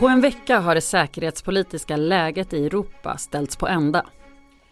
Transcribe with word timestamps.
På 0.00 0.08
en 0.08 0.20
vecka 0.20 0.58
har 0.58 0.74
det 0.74 0.80
säkerhetspolitiska 0.80 1.96
läget 1.96 2.52
i 2.52 2.66
Europa 2.66 3.16
ställts 3.16 3.56
på 3.56 3.68
ända. 3.68 4.06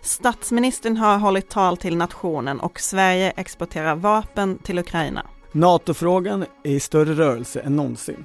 Statsministern 0.01 0.96
har 0.96 1.19
hållit 1.19 1.51
tal 1.51 1.77
till 1.77 1.96
nationen 1.96 2.61
och 2.61 2.80
Sverige 2.80 3.33
exporterar 3.37 3.95
vapen 3.95 4.59
till 4.59 4.79
Ukraina. 4.79 5.27
NATO-frågan 5.53 6.45
är 6.64 6.71
i 6.71 6.80
större 6.80 7.12
rörelse 7.12 7.61
än 7.61 7.77
någonsin. 7.77 8.25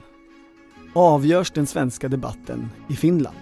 Avgörs 0.95 1.51
den 1.51 1.67
svenska 1.67 2.07
debatten 2.07 2.69
i 2.89 2.93
Finland? 2.93 3.37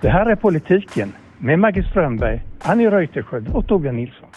Det 0.00 0.08
här 0.08 0.26
är 0.26 0.36
politiken 0.36 1.12
med 1.42 1.58
Maggie 1.58 1.90
Strömberg, 1.90 2.42
Annie 2.58 2.90
Reuterskiöld 2.90 3.48
och 3.48 3.66
Torbjörn 3.68 3.96
Nilsson. 3.96 4.28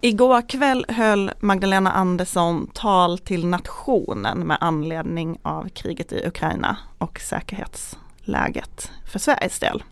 Igår 0.00 0.48
kväll 0.48 0.86
höll 0.88 1.30
Magdalena 1.40 1.92
Andersson 1.92 2.66
tal 2.66 3.18
till 3.18 3.46
nationen 3.46 4.38
med 4.38 4.56
anledning 4.60 5.38
av 5.42 5.68
kriget 5.68 6.12
i 6.12 6.26
Ukraina 6.26 6.76
och 6.98 7.20
säkerhetsläget 7.20 8.92
för 9.12 9.18
Sveriges 9.18 9.58
del. 9.58 9.82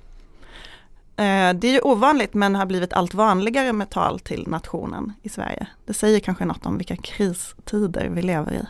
Eh, 1.17 1.55
det 1.55 1.69
är 1.69 1.73
ju 1.73 1.81
ovanligt 1.81 2.35
men 2.35 2.55
har 2.55 2.67
blivit 2.67 2.93
allt 2.93 3.15
vanligare 3.15 3.73
med 3.73 3.91
tal 3.91 4.21
till 4.21 4.49
nationen 4.49 5.13
i 5.23 5.29
Sverige. 5.29 5.67
Det 5.87 5.95
säger 5.95 6.21
kanske 6.21 6.45
något 6.45 6.67
om 6.67 6.79
vilka 6.79 6.97
kristider 6.97 8.09
vi 8.09 8.23
lever 8.23 8.53
i. 8.53 8.63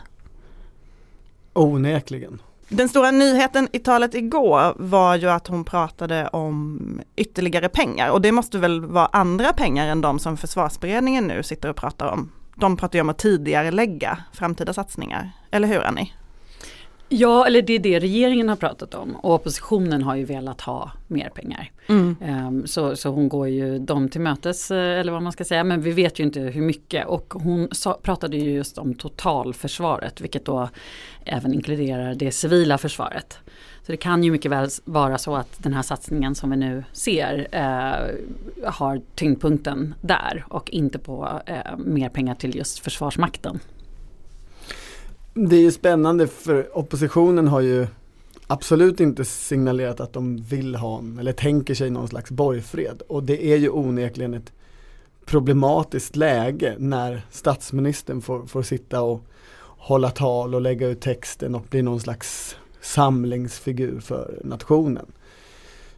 Onekligen. 1.53 2.39
Den 2.75 2.89
stora 2.89 3.11
nyheten 3.11 3.67
i 3.71 3.79
talet 3.79 4.15
igår 4.15 4.73
var 4.75 5.15
ju 5.15 5.29
att 5.29 5.47
hon 5.47 5.63
pratade 5.63 6.27
om 6.27 6.79
ytterligare 7.15 7.69
pengar 7.69 8.09
och 8.09 8.21
det 8.21 8.31
måste 8.31 8.57
väl 8.57 8.85
vara 8.85 9.05
andra 9.05 9.53
pengar 9.53 9.87
än 9.87 10.01
de 10.01 10.19
som 10.19 10.37
försvarsberedningen 10.37 11.27
nu 11.27 11.43
sitter 11.43 11.69
och 11.69 11.75
pratar 11.75 12.07
om. 12.07 12.31
De 12.55 12.77
pratar 12.77 12.97
ju 12.97 13.01
om 13.01 13.09
att 13.09 13.17
tidigare 13.17 13.71
lägga 13.71 14.17
framtida 14.33 14.73
satsningar, 14.73 15.31
eller 15.51 15.67
hur 15.67 15.83
Annie? 15.83 16.13
Ja, 17.15 17.47
eller 17.47 17.61
det 17.61 17.73
är 17.73 17.79
det 17.79 17.99
regeringen 17.99 18.49
har 18.49 18.55
pratat 18.55 18.95
om 18.95 19.15
och 19.15 19.33
oppositionen 19.33 20.03
har 20.03 20.15
ju 20.15 20.25
velat 20.25 20.61
ha 20.61 20.91
mer 21.07 21.29
pengar. 21.29 21.71
Mm. 21.87 22.15
Um, 22.47 22.67
så, 22.67 22.95
så 22.95 23.09
hon 23.09 23.29
går 23.29 23.47
ju 23.47 23.79
dem 23.79 24.09
till 24.09 24.21
mötes 24.21 24.71
eh, 24.71 24.99
eller 24.99 25.11
vad 25.11 25.21
man 25.21 25.31
ska 25.31 25.43
säga 25.43 25.63
men 25.63 25.81
vi 25.81 25.91
vet 25.91 26.19
ju 26.19 26.23
inte 26.23 26.39
hur 26.39 26.61
mycket 26.61 27.07
och 27.07 27.33
hon 27.33 27.67
sa, 27.71 27.99
pratade 28.03 28.37
ju 28.37 28.51
just 28.51 28.77
om 28.77 28.93
totalförsvaret 28.93 30.21
vilket 30.21 30.45
då 30.45 30.69
även 31.25 31.53
inkluderar 31.53 32.15
det 32.15 32.31
civila 32.31 32.77
försvaret. 32.77 33.37
Så 33.85 33.91
det 33.91 33.97
kan 33.97 34.23
ju 34.23 34.31
mycket 34.31 34.51
väl 34.51 34.69
vara 34.85 35.17
så 35.17 35.35
att 35.35 35.63
den 35.63 35.73
här 35.73 35.81
satsningen 35.81 36.35
som 36.35 36.49
vi 36.49 36.57
nu 36.57 36.83
ser 36.91 37.47
eh, 37.51 38.71
har 38.71 39.01
tyngdpunkten 39.15 39.95
där 40.01 40.45
och 40.47 40.69
inte 40.69 40.99
på 40.99 41.41
eh, 41.45 41.77
mer 41.77 42.09
pengar 42.09 42.35
till 42.35 42.55
just 42.55 42.79
Försvarsmakten. 42.79 43.59
Det 45.35 45.55
är 45.55 45.61
ju 45.61 45.71
spännande 45.71 46.27
för 46.27 46.77
oppositionen 46.77 47.47
har 47.47 47.61
ju 47.61 47.87
absolut 48.47 48.99
inte 48.99 49.25
signalerat 49.25 49.99
att 49.99 50.13
de 50.13 50.37
vill 50.37 50.75
ha 50.75 51.03
eller 51.19 51.33
tänker 51.33 51.73
sig 51.75 51.89
någon 51.89 52.07
slags 52.07 52.31
borgfred 52.31 53.01
och 53.07 53.23
det 53.23 53.45
är 53.45 53.57
ju 53.57 53.69
onekligen 53.69 54.33
ett 54.33 54.51
problematiskt 55.25 56.15
läge 56.15 56.75
när 56.79 57.21
statsministern 57.31 58.21
får, 58.21 58.45
får 58.45 58.63
sitta 58.63 59.01
och 59.01 59.21
hålla 59.61 60.09
tal 60.09 60.55
och 60.55 60.61
lägga 60.61 60.87
ut 60.87 61.01
texten 61.01 61.55
och 61.55 61.65
bli 61.69 61.81
någon 61.81 61.99
slags 61.99 62.55
samlingsfigur 62.81 63.99
för 63.99 64.41
nationen. 64.43 65.05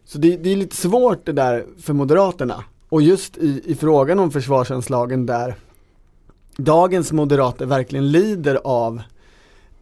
Så 0.06 0.18
det, 0.18 0.38
det 0.38 0.52
är 0.52 0.56
lite 0.56 0.76
svårt 0.76 1.26
det 1.26 1.32
där 1.32 1.66
för 1.82 1.94
Moderaterna 1.94 2.64
och 2.90 3.02
just 3.02 3.38
i, 3.38 3.62
i 3.66 3.76
frågan 3.76 4.20
om 4.20 4.32
försvarsanslagen 4.32 5.26
där 5.26 5.56
dagens 6.58 7.12
moderater 7.12 7.66
verkligen 7.66 8.12
lider 8.12 8.60
av 8.64 9.02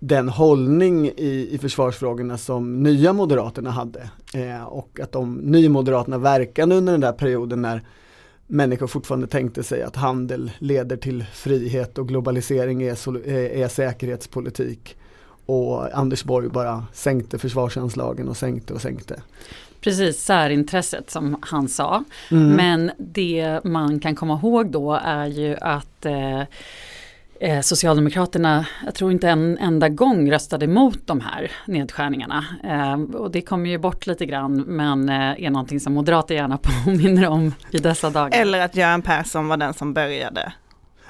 den 0.08 0.30
hållning 0.30 1.08
i, 1.08 1.50
i 1.52 1.58
försvarsfrågorna 1.58 2.38
som 2.38 2.84
nya 2.84 3.14
moderaterna 3.14 3.72
hade 3.72 4.10
eh, 4.34 4.64
och 4.64 5.00
att 5.00 5.12
de 5.12 5.36
nymoderaterna 5.36 6.18
verkade 6.18 6.76
under 6.76 6.94
den 6.94 7.02
där 7.02 7.12
perioden 7.12 7.62
när 7.62 7.82
människor 8.48 8.88
fortfarande 8.88 9.28
tänkte 9.28 9.64
sig 9.64 9.84
att 9.84 9.96
handel 9.96 10.52
leder 10.60 10.98
till 10.98 11.26
frihet 11.34 11.98
och 11.98 12.08
globalisering 12.08 12.84
är, 12.84 13.28
är 13.28 13.68
säkerhetspolitik 13.68 14.98
och 15.46 15.98
Anders 15.98 16.24
Borg 16.24 16.50
bara 16.50 16.86
sänkte 16.94 17.40
försvarsanslagen 17.40 18.28
och 18.28 18.38
sänkte 18.38 18.74
och 18.74 18.82
sänkte. 18.82 19.22
Precis, 19.82 20.24
särintresset 20.24 21.10
som 21.10 21.38
han 21.42 21.68
sa. 21.68 22.04
Mm. 22.32 22.50
Men 22.50 22.92
det 22.98 23.60
man 23.64 24.00
kan 24.00 24.16
komma 24.16 24.40
ihåg 24.44 24.72
då 24.72 24.94
är 25.04 25.28
ju 25.28 25.56
att 25.62 26.06
eh, 26.06 26.42
eh, 27.44 27.62
Socialdemokraterna, 27.62 28.66
jag 28.86 28.96
tror 28.96 29.12
inte 29.12 29.30
en 29.30 29.58
enda 29.58 29.90
gång 29.90 30.32
röstade 30.32 30.66
emot 30.66 31.00
de 31.06 31.22
här 31.22 31.52
nedskärningarna. 31.66 32.46
Eh, 32.64 33.16
och 33.16 33.32
det 33.32 33.42
kommer 33.42 33.70
ju 33.70 33.78
bort 33.78 34.08
lite 34.08 34.26
grann 34.26 34.62
men 34.62 35.10
eh, 35.10 35.46
är 35.46 35.50
någonting 35.50 35.80
som 35.80 35.94
moderater 35.94 36.36
gärna 36.36 36.58
påminner 36.86 37.28
om 37.28 37.54
i 37.72 37.78
dessa 37.78 38.10
dagar. 38.10 38.42
Eller 38.42 38.60
att 38.60 38.76
Göran 38.76 39.02
Persson 39.02 39.48
var 39.48 39.58
den 39.58 39.74
som 39.74 39.94
började 39.94 40.54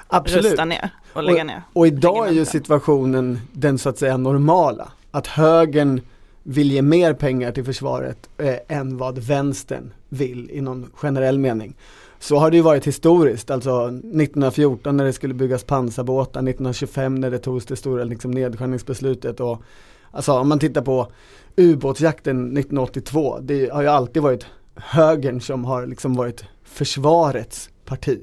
Absolut. 0.06 0.44
rösta 0.44 0.64
ner 0.64 0.90
och 1.12 1.22
lägga 1.22 1.40
och, 1.40 1.46
ner. 1.46 1.62
Och 1.72 1.86
idag 1.86 2.28
är 2.28 2.32
ju 2.32 2.44
situationen 2.44 3.40
den 3.52 3.78
så 3.78 3.88
att 3.88 3.98
säga 3.98 4.16
normala. 4.16 4.88
Att 5.10 5.26
högern 5.26 6.00
vill 6.42 6.72
ge 6.72 6.82
mer 6.82 7.14
pengar 7.14 7.52
till 7.52 7.64
försvaret 7.64 8.28
eh, 8.38 8.78
än 8.78 8.98
vad 8.98 9.18
vänstern 9.18 9.92
vill 10.08 10.50
i 10.50 10.60
någon 10.60 10.90
generell 10.94 11.38
mening. 11.38 11.76
Så 12.24 12.36
har 12.36 12.50
det 12.50 12.56
ju 12.56 12.62
varit 12.62 12.86
historiskt, 12.86 13.50
alltså 13.50 13.86
1914 13.86 14.96
när 14.96 15.04
det 15.04 15.12
skulle 15.12 15.34
byggas 15.34 15.64
pansarbåtar, 15.64 16.40
1925 16.40 17.14
när 17.14 17.30
det 17.30 17.38
togs 17.38 17.66
det 17.66 17.76
stora 17.76 18.04
liksom, 18.04 18.30
nedskärningsbeslutet 18.30 19.40
och 19.40 19.62
alltså 20.10 20.32
om 20.32 20.48
man 20.48 20.58
tittar 20.58 20.82
på 20.82 21.12
ubåtsjakten 21.56 22.36
1982, 22.36 23.38
det 23.42 23.72
har 23.72 23.82
ju 23.82 23.88
alltid 23.88 24.22
varit 24.22 24.46
högern 24.74 25.40
som 25.40 25.64
har 25.64 25.86
liksom 25.86 26.14
varit 26.14 26.44
försvarets 26.64 27.70
parti. 27.84 28.18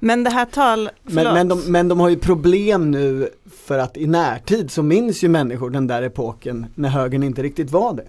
Men 0.00 0.24
det 0.24 0.30
här 0.30 0.46
tal, 0.46 0.90
men, 1.02 1.34
men, 1.34 1.48
de, 1.48 1.60
men 1.66 1.88
de 1.88 2.00
har 2.00 2.08
ju 2.08 2.18
problem 2.18 2.90
nu 2.90 3.28
för 3.66 3.78
att 3.78 3.96
i 3.96 4.06
närtid 4.06 4.70
så 4.70 4.82
minns 4.82 5.24
ju 5.24 5.28
människor 5.28 5.70
den 5.70 5.86
där 5.86 6.02
epoken 6.02 6.66
när 6.74 6.88
högern 6.88 7.22
inte 7.22 7.42
riktigt 7.42 7.70
var 7.70 7.94
det. 7.94 8.06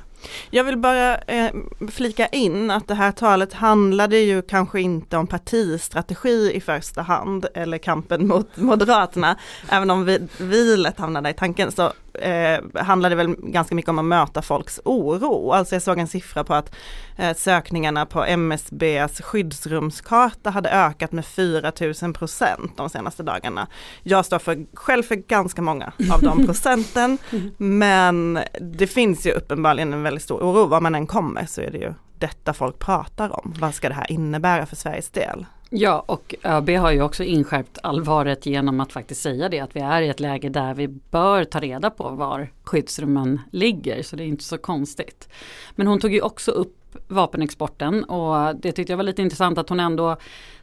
Jag 0.50 0.64
vill 0.64 0.78
bara 0.78 1.18
eh, 1.18 1.52
flika 1.92 2.28
in 2.28 2.72
att 2.72 2.88
det 2.88 2.96
här 2.96 3.12
talet 3.12 3.54
handlade 3.54 4.18
ju 4.18 4.42
kanske 4.42 4.82
inte 4.82 5.18
om 5.18 5.28
partistrategi 5.28 6.52
i 6.54 6.62
första 6.62 7.02
hand 7.02 7.46
eller 7.54 7.78
kampen 7.78 8.28
mot 8.28 8.48
Moderaterna. 8.58 9.38
Även 9.70 9.92
om 9.92 10.06
vi, 10.06 10.28
vi 10.38 10.78
lätt 10.78 11.00
hamnade 11.00 11.30
i 11.30 11.34
tanken 11.34 11.72
så 11.72 11.94
eh, 12.14 12.60
handlade 12.76 13.16
väl 13.16 13.36
ganska 13.38 13.76
mycket 13.76 13.90
om 13.90 14.00
att 14.00 14.06
möta 14.06 14.42
folks 14.42 14.80
oro. 14.86 15.52
Alltså 15.52 15.76
jag 15.76 15.82
såg 15.82 16.00
en 16.00 16.08
siffra 16.08 16.44
på 16.44 16.54
att 16.54 16.76
eh, 17.18 17.36
sökningarna 17.36 18.06
på 18.06 18.24
MSBs 18.24 19.22
skyddsrumskarta 19.22 20.50
hade 20.50 20.70
ökat 20.70 21.12
med 21.12 21.26
4000 21.26 22.14
procent 22.14 22.78
de 22.78 22.90
senaste 22.90 23.24
dagarna. 23.24 23.68
Jag 24.04 24.26
står 24.26 24.40
för, 24.40 24.66
själv 24.74 25.04
för 25.04 25.16
ganska 25.16 25.62
många 25.62 25.92
av 26.12 26.22
de 26.22 26.46
procenten 26.46 27.18
men 27.58 28.40
det 28.62 28.88
finns 28.88 29.26
ju 29.26 29.32
uppenbarligen 29.32 29.94
en 29.94 30.04
väldigt 30.04 30.24
stor 30.24 30.42
oro. 30.42 30.66
Var 30.66 30.82
man 30.82 30.96
än 30.96 31.08
kommer 31.08 31.46
så 31.46 31.62
är 31.62 31.72
det 31.72 31.78
ju 31.78 31.94
detta 32.20 32.54
folk 32.54 32.80
pratar 32.80 33.46
om. 33.46 33.54
Vad 33.60 33.76
ska 33.76 33.90
det 33.90 33.96
här 33.96 34.12
innebära 34.12 34.66
för 34.66 34.76
Sveriges 34.76 35.10
del? 35.10 35.46
Ja 35.76 36.04
och 36.08 36.36
ÖB 36.44 36.70
har 36.70 36.92
ju 36.92 37.02
också 37.02 37.24
inskärpt 37.24 37.78
allvaret 37.84 38.46
genom 38.46 38.80
att 38.80 38.92
faktiskt 38.94 39.22
säga 39.22 39.50
det 39.50 39.60
att 39.60 39.76
vi 39.76 39.80
är 39.80 40.02
i 40.02 40.10
ett 40.10 40.20
läge 40.20 40.50
där 40.50 40.74
vi 40.74 40.88
bör 40.88 41.44
ta 41.44 41.60
reda 41.60 41.90
på 41.90 42.10
var 42.10 42.52
skyddsrummen 42.64 43.42
ligger 43.52 44.04
så 44.04 44.16
det 44.16 44.24
är 44.24 44.28
inte 44.28 44.44
så 44.44 44.58
konstigt. 44.58 45.30
Men 45.76 45.88
hon 45.88 46.00
tog 46.00 46.14
ju 46.14 46.22
också 46.22 46.52
upp 46.52 46.96
vapenexporten 47.08 48.04
och 48.04 48.56
det 48.56 48.72
tyckte 48.72 48.94
jag 48.94 48.98
var 48.98 49.04
lite 49.04 49.22
intressant 49.22 49.58
att 49.58 49.70
hon 49.70 49.80
ändå 49.80 50.18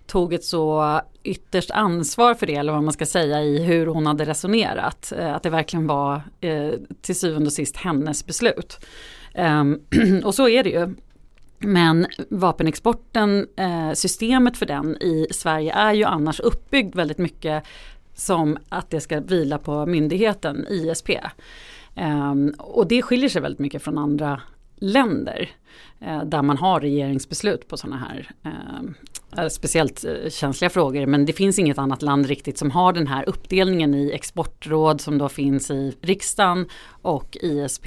tog 0.06 0.32
ett 0.34 0.44
så 0.44 1.00
ytterst 1.22 1.70
ansvar 1.70 2.34
för 2.34 2.46
det 2.46 2.54
eller 2.54 2.72
vad 2.72 2.82
man 2.82 2.92
ska 2.92 3.06
säga 3.06 3.42
i 3.42 3.62
hur 3.62 3.86
hon 3.86 4.06
hade 4.06 4.24
resonerat. 4.24 5.12
Eh, 5.18 5.34
att 5.34 5.42
det 5.42 5.50
verkligen 5.50 5.86
var 5.86 6.22
eh, 6.40 6.70
till 7.02 7.18
syvende 7.18 7.46
och 7.46 7.52
sist 7.52 7.76
hennes 7.76 8.26
beslut. 8.26 8.86
Ehm, 9.34 9.80
och 10.24 10.34
så 10.34 10.48
är 10.48 10.64
det 10.64 10.70
ju. 10.70 10.94
Men 11.62 12.06
vapenexporten, 12.28 13.48
eh, 13.56 13.92
systemet 13.92 14.56
för 14.56 14.66
den 14.66 14.96
i 14.96 15.26
Sverige 15.30 15.72
är 15.72 15.94
ju 15.94 16.04
annars 16.04 16.40
uppbyggd 16.40 16.94
väldigt 16.94 17.18
mycket 17.18 17.64
som 18.14 18.58
att 18.68 18.90
det 18.90 19.00
ska 19.00 19.20
vila 19.20 19.58
på 19.58 19.86
myndigheten 19.86 20.66
ISP. 20.68 21.10
Ehm, 21.94 22.54
och 22.58 22.86
det 22.86 23.02
skiljer 23.02 23.28
sig 23.28 23.42
väldigt 23.42 23.58
mycket 23.58 23.82
från 23.82 23.98
andra 23.98 24.40
länder 24.76 25.50
eh, 26.00 26.24
där 26.24 26.42
man 26.42 26.56
har 26.56 26.80
regeringsbeslut 26.80 27.68
på 27.68 27.76
sådana 27.76 27.96
här 27.96 28.30
ehm, 28.42 28.94
eh, 29.36 29.48
speciellt 29.48 30.04
känsliga 30.28 30.70
frågor 30.70 31.06
men 31.06 31.26
det 31.26 31.32
finns 31.32 31.58
inget 31.58 31.78
annat 31.78 32.02
land 32.02 32.26
riktigt 32.26 32.58
som 32.58 32.70
har 32.70 32.92
den 32.92 33.06
här 33.06 33.28
uppdelningen 33.28 33.94
i 33.94 34.12
exportråd 34.12 35.00
som 35.00 35.18
då 35.18 35.28
finns 35.28 35.70
i 35.70 35.96
riksdagen 36.00 36.68
och 37.02 37.36
ISP, 37.40 37.86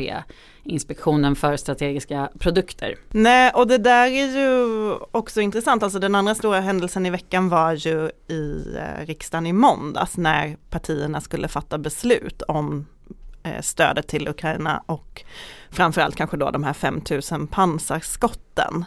Inspektionen 0.64 1.36
för 1.36 1.58
strategiska 1.58 2.30
produkter. 2.40 2.96
Nej 3.10 3.52
och 3.52 3.68
det 3.68 3.78
där 3.78 4.08
är 4.08 4.38
ju 4.38 4.94
också 5.12 5.42
intressant, 5.42 5.84
alltså 5.84 6.00
den 6.00 6.16
andra 6.16 6.36
stora 6.36 6.60
händelsen 6.60 7.06
i 7.06 7.10
veckan 7.10 7.50
var 7.50 7.74
ju 7.74 8.12
i 8.28 8.76
eh, 8.78 9.06
riksdagen 9.06 9.46
i 9.46 9.54
måndags 9.54 10.18
när 10.18 10.58
partierna 10.70 11.22
skulle 11.22 11.48
fatta 11.48 11.78
beslut 11.78 12.42
om 12.42 12.86
stödet 13.62 14.08
till 14.08 14.28
Ukraina 14.28 14.84
och 14.86 15.24
framförallt 15.72 16.16
kanske 16.16 16.38
då 16.38 16.52
de 16.52 16.64
här 16.64 16.74
5000 16.74 17.48
pansarskotten. 17.48 18.86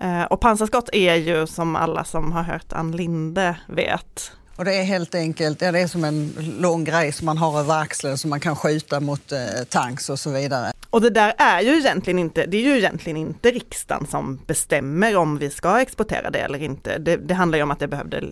Eh, 0.00 0.22
och 0.22 0.40
pansarskott 0.40 0.88
är 0.92 1.14
ju 1.14 1.46
som 1.46 1.76
alla 1.76 2.04
som 2.04 2.32
har 2.32 2.42
hört 2.42 2.72
Ann 2.72 2.92
Linde 2.92 3.56
vet. 3.66 4.32
Och 4.56 4.64
det 4.64 4.74
är 4.74 4.82
helt 4.82 5.14
enkelt, 5.14 5.62
ja, 5.62 5.72
det 5.72 5.80
är 5.80 5.86
som 5.86 6.04
en 6.04 6.34
lång 6.60 6.84
grej 6.84 7.12
som 7.12 7.26
man 7.26 7.38
har 7.38 7.60
över 7.60 7.80
axeln 7.80 8.18
som 8.18 8.30
man 8.30 8.40
kan 8.40 8.56
skjuta 8.56 9.00
mot 9.00 9.32
eh, 9.32 9.38
tanks 9.68 10.10
och 10.10 10.18
så 10.18 10.30
vidare. 10.30 10.72
Och 10.90 11.00
det 11.00 11.10
där 11.10 11.34
är 11.38 11.60
ju 11.60 11.70
egentligen 11.70 12.18
inte, 12.18 12.46
det 12.46 12.56
är 12.56 12.62
ju 12.62 12.78
egentligen 12.78 13.16
inte 13.16 13.50
riksdagen 13.50 14.06
som 14.06 14.40
bestämmer 14.46 15.16
om 15.16 15.38
vi 15.38 15.50
ska 15.50 15.80
exportera 15.80 16.30
det 16.30 16.38
eller 16.38 16.62
inte. 16.62 16.98
Det, 16.98 17.16
det 17.16 17.34
handlar 17.34 17.58
ju 17.58 17.62
om 17.62 17.70
att 17.70 17.78
det 17.78 17.88
behövde, 17.88 18.24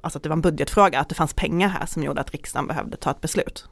alltså 0.00 0.16
att 0.16 0.22
det 0.22 0.28
var 0.28 0.36
en 0.36 0.40
budgetfråga, 0.40 1.00
att 1.00 1.08
det 1.08 1.14
fanns 1.14 1.34
pengar 1.34 1.68
här 1.68 1.86
som 1.86 2.02
gjorde 2.02 2.20
att 2.20 2.30
riksdagen 2.30 2.66
behövde 2.66 2.96
ta 2.96 3.10
ett 3.10 3.20
beslut. 3.20 3.66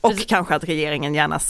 Och 0.00 0.10
Precis. 0.10 0.26
kanske 0.26 0.54
att 0.54 0.64
regeringen 0.64 1.14
gärna 1.14 1.40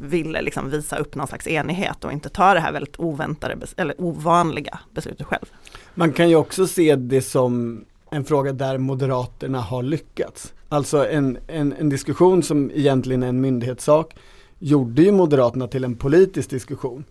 ville 0.00 0.42
liksom 0.42 0.70
visa 0.70 0.96
upp 0.96 1.14
någon 1.14 1.26
slags 1.26 1.46
enighet 1.46 2.04
och 2.04 2.12
inte 2.12 2.28
ta 2.28 2.54
det 2.54 2.60
här 2.60 2.72
väldigt 2.72 3.00
oväntade 3.00 3.56
eller 3.76 4.00
ovanliga 4.00 4.78
beslutet 4.94 5.26
själv. 5.26 5.46
Man 5.94 6.12
kan 6.12 6.28
ju 6.28 6.36
också 6.36 6.66
se 6.66 6.96
det 6.96 7.22
som 7.22 7.84
en 8.10 8.24
fråga 8.24 8.52
där 8.52 8.78
Moderaterna 8.78 9.60
har 9.60 9.82
lyckats. 9.82 10.52
Alltså 10.68 11.08
en, 11.08 11.38
en, 11.46 11.72
en 11.72 11.88
diskussion 11.88 12.42
som 12.42 12.70
egentligen 12.70 13.22
är 13.22 13.28
en 13.28 13.40
myndighetssak 13.40 14.14
gjorde 14.60 15.02
ju 15.02 15.12
Moderaterna 15.12 15.68
till 15.68 15.84
en 15.84 15.96
politisk 15.96 16.50
diskussion. 16.50 17.04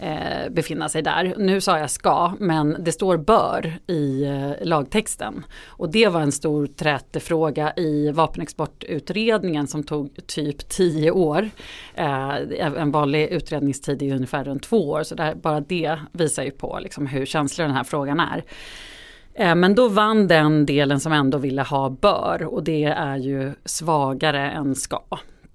eh, 0.00 0.50
befinna 0.50 0.88
sig 0.88 1.02
där. 1.02 1.34
Nu 1.38 1.60
sa 1.60 1.78
jag 1.78 1.90
ska, 1.90 2.32
men 2.38 2.76
det 2.78 2.92
står 2.92 3.16
bör 3.16 3.78
i 3.86 4.24
eh, 4.24 4.66
lagtexten. 4.66 5.44
Och 5.66 5.90
det 5.90 6.08
var 6.08 6.20
en 6.20 6.32
stor 6.32 6.66
trätefråga 6.66 7.72
i 7.76 8.10
vapenexportutredningen 8.10 9.66
som 9.66 9.82
tog 9.82 10.26
typ 10.26 10.68
tio 10.68 11.10
år. 11.10 11.50
Eh, 11.94 12.34
en 12.60 12.90
vanlig 12.90 13.28
utredningstid 13.28 14.02
är 14.02 14.14
ungefär 14.14 14.44
runt 14.44 14.62
två 14.62 14.90
år, 14.90 15.02
så 15.02 15.14
där, 15.14 15.34
bara 15.34 15.60
det 15.60 15.98
visar 16.12 16.44
ju 16.44 16.50
på 16.50 16.78
liksom, 16.82 17.06
hur 17.06 17.26
känslig 17.26 17.66
den 17.66 17.76
här 17.76 17.84
frågan 17.84 18.20
är. 18.20 18.44
Eh, 19.34 19.54
men 19.54 19.74
då 19.74 19.88
vann 19.88 20.26
den 20.26 20.66
delen 20.66 21.00
som 21.00 21.12
ändå 21.12 21.38
ville 21.38 21.62
ha 21.62 21.90
bör 21.90 22.42
och 22.42 22.64
det 22.64 22.84
är 22.84 23.16
ju 23.16 23.52
svagare 23.64 24.50
än 24.50 24.74
ska. 24.74 25.02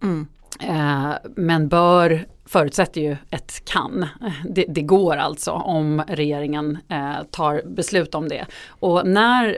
Mm. 0.04 0.28
Eh, 0.60 1.14
men 1.36 1.68
bör 1.68 2.26
förutsätter 2.52 3.02
ju 3.02 3.18
ett 3.30 3.66
kan. 3.66 4.06
Det, 4.50 4.66
det 4.70 4.82
går 4.82 5.18
alltså 5.18 5.52
om 5.52 6.04
regeringen 6.08 6.78
eh, 6.90 7.24
tar 7.32 7.62
beslut 7.66 8.16
om 8.16 8.30
det. 8.30 8.46
Och 8.68 9.08
när 9.08 9.58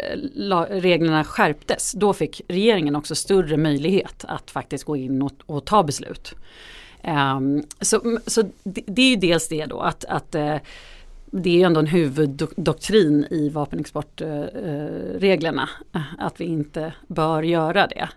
reglerna 0.79 1.23
skärptes 1.23 1.91
då 1.91 2.13
fick 2.13 2.41
regeringen 2.47 2.95
också 2.95 3.15
större 3.15 3.57
möjlighet 3.57 4.25
att 4.27 4.51
faktiskt 4.51 4.83
gå 4.83 4.97
in 4.97 5.21
och, 5.21 5.31
och 5.45 5.65
ta 5.65 5.83
beslut. 5.83 6.33
Eh, 7.01 7.39
så 7.81 8.19
så 8.27 8.41
det, 8.63 8.81
det, 8.87 9.01
är 9.01 9.09
ju 9.09 9.15
dels 9.15 9.47
det 9.47 9.65
då 9.65 9.79
att, 9.79 10.05
att 10.05 10.35
eh, 10.35 10.55
det 11.25 11.49
är 11.49 11.57
ju 11.57 11.63
ändå 11.63 11.79
en 11.79 11.87
huvuddoktrin 11.87 13.25
i 13.29 13.49
vapenexportreglerna 13.49 15.69
eh, 15.95 16.01
att 16.19 16.41
vi 16.41 16.45
inte 16.45 16.93
bör 17.07 17.43
göra 17.43 17.87
det. 17.87 18.09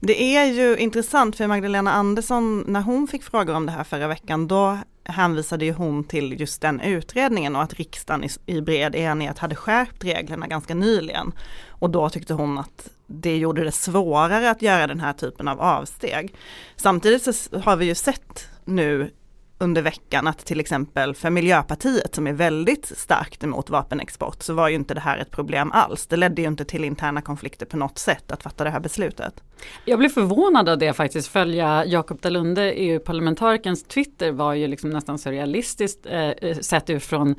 Det 0.00 0.36
är 0.36 0.44
ju 0.44 0.76
intressant 0.76 1.36
för 1.36 1.46
Magdalena 1.46 1.92
Andersson, 1.92 2.64
när 2.66 2.80
hon 2.80 3.08
fick 3.08 3.22
frågor 3.22 3.54
om 3.54 3.66
det 3.66 3.72
här 3.72 3.84
förra 3.84 4.08
veckan, 4.08 4.48
då 4.48 4.78
hänvisade 5.04 5.64
ju 5.64 5.72
hon 5.72 6.04
till 6.04 6.40
just 6.40 6.60
den 6.60 6.80
utredningen 6.80 7.56
och 7.56 7.62
att 7.62 7.74
riksdagen 7.74 8.24
i, 8.24 8.28
i 8.46 8.60
bred 8.60 8.94
enighet 8.94 9.38
hade 9.38 9.54
skärpt 9.54 10.04
reglerna 10.04 10.46
ganska 10.46 10.74
nyligen. 10.74 11.32
Och 11.68 11.90
då 11.90 12.08
tyckte 12.08 12.34
hon 12.34 12.58
att 12.58 12.90
det 13.06 13.36
gjorde 13.36 13.64
det 13.64 13.72
svårare 13.72 14.50
att 14.50 14.62
göra 14.62 14.86
den 14.86 15.00
här 15.00 15.12
typen 15.12 15.48
av 15.48 15.60
avsteg. 15.60 16.34
Samtidigt 16.76 17.22
så 17.22 17.58
har 17.58 17.76
vi 17.76 17.84
ju 17.84 17.94
sett 17.94 18.48
nu 18.64 19.10
under 19.58 19.82
veckan 19.82 20.26
att 20.26 20.38
till 20.38 20.60
exempel 20.60 21.14
för 21.14 21.30
Miljöpartiet 21.30 22.14
som 22.14 22.26
är 22.26 22.32
väldigt 22.32 22.92
starkt 22.96 23.44
emot 23.44 23.70
vapenexport 23.70 24.42
så 24.42 24.54
var 24.54 24.68
ju 24.68 24.74
inte 24.74 24.94
det 24.94 25.00
här 25.00 25.18
ett 25.18 25.30
problem 25.30 25.72
alls. 25.72 26.06
Det 26.06 26.16
ledde 26.16 26.42
ju 26.42 26.48
inte 26.48 26.64
till 26.64 26.84
interna 26.84 27.20
konflikter 27.20 27.66
på 27.66 27.76
något 27.76 27.98
sätt 27.98 28.32
att 28.32 28.42
fatta 28.42 28.64
det 28.64 28.70
här 28.70 28.80
beslutet. 28.80 29.42
Jag 29.84 29.98
blev 29.98 30.08
förvånad 30.08 30.68
av 30.68 30.78
det 30.78 30.92
faktiskt. 30.92 31.28
Följa 31.28 31.84
Jakob 31.84 32.20
Dalunde, 32.20 32.72
EU-parlamentarikerns 32.72 33.84
Twitter 33.84 34.32
var 34.32 34.54
ju 34.54 34.66
liksom 34.66 34.90
nästan 34.90 35.18
surrealistiskt 35.18 36.06
eh, 36.06 36.54
sett 36.60 36.90
utifrån 36.90 37.34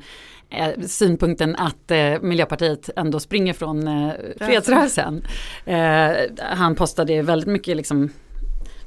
eh, 0.50 0.80
synpunkten 0.86 1.56
att 1.56 1.90
eh, 1.90 2.20
Miljöpartiet 2.20 2.90
ändå 2.96 3.20
springer 3.20 3.52
från 3.52 3.88
eh, 3.88 4.12
fredsrörelsen. 4.38 5.24
Eh, 5.64 6.10
han 6.38 6.74
postade 6.74 7.22
väldigt 7.22 7.48
mycket 7.48 7.76
liksom 7.76 8.10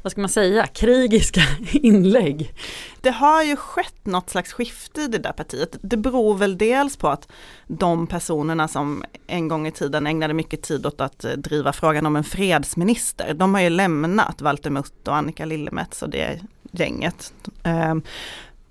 vad 0.01 0.12
ska 0.12 0.22
man 0.22 0.29
säga, 0.29 0.67
krigiska 0.67 1.41
inlägg. 1.72 2.53
Det 3.01 3.12
har 3.12 3.43
ju 3.43 3.55
skett 3.55 4.05
något 4.05 4.29
slags 4.29 4.53
skifte 4.53 5.01
i 5.01 5.08
det 5.08 5.17
där 5.17 5.31
partiet. 5.31 5.77
Det 5.81 5.98
beror 5.98 6.38
väl 6.38 6.58
dels 6.58 6.98
på 6.98 7.10
att 7.10 7.27
de 7.67 8.08
personerna 8.08 8.67
som 8.67 9.03
en 9.27 9.48
gång 9.48 9.67
i 9.67 9.72
tiden 9.72 10.08
ägnade 10.08 10.34
mycket 10.34 10.62
tid 10.62 10.86
åt 10.86 11.01
att 11.01 11.24
eh, 11.24 11.31
driva 11.31 11.74
frågan 11.74 12.05
om 12.05 12.15
en 12.15 12.24
fredsminister, 12.24 13.34
de 13.34 13.53
har 13.53 13.62
ju 13.62 13.70
lämnat 13.70 14.41
Walter 14.41 14.70
Mutt 14.70 15.08
och 15.08 15.15
Annika 15.15 15.46
Lillemets 15.46 16.01
och 16.01 16.10
det 16.10 16.41
gänget. 16.72 17.34
Ehm, 17.63 18.01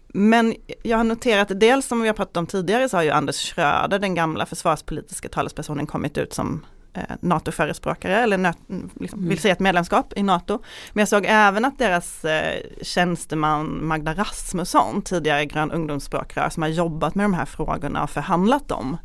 men 0.08 0.54
jag 0.82 0.96
har 0.96 1.04
noterat, 1.04 1.48
dels 1.60 1.86
som 1.86 2.00
vi 2.00 2.08
har 2.08 2.14
pratat 2.14 2.36
om 2.36 2.46
tidigare 2.46 2.88
så 2.88 2.96
har 2.96 3.02
ju 3.02 3.10
Anders 3.10 3.36
Schröder, 3.36 3.98
den 3.98 4.14
gamla 4.14 4.46
försvarspolitiska 4.46 5.28
talespersonen, 5.28 5.86
kommit 5.86 6.18
ut 6.18 6.32
som 6.32 6.64
eh, 6.94 7.02
NATO-förespråkare 7.20 8.22
eller 8.22 8.54
liksom, 9.00 9.18
mm. 9.18 9.28
vill 9.28 9.40
se 9.40 9.50
ett 9.50 9.60
medlemskap 9.60 10.12
i 10.16 10.22
NATO. 10.22 10.58
Men 10.92 11.00
jag 11.00 11.08
såg 11.08 11.24
även 11.28 11.64
att 11.64 11.78
deras 11.78 12.24
eh, 12.24 12.60
tjänsteman 12.82 13.86
Magda 13.86 14.14
Rasmusson, 14.14 15.02
tidigare 15.02 15.44
grön 15.44 15.70
ungdomsspråkrör 15.70 16.48
som 16.48 16.62
har 16.62 16.70
jobbat 16.70 17.14
med 17.14 17.24
de 17.24 17.34
här 17.34 17.46
frågorna 17.46 18.02
och 18.02 18.10
förhandlat 18.10 18.68
dem 18.68 18.96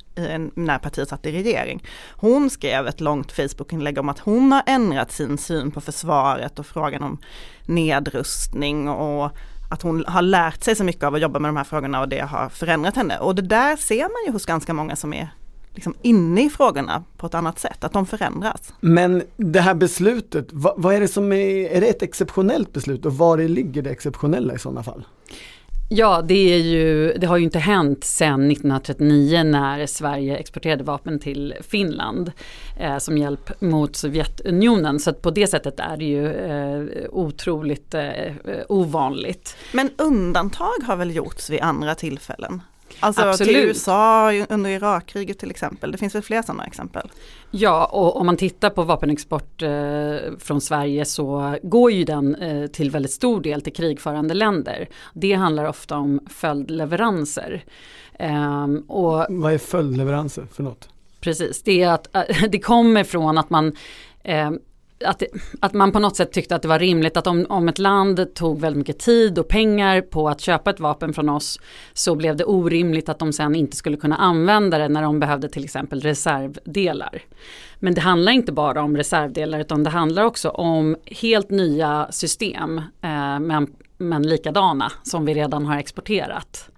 när 0.56 0.80
partiet 0.80 1.10
satt 1.10 1.25
i 1.25 1.32
regering. 1.32 1.84
Hon 2.12 2.50
skrev 2.50 2.88
ett 2.88 3.01
långt 3.01 3.32
Facebook-inlägg 3.32 3.98
om 3.98 4.10
att 4.10 4.20
hon 4.20 4.51
har 4.51 4.63
ändrat 4.65 5.12
sin 5.12 5.38
syn 5.38 5.72
på 5.72 5.82
försvaret 5.82 6.60
och 6.60 6.65
frågan 6.65 7.04
om 7.04 7.18
nedrustning 7.65 8.89
och 8.89 9.32
att 9.70 9.82
hon 9.82 10.06
har 10.08 10.22
lärt 10.22 10.63
sig 10.63 10.75
så 10.75 10.84
mycket 10.84 11.04
av 11.04 11.15
att 11.15 11.22
jobba 11.22 11.39
med 11.39 11.50
de 11.50 11.58
här 11.58 11.63
frågorna 11.63 12.01
och 12.01 12.10
det 12.10 12.20
har 12.20 12.50
förändrat 12.50 12.96
henne. 12.96 13.18
Och 13.18 13.36
det 13.36 13.42
där 13.42 13.75
ser 13.75 14.01
man 14.01 14.25
ju 14.25 14.32
hos 14.32 14.46
ganska 14.46 14.74
många 14.74 14.96
som 14.96 15.13
är 15.13 15.30
liksom 15.75 15.96
inne 16.01 16.46
i 16.46 16.50
frågorna 16.50 17.03
på 17.17 17.27
ett 17.27 17.34
annat 17.34 17.60
sätt, 17.60 17.84
att 17.84 17.94
de 17.94 18.05
förändras. 18.05 18.74
Men 18.79 19.24
det 19.38 19.60
här 19.60 19.74
beslutet, 19.74 20.48
vad, 20.51 20.74
vad 20.77 20.96
är 20.96 21.00
det 21.00 21.08
som 21.08 21.32
är, 21.32 21.70
är 21.70 21.82
det 21.82 21.88
ett 21.88 22.01
exceptionellt 22.01 22.74
beslut 22.74 23.05
och 23.05 23.17
var 23.17 23.38
det 23.38 23.48
ligger 23.48 23.82
det 23.82 23.89
exceptionella 23.89 24.53
i 24.53 24.60
sådana 24.60 24.84
fall? 24.84 25.05
Ja, 25.89 26.22
det, 26.22 26.53
är 26.53 26.58
ju, 26.58 27.13
det 27.13 27.27
har 27.27 27.38
ju 27.38 27.44
inte 27.44 27.60
hänt 27.60 28.03
sedan 28.03 28.51
1939 28.51 29.44
när 29.44 29.86
Sverige 29.86 30.38
exporterade 30.38 30.84
vapen 30.84 31.20
till 31.20 31.53
Finland 31.62 32.32
eh, 32.79 32.98
som 32.98 33.17
hjälp 33.17 33.62
mot 33.62 33.96
Sovjetunionen. 33.96 35.00
Så 35.00 35.10
att 35.10 35.22
på 35.22 35.32
det 35.32 35.48
sättet 35.48 35.79
är 35.79 35.98
det 35.98 36.05
ju 36.05 36.34
eh, 36.34 37.05
otroligt 37.10 37.94
eh, 37.94 38.34
ovanligt. 38.70 39.58
Men 39.74 39.89
undantag 39.98 40.84
har 40.88 40.96
väl 40.96 41.15
gjorts 41.15 41.50
vid 41.50 41.62
andra 41.62 41.96
tillfällen? 41.96 42.62
Alltså 43.00 43.22
Absolut. 43.22 43.54
till 43.54 43.62
USA 43.62 44.32
under 44.50 44.70
Irakkriget 44.70 45.39
till 45.39 45.51
exempel. 45.51 45.92
Det 45.92 45.98
finns 45.98 46.15
väl 46.15 46.22
fler 46.22 46.42
sådana 46.42 46.65
exempel? 46.65 47.12
Ja, 47.51 47.86
och 47.86 48.15
om 48.20 48.25
man 48.25 48.38
tittar 48.38 48.70
på 48.70 48.84
vapenexport 48.84 49.62
eh, 49.62 49.70
från 50.39 50.62
Sverige 50.62 51.06
så 51.06 51.58
går 51.63 51.92
ju 51.92 52.04
den 52.04 52.36
eh, 52.36 52.68
till 52.68 52.92
väldigt 52.92 53.12
stor 53.12 53.42
del 53.42 53.62
till 53.62 53.74
krigförande 53.74 54.34
länder. 54.34 54.88
Det 55.13 55.34
handlar 55.34 55.65
ofta 55.65 55.98
om 55.98 56.20
följdleveranser. 56.30 57.63
Ehm, 58.20 58.80
och 58.80 59.25
Vad 59.30 59.54
är 59.54 59.58
följdleveranser 59.58 60.48
för 60.51 60.63
något? 60.63 60.89
Precis, 61.20 61.63
det, 61.63 61.84
är 61.84 61.92
att, 61.92 62.15
det 62.50 62.60
kommer 62.60 63.04
från 63.04 63.38
att 63.38 63.50
man 63.50 63.75
eh, 64.24 64.51
att, 65.05 65.24
att 65.59 65.74
man 65.74 65.91
på 65.91 66.00
något 66.00 66.15
sätt 66.15 66.31
tyckte 66.31 66.55
att 66.55 66.62
det 66.62 66.67
var 66.67 66.79
rimligt 66.79 67.17
att 67.17 67.27
om, 67.27 67.45
om 67.50 67.69
ett 67.69 67.79
land 67.79 68.33
tog 68.33 68.59
väldigt 68.59 68.77
mycket 68.77 69.00
tid 69.00 69.39
och 69.39 69.47
pengar 69.47 70.01
på 70.01 70.29
att 70.29 70.41
köpa 70.41 70.69
ett 70.69 70.79
vapen 70.79 71.13
från 71.13 71.29
oss 71.29 71.59
så 71.93 72.15
blev 72.15 72.35
det 72.35 72.45
orimligt 72.45 73.09
att 73.09 73.19
de 73.19 73.33
sen 73.33 73.55
inte 73.55 73.77
skulle 73.77 73.97
kunna 73.97 74.15
använda 74.15 74.77
det 74.77 74.89
när 74.89 75.01
de 75.01 75.19
behövde 75.19 75.50
till 75.50 75.63
exempel 75.63 76.01
reservdelar. 76.01 77.21
Men 77.79 77.93
det 77.93 78.01
handlar 78.01 78.31
inte 78.31 78.51
bara 78.51 78.83
om 78.83 78.97
reservdelar 78.97 79.59
utan 79.59 79.83
det 79.83 79.89
handlar 79.89 80.24
också 80.24 80.50
om 80.50 80.95
helt 81.05 81.50
nya 81.50 82.07
system 82.12 82.77
eh, 82.77 83.39
men, 83.39 83.67
men 83.97 84.27
likadana 84.27 84.91
som 85.03 85.25
vi 85.25 85.33
redan 85.33 85.65
har 85.65 85.77
exporterat. 85.77 86.69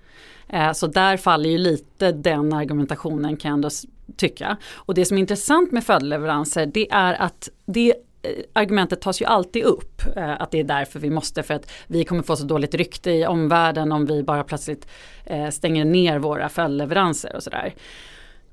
Eh, 0.49 0.71
så 0.71 0.87
där 0.87 1.17
faller 1.17 1.49
ju 1.49 1.57
lite 1.57 2.11
den 2.11 2.53
argumentationen 2.53 3.37
kan 3.37 3.49
jag 3.49 3.53
ändå 3.53 3.69
tycka. 4.15 4.57
Och 4.73 4.93
det 4.93 5.05
som 5.05 5.17
är 5.17 5.21
intressant 5.21 5.71
med 5.71 5.83
följdleveranser 5.83 6.65
det 6.65 6.91
är 6.91 7.13
att 7.13 7.49
det 7.65 7.93
Eh, 8.27 8.43
argumentet 8.53 9.01
tas 9.01 9.21
ju 9.21 9.25
alltid 9.25 9.63
upp. 9.63 10.01
Eh, 10.15 10.41
att 10.41 10.51
det 10.51 10.59
är 10.59 10.63
därför 10.63 10.99
vi 10.99 11.09
måste 11.09 11.43
för 11.43 11.53
att 11.53 11.71
vi 11.87 12.03
kommer 12.03 12.23
få 12.23 12.35
så 12.35 12.43
dåligt 12.43 12.75
rykte 12.75 13.11
i 13.11 13.25
omvärlden 13.25 13.91
om 13.91 14.05
vi 14.05 14.23
bara 14.23 14.43
plötsligt 14.43 14.87
eh, 15.25 15.49
stänger 15.49 15.85
ner 15.85 16.19
våra 16.19 16.49
följdleveranser 16.49 17.35
och 17.35 17.43
sådär. 17.43 17.73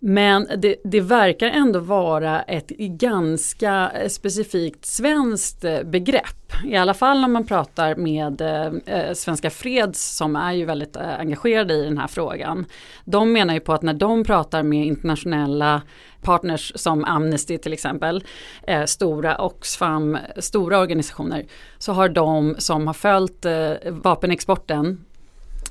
Men 0.06 0.48
det, 0.56 0.76
det, 0.84 1.00
verkar 1.00 1.46
ändå 1.46 1.78
vara 1.78 2.42
ett 2.42 2.68
ganska 2.78 3.92
specifikt 4.08 4.84
svenskt 4.84 5.64
eh, 5.64 5.82
begrepp. 5.82 6.52
I 6.64 6.76
alla 6.76 6.94
fall 6.94 7.24
om 7.24 7.32
man 7.32 7.46
pratar 7.46 7.94
med 7.94 8.40
eh, 8.40 8.96
eh 8.96 9.12
Svenska 9.14 9.50
Freds 9.50 10.16
som 10.16 10.36
är 10.36 10.52
ju 10.52 10.64
väldigt 10.64 10.96
eh, 10.96 11.18
engagerade 11.18 11.74
i 11.74 11.84
den 11.84 11.98
här 11.98 12.06
frågan. 12.06 12.66
De 13.04 13.32
menar 13.32 13.54
ju 13.54 13.60
på 13.60 13.72
att 13.72 13.82
när 13.82 13.94
de 13.94 14.24
pratar 14.24 14.62
med 14.62 14.86
internationella 14.86 15.82
partners 16.22 16.72
som 16.74 17.04
Amnesty 17.04 17.58
till 17.58 17.72
exempel, 17.72 18.24
eh, 18.66 18.84
stora 18.84 19.38
Oxfam, 19.38 20.18
stora 20.36 20.78
organisationer, 20.78 21.44
så 21.78 21.92
har 21.92 22.08
de 22.08 22.54
som 22.58 22.86
har 22.86 22.94
följt 22.94 23.44
eh, 23.44 23.72
vapenexporten 23.90 25.04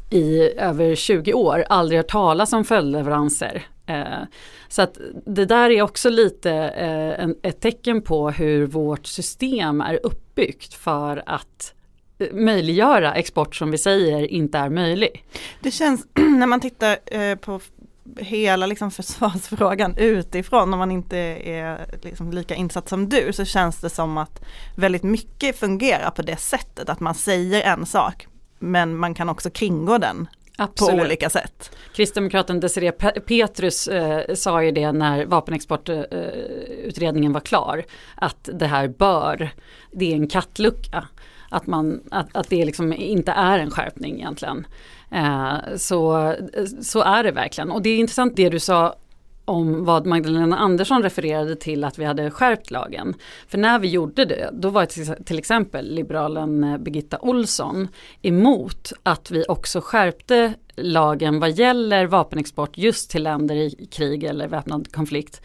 i 0.10 0.42
över 0.58 0.96
20 0.96 1.34
år 1.34 1.66
aldrig 1.70 2.00
hört 2.00 2.08
talas 2.08 2.54
om 2.54 2.64
följdleveranser. 2.64 3.68
Eh, 3.86 4.24
så 4.68 4.82
att 4.82 4.98
det 5.26 5.46
där 5.46 5.70
är 5.70 5.82
också 5.82 6.10
lite 6.10 6.52
eh, 6.54 7.24
en, 7.24 7.36
ett 7.42 7.62
tecken 7.62 8.02
på 8.02 8.32
hur 8.32 8.68
vårt 8.68 9.06
system 9.06 9.82
är 9.82 10.00
uppbyggt 10.04 10.74
för 10.74 11.24
att 11.26 11.74
eh, 12.20 12.34
möjliggöra 12.34 13.14
export 13.14 13.56
som 13.56 13.72
vi 13.72 13.78
säger 13.78 14.32
inte 14.32 14.58
är 14.58 14.70
möjlig. 14.70 15.26
Det 15.62 15.72
känns 15.72 16.08
när 16.14 16.48
man 16.48 16.60
tittar 16.60 16.98
eh, 17.06 17.36
på 17.36 17.60
hela 18.18 18.66
liksom 18.66 18.92
försvarsfrågan 19.02 19.98
utifrån 19.98 20.74
om 20.74 20.80
man 20.80 20.92
inte 20.92 21.18
är 21.44 21.86
liksom 22.02 22.32
lika 22.32 22.56
insatt 22.56 22.90
som 22.90 23.10
du 23.10 23.34
så 23.34 23.46
känns 23.46 23.82
det 23.82 23.90
som 23.90 24.18
att 24.18 24.44
väldigt 24.76 25.04
mycket 25.04 25.60
fungerar 25.60 26.10
på 26.10 26.22
det 26.22 26.38
sättet 26.38 26.90
att 26.90 27.00
man 27.00 27.16
säger 27.16 27.62
en 27.62 27.86
sak 27.86 28.28
men 28.60 28.96
man 28.96 29.14
kan 29.14 29.30
också 29.30 29.50
kringgå 29.50 29.98
den 29.98 30.28
Absolut. 30.58 31.00
på 31.00 31.06
olika 31.06 31.30
sätt. 31.30 31.76
Kristdemokraten 31.94 32.60
Desiree 32.60 32.92
Petrus 33.28 33.88
eh, 33.88 34.36
sa 34.36 34.64
ju 34.64 34.72
det 34.72 34.92
när 34.92 35.26
vapenexportutredningen 35.26 37.32
eh, 37.32 37.34
var 37.34 37.42
klar. 37.42 37.84
Att 38.16 38.50
det 38.54 38.68
här 38.68 38.88
bör, 38.88 39.50
det 39.92 40.12
är 40.12 40.16
en 40.16 40.28
kattlucka. 40.28 41.08
Att, 41.50 41.68
man, 41.68 42.02
att, 42.12 42.36
att 42.36 42.50
det 42.50 42.66
liksom 42.66 42.94
inte 42.94 43.32
är 43.32 43.60
en 43.60 43.72
skärpning 43.72 44.16
egentligen. 44.16 44.68
Eh, 45.12 45.56
så, 45.78 46.36
så 46.82 47.02
är 47.02 47.24
det 47.24 47.32
verkligen. 47.32 47.72
Och 47.72 47.82
det 47.82 47.90
är 47.90 47.98
intressant 47.98 48.36
det 48.36 48.50
du 48.50 48.60
sa 48.60 48.96
om 49.46 49.86
vad 49.86 50.06
Magdalena 50.06 50.58
Andersson 50.58 51.04
refererade 51.04 51.56
till 51.56 51.84
att 51.84 52.00
vi 52.00 52.06
hade 52.06 52.32
skärpt 52.32 52.72
lagen. 52.72 53.14
För 53.48 53.58
när 53.58 53.80
vi 53.80 53.88
gjorde 53.88 54.26
det, 54.26 54.50
då 54.54 54.70
var 54.70 54.86
till 55.24 55.40
exempel 55.40 55.96
liberalen 55.96 56.64
eh, 56.64 56.78
Birgitta 56.78 57.18
Olsson 57.22 57.88
emot 58.22 58.94
att 59.04 59.32
vi 59.32 59.46
också 59.48 59.82
skärpte 59.82 60.54
lagen 60.76 61.40
vad 61.40 61.52
gäller 61.52 62.06
vapenexport 62.06 62.78
just 62.78 63.12
till 63.12 63.24
länder 63.24 63.56
i 63.56 63.88
krig 63.92 64.24
eller 64.24 64.48
väpnad 64.48 64.92
konflikt. 64.92 65.42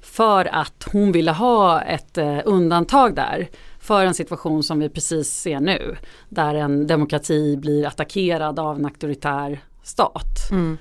För 0.00 0.44
att 0.44 0.88
hon 0.92 1.12
ville 1.12 1.32
ha 1.32 1.82
ett 1.82 2.18
eh, 2.18 2.38
undantag 2.44 3.14
där 3.14 3.48
för 3.80 4.04
en 4.04 4.14
situation 4.14 4.62
som 4.62 4.78
vi 4.78 4.88
precis 4.88 5.30
ser 5.30 5.60
nu. 5.60 5.96
Där 6.28 6.54
en 6.54 6.86
demokrati 6.86 7.56
blir 7.56 7.86
attackerad 7.86 8.58
av 8.58 8.76
en 8.76 8.84
auktoritär 8.84 9.60
stat. 9.82 10.50
Mm. 10.50 10.78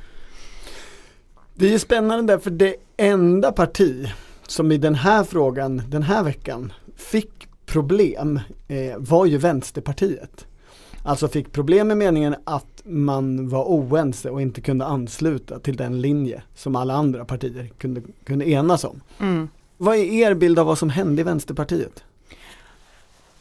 Det 1.58 1.74
är 1.74 1.80
spännande 1.80 2.34
därför 2.34 2.52
det 2.52 2.76
enda 2.98 3.52
parti 3.52 4.08
som 4.48 4.72
i 4.72 4.78
den 4.78 4.96
här 4.96 5.24
frågan 5.24 5.82
den 5.90 6.04
här 6.04 6.24
veckan 6.24 6.74
fick 6.96 7.48
problem 7.66 8.40
eh, 8.68 8.98
var 8.98 9.26
ju 9.26 9.38
Vänsterpartiet. 9.38 10.46
Alltså 11.04 11.28
fick 11.28 11.52
problem 11.52 11.88
med 11.88 11.98
meningen 11.98 12.36
att 12.44 12.82
man 12.84 13.50
var 13.50 13.64
oense 13.64 14.30
och 14.30 14.42
inte 14.42 14.62
kunde 14.62 14.86
ansluta 14.86 15.60
till 15.60 15.76
den 15.76 16.02
linje 16.02 16.44
som 16.56 16.76
alla 16.76 16.94
andra 16.94 17.26
partier 17.26 17.70
kunde, 17.78 18.02
kunde 18.26 18.50
enas 18.50 18.84
om. 18.84 19.02
Mm. 19.20 19.50
Vad 19.78 19.96
är 19.96 20.04
er 20.04 20.34
bild 20.34 20.60
av 20.60 20.66
vad 20.66 20.78
som 20.78 20.90
hände 20.90 21.22
i 21.22 21.24
Vänsterpartiet? 21.24 22.04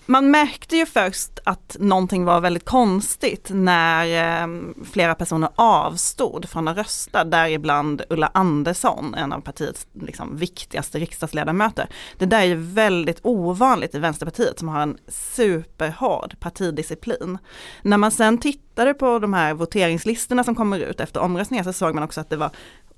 Man 0.06 0.30
märkte 0.30 0.76
ju 0.76 0.86
först 0.86 1.38
att 1.44 1.76
någonting 1.80 2.24
var 2.24 2.40
väldigt 2.40 2.64
konstigt 2.64 3.50
när 3.52 4.42
eh, 4.42 4.48
flera 4.92 5.14
personer 5.14 5.48
avstod 5.54 6.48
från 6.48 6.68
att 6.68 6.76
rösta, 6.76 7.24
däribland 7.24 8.02
Ulla 8.10 8.30
Andersson, 8.34 9.14
en 9.14 9.32
av 9.32 9.40
partiets 9.40 9.86
liksom, 9.92 10.36
viktigaste 10.36 10.98
riksdagsledamöter. 10.98 11.88
Det 12.18 12.26
där 12.26 12.38
är 12.40 12.44
ju 12.44 12.56
väldigt 12.56 13.18
ovanligt 13.22 13.94
i 13.94 13.98
Vänsterpartiet 13.98 14.58
som 14.58 14.68
har 14.68 14.80
en 14.80 14.98
superhård 15.08 16.40
partidisciplin. 16.40 17.38
När 17.82 17.96
man 17.96 18.10
sen 18.10 18.38
tittade 18.38 18.94
på 18.94 19.18
de 19.18 19.34
här 19.34 19.54
voteringslistorna 19.54 20.44
som 20.44 20.54
kommer 20.54 20.78
ut 20.78 21.00
efter 21.00 21.20
omröstningar 21.20 21.64
så 21.64 21.72
såg 21.72 21.94
man 21.94 22.04
också 22.04 22.20
att 22.20 22.30
det 22.30 22.36
var 22.36 22.50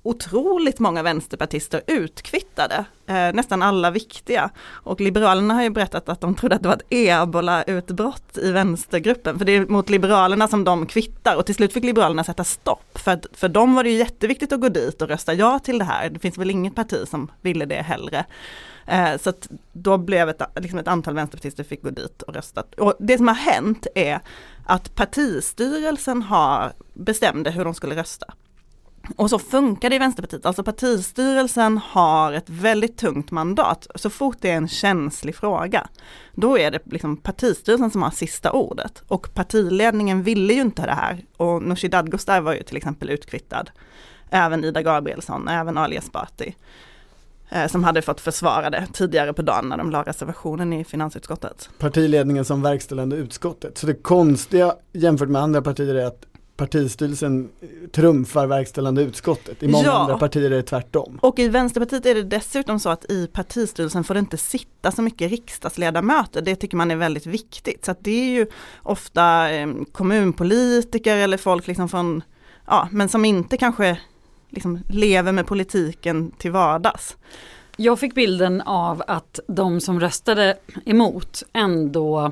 otroligt 0.07 0.79
många 0.79 1.03
vänsterpartister 1.03 1.81
utkvittade, 1.87 2.85
eh, 3.07 3.33
nästan 3.33 3.61
alla 3.61 3.91
viktiga. 3.91 4.49
Och 4.69 5.01
Liberalerna 5.01 5.53
har 5.53 5.63
ju 5.63 5.69
berättat 5.69 6.09
att 6.09 6.21
de 6.21 6.35
trodde 6.35 6.55
att 6.55 6.63
det 6.63 6.67
var 6.67 6.75
ett 6.75 6.85
ebola-utbrott 6.89 8.37
i 8.37 8.51
vänstergruppen, 8.51 9.37
för 9.37 9.45
det 9.45 9.51
är 9.51 9.65
mot 9.65 9.89
Liberalerna 9.89 10.47
som 10.47 10.63
de 10.63 10.85
kvittar 10.85 11.35
och 11.35 11.45
till 11.45 11.55
slut 11.55 11.73
fick 11.73 11.83
Liberalerna 11.83 12.23
sätta 12.23 12.43
stopp, 12.43 12.97
för, 12.97 13.19
för 13.33 13.49
dem 13.49 13.75
var 13.75 13.83
det 13.83 13.89
ju 13.89 13.97
jätteviktigt 13.97 14.51
att 14.51 14.61
gå 14.61 14.69
dit 14.69 15.01
och 15.01 15.07
rösta 15.07 15.33
ja 15.33 15.59
till 15.59 15.79
det 15.79 15.85
här. 15.85 16.09
Det 16.09 16.19
finns 16.19 16.37
väl 16.37 16.51
inget 16.51 16.75
parti 16.75 17.07
som 17.07 17.31
ville 17.41 17.65
det 17.65 17.81
hellre. 17.81 18.25
Eh, 18.85 19.17
så 19.17 19.29
att 19.29 19.47
då 19.73 19.97
blev 19.97 20.29
ett, 20.29 20.41
liksom 20.55 20.79
ett 20.79 20.87
antal 20.87 21.15
vänsterpartister 21.15 21.63
fick 21.63 21.83
gå 21.83 21.89
dit 21.89 22.21
och 22.21 22.33
rösta. 22.33 22.63
Och 22.77 22.95
det 22.99 23.17
som 23.17 23.27
har 23.27 23.35
hänt 23.35 23.87
är 23.95 24.19
att 24.65 24.95
partistyrelsen 24.95 26.21
har 26.21 26.73
bestämde 26.93 27.51
hur 27.51 27.65
de 27.65 27.73
skulle 27.73 27.95
rösta. 27.95 28.33
Och 29.15 29.29
så 29.29 29.39
funkar 29.39 29.89
det 29.89 29.95
i 29.95 29.99
Vänsterpartiet, 29.99 30.45
alltså 30.45 30.63
partistyrelsen 30.63 31.77
har 31.77 32.33
ett 32.33 32.49
väldigt 32.49 32.97
tungt 32.97 33.31
mandat. 33.31 33.87
Så 33.95 34.09
fort 34.09 34.37
det 34.41 34.49
är 34.49 34.57
en 34.57 34.67
känslig 34.67 35.35
fråga, 35.35 35.87
då 36.33 36.57
är 36.57 36.71
det 36.71 36.79
liksom 36.85 37.17
partistyrelsen 37.17 37.91
som 37.91 38.01
har 38.01 38.11
sista 38.11 38.51
ordet. 38.51 39.03
Och 39.07 39.33
partiledningen 39.33 40.23
ville 40.23 40.53
ju 40.53 40.61
inte 40.61 40.85
det 40.85 40.93
här. 40.93 41.25
Och 41.37 41.63
Nooshi 41.63 41.87
Dadgostar 41.87 42.41
var 42.41 42.53
ju 42.53 42.63
till 42.63 42.77
exempel 42.77 43.09
utkvittad. 43.09 43.69
Även 44.29 44.63
Ida 44.63 44.81
Gabrielsson, 44.81 45.47
även 45.47 45.77
Ali 45.77 45.95
Esbati. 45.95 46.55
Eh, 47.49 47.67
som 47.67 47.83
hade 47.83 48.01
fått 48.01 48.21
försvara 48.21 48.69
det 48.69 48.87
tidigare 48.93 49.33
på 49.33 49.41
dagen 49.41 49.69
när 49.69 49.77
de 49.77 49.91
la 49.91 50.03
reservationen 50.03 50.73
i 50.73 50.83
finansutskottet. 50.83 51.69
Partiledningen 51.79 52.45
som 52.45 52.61
verkställande 52.61 53.15
utskottet. 53.15 53.77
Så 53.77 53.87
det 53.87 53.93
konstiga 53.93 54.75
jämfört 54.93 55.29
med 55.29 55.41
andra 55.41 55.61
partier 55.61 55.95
är 55.95 56.05
att 56.05 56.25
partistyrelsen 56.57 57.49
trumfar 57.91 58.47
verkställande 58.47 59.01
utskottet. 59.01 59.63
I 59.63 59.67
många 59.67 59.85
Ja. 59.85 59.91
andra 59.91 60.17
partier 60.17 60.45
är 60.45 60.49
det 60.55 60.63
tvärtom. 60.63 61.19
Och 61.21 61.39
i 61.39 61.47
Vänsterpartiet 61.47 62.05
är 62.05 62.15
det 62.15 62.23
dessutom 62.23 62.79
så 62.79 62.89
att 62.89 63.11
i 63.11 63.27
partistyrelsen 63.27 64.03
får 64.03 64.13
det 64.13 64.19
inte 64.19 64.37
sitta 64.37 64.91
så 64.91 65.01
mycket 65.01 65.31
riksdagsledamöter. 65.31 66.41
Det 66.41 66.55
tycker 66.55 66.77
man 66.77 66.91
är 66.91 66.95
väldigt 66.95 67.25
viktigt. 67.25 67.85
Så 67.85 67.91
att 67.91 68.03
det 68.03 68.11
är 68.11 68.29
ju 68.29 68.47
ofta 68.83 69.51
eh, 69.53 69.67
kommunpolitiker 69.91 71.17
eller 71.17 71.37
folk 71.37 71.67
liksom 71.67 71.89
från, 71.89 72.21
ja 72.65 72.87
men 72.91 73.09
som 73.09 73.25
inte 73.25 73.57
kanske 73.57 73.99
liksom 74.49 74.79
lever 74.89 75.31
med 75.31 75.47
politiken 75.47 76.31
till 76.31 76.51
vardags. 76.51 77.15
Jag 77.79 77.99
fick 77.99 78.15
bilden 78.15 78.61
av 78.61 79.03
att 79.07 79.39
de 79.47 79.81
som 79.81 79.99
röstade 79.99 80.57
emot 80.85 81.43
ändå 81.53 82.31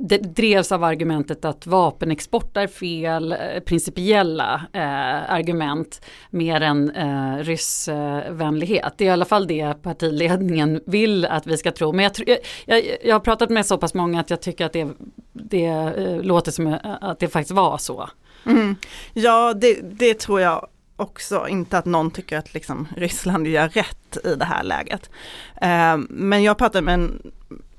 det 0.00 0.18
drevs 0.18 0.72
av 0.72 0.84
argumentet 0.84 1.44
att 1.44 1.66
vapenexport 1.66 2.56
är 2.56 2.66
fel, 2.66 3.32
eh, 3.32 3.60
principiella 3.66 4.62
eh, 4.72 5.32
argument 5.32 6.00
mer 6.30 6.60
än 6.60 6.90
eh, 6.90 7.36
ryssvänlighet. 7.36 8.94
Det 8.96 9.04
är 9.04 9.08
i 9.08 9.10
alla 9.10 9.24
fall 9.24 9.46
det 9.46 9.82
partiledningen 9.82 10.80
vill 10.86 11.24
att 11.24 11.46
vi 11.46 11.56
ska 11.56 11.72
tro. 11.72 11.92
Men 11.92 12.02
jag, 12.02 12.12
tr- 12.12 12.36
jag, 12.64 12.82
jag, 13.04 13.14
har 13.14 13.20
pratat 13.20 13.50
med 13.50 13.66
så 13.66 13.78
pass 13.78 13.94
många 13.94 14.20
att 14.20 14.30
jag 14.30 14.42
tycker 14.42 14.66
att 14.66 14.72
det, 14.72 14.88
det 15.32 15.66
eh, 15.66 16.22
låter 16.22 16.52
som 16.52 16.66
eh, 16.66 16.78
att 17.00 17.18
det 17.18 17.28
faktiskt 17.28 17.54
var 17.54 17.78
så. 17.78 18.08
Mm. 18.46 18.76
Ja, 19.12 19.54
det, 19.54 19.80
det 19.82 20.14
tror 20.14 20.40
jag 20.40 20.66
också. 20.96 21.48
Inte 21.48 21.78
att 21.78 21.84
någon 21.84 22.10
tycker 22.10 22.38
att 22.38 22.54
liksom 22.54 22.88
Ryssland 22.96 23.46
gör 23.46 23.68
rätt 23.68 24.18
i 24.24 24.34
det 24.34 24.44
här 24.44 24.62
läget. 24.62 25.10
Eh, 25.62 25.96
men 26.08 26.42
jag 26.42 26.58
pratade 26.58 26.82
med 26.82 26.94
en, 26.94 27.32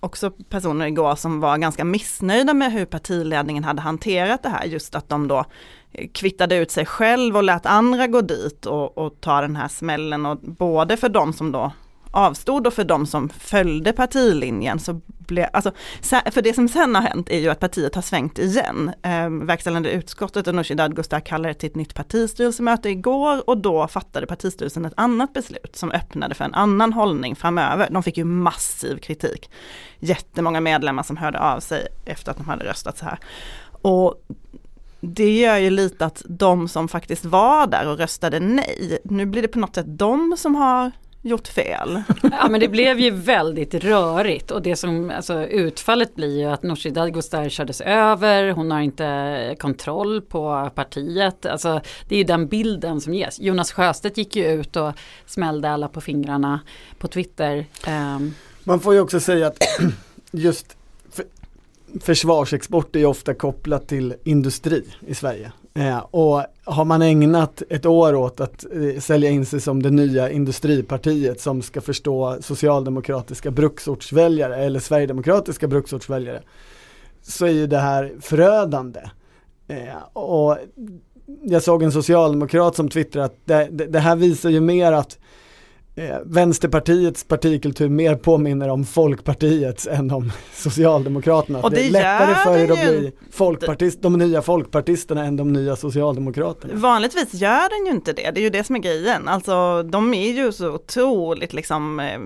också 0.03 0.31
personer 0.31 0.85
igår 0.85 1.15
som 1.15 1.39
var 1.39 1.57
ganska 1.57 1.83
missnöjda 1.83 2.53
med 2.53 2.71
hur 2.71 2.85
partiledningen 2.85 3.63
hade 3.63 3.81
hanterat 3.81 4.43
det 4.43 4.49
här. 4.49 4.65
Just 4.65 4.95
att 4.95 5.09
de 5.09 5.27
då 5.27 5.45
eh, 5.91 6.07
kvittade 6.13 6.55
ut 6.55 6.71
sig 6.71 6.85
själv 6.85 7.37
och 7.37 7.43
lät 7.43 7.65
andra 7.65 8.07
gå 8.07 8.21
dit 8.21 8.65
och, 8.65 8.97
och 8.97 9.21
ta 9.21 9.41
den 9.41 9.55
här 9.55 9.67
smällen. 9.67 10.25
Och 10.25 10.37
både 10.37 10.97
för 10.97 11.09
de 11.09 11.33
som 11.33 11.51
då 11.51 11.71
avstod 12.13 12.67
och 12.67 12.73
för 12.73 12.83
de 12.83 13.05
som 13.05 13.29
följde 13.29 13.93
partilinjen 13.93 14.79
så 14.79 15.01
blev, 15.17 15.47
alltså, 15.53 15.71
för 16.31 16.41
det 16.41 16.53
som 16.53 16.67
sen 16.69 16.95
har 16.95 17.01
hänt 17.01 17.29
är 17.29 17.39
ju 17.39 17.49
att 17.49 17.59
partiet 17.59 17.95
har 17.95 18.01
svängt 18.01 18.39
igen. 18.39 18.91
Eh, 19.01 19.29
verkställande 19.29 19.91
utskottet 19.91 20.47
och 20.47 20.55
Nooshi 20.55 20.75
Dadgostar 20.75 21.19
kallade 21.19 21.53
till 21.53 21.69
ett 21.69 21.75
nytt 21.75 21.93
partistyrelsemöte 21.93 22.89
igår 22.89 23.49
och 23.49 23.57
då 23.57 23.87
fattade 23.87 24.27
partistyrelsen 24.27 24.85
ett 24.85 24.93
annat 24.97 25.33
beslut 25.33 25.75
som 25.75 25.91
öppnade 25.91 26.35
för 26.35 26.45
en 26.45 26.53
annan 26.53 26.93
hållning 26.93 27.35
framöver. 27.35 27.89
De 27.91 28.03
fick 28.03 28.17
ju 28.17 28.23
massiv 28.23 28.97
kritik. 28.97 29.49
Jättemånga 29.99 30.61
medlemmar 30.61 31.03
som 31.03 31.17
hörde 31.17 31.39
av 31.39 31.59
sig 31.59 31.87
efter 32.05 32.31
att 32.31 32.37
de 32.37 32.45
hade 32.45 32.65
röstat 32.65 32.97
så 32.97 33.05
här. 33.05 33.19
Och 33.81 34.25
det 35.01 35.37
gör 35.37 35.57
ju 35.57 35.69
lite 35.69 36.05
att 36.05 36.21
de 36.25 36.67
som 36.67 36.87
faktiskt 36.87 37.25
var 37.25 37.67
där 37.67 37.87
och 37.87 37.97
röstade 37.97 38.39
nej, 38.39 38.99
nu 39.03 39.25
blir 39.25 39.41
det 39.41 39.47
på 39.47 39.59
något 39.59 39.75
sätt 39.75 39.85
de 39.87 40.35
som 40.37 40.55
har 40.55 40.91
gjort 41.23 41.47
fel. 41.47 42.03
Ja 42.21 42.47
men 42.49 42.59
det 42.59 42.67
blev 42.67 42.99
ju 42.99 43.09
väldigt 43.09 43.73
rörigt 43.73 44.51
och 44.51 44.61
det 44.61 44.75
som, 44.75 45.09
alltså 45.09 45.45
utfallet 45.45 46.15
blir 46.15 46.39
ju 46.39 46.45
att 46.45 46.63
Nooshi 46.63 46.89
Dadgostar 46.89 47.49
kördes 47.49 47.81
över, 47.81 48.51
hon 48.51 48.71
har 48.71 48.81
inte 48.81 49.55
kontroll 49.59 50.21
på 50.21 50.71
partiet. 50.75 51.45
Alltså 51.45 51.81
det 52.07 52.15
är 52.15 52.17
ju 52.17 52.23
den 52.23 52.47
bilden 52.47 53.01
som 53.01 53.13
ges. 53.13 53.39
Jonas 53.39 53.71
Sjöstedt 53.71 54.17
gick 54.17 54.35
ju 54.35 54.47
ut 54.47 54.75
och 54.75 54.93
smällde 55.25 55.69
alla 55.69 55.87
på 55.87 56.01
fingrarna 56.01 56.59
på 56.97 57.07
Twitter. 57.07 57.65
Ehm, 57.87 58.33
Man 58.63 58.79
får 58.79 58.93
ju 58.93 58.99
också 58.99 59.19
säga 59.19 59.47
att 59.47 59.63
just 60.31 60.77
för, 61.11 61.25
försvarsexport 62.01 62.95
är 62.95 62.99
ju 62.99 63.05
ofta 63.05 63.33
kopplat 63.33 63.87
till 63.87 64.15
industri 64.23 64.83
i 65.07 65.15
Sverige. 65.15 65.51
Eh, 65.75 65.97
och 65.97 66.43
har 66.63 66.85
man 66.85 67.01
ägnat 67.01 67.61
ett 67.69 67.85
år 67.85 68.15
åt 68.15 68.39
att 68.39 68.65
eh, 68.73 68.99
sälja 68.99 69.29
in 69.29 69.45
sig 69.45 69.61
som 69.61 69.83
det 69.83 69.89
nya 69.89 70.29
industripartiet 70.29 71.41
som 71.41 71.61
ska 71.61 71.81
förstå 71.81 72.37
socialdemokratiska 72.41 73.51
bruksortsväljare 73.51 74.55
eller 74.55 74.79
sverigedemokratiska 74.79 75.67
bruksortsväljare 75.67 76.41
så 77.21 77.45
är 77.45 77.51
ju 77.51 77.67
det 77.67 77.77
här 77.77 78.13
förödande. 78.21 78.99
Eh, 79.67 80.17
och 80.17 80.57
jag 81.43 81.63
såg 81.63 81.83
en 81.83 81.91
socialdemokrat 81.91 82.75
som 82.75 82.89
twittrade 82.89 83.25
att 83.25 83.37
det, 83.45 83.67
det, 83.71 83.85
det 83.85 83.99
här 83.99 84.15
visar 84.15 84.49
ju 84.49 84.59
mer 84.59 84.91
att 84.91 85.17
eh, 85.95 86.17
Vänsterpartiets 86.25 87.23
partikultur 87.23 87.89
mer 87.89 88.15
påminner 88.15 88.69
om 88.69 88.85
Folkpartiets 88.85 89.87
än 89.87 90.11
om 90.11 90.31
Socialdemokraterna. 90.53 91.59
Och 91.59 91.71
det 91.71 91.87
är 91.87 91.91
lättare 91.91 92.35
för 92.35 92.57
er 92.57 92.71
att 92.71 92.99
bli 92.99 93.11
folkpartist, 93.31 94.01
de 94.01 94.13
nya 94.13 94.41
folkpartisterna 94.41 95.25
än 95.25 95.35
de 95.35 95.53
nya 95.53 95.75
Socialdemokraterna. 95.75 96.73
Vanligtvis 96.75 97.33
gör 97.33 97.69
den 97.69 97.85
ju 97.85 97.91
inte 97.91 98.13
det, 98.13 98.31
det 98.31 98.39
är 98.39 98.43
ju 98.43 98.49
det 98.49 98.63
som 98.63 98.75
är 98.75 98.79
grejen. 98.79 99.27
Alltså 99.27 99.83
de 99.83 100.13
är 100.13 100.31
ju 100.31 100.51
så 100.51 100.71
otroligt 100.71 101.53
liksom 101.53 101.99
eh, 101.99 102.19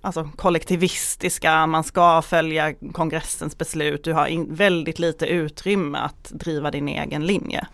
Alltså 0.00 0.28
kollektivistiska, 0.36 1.66
man 1.66 1.84
ska 1.84 2.22
följa 2.22 2.74
kongressens 2.92 3.58
beslut, 3.58 4.04
du 4.04 4.12
har 4.12 4.26
in, 4.26 4.54
väldigt 4.54 4.98
lite 4.98 5.26
utrymme 5.26 5.98
att 5.98 6.30
driva 6.30 6.70
din 6.70 6.88
egen 6.88 7.26
linje. 7.26 7.66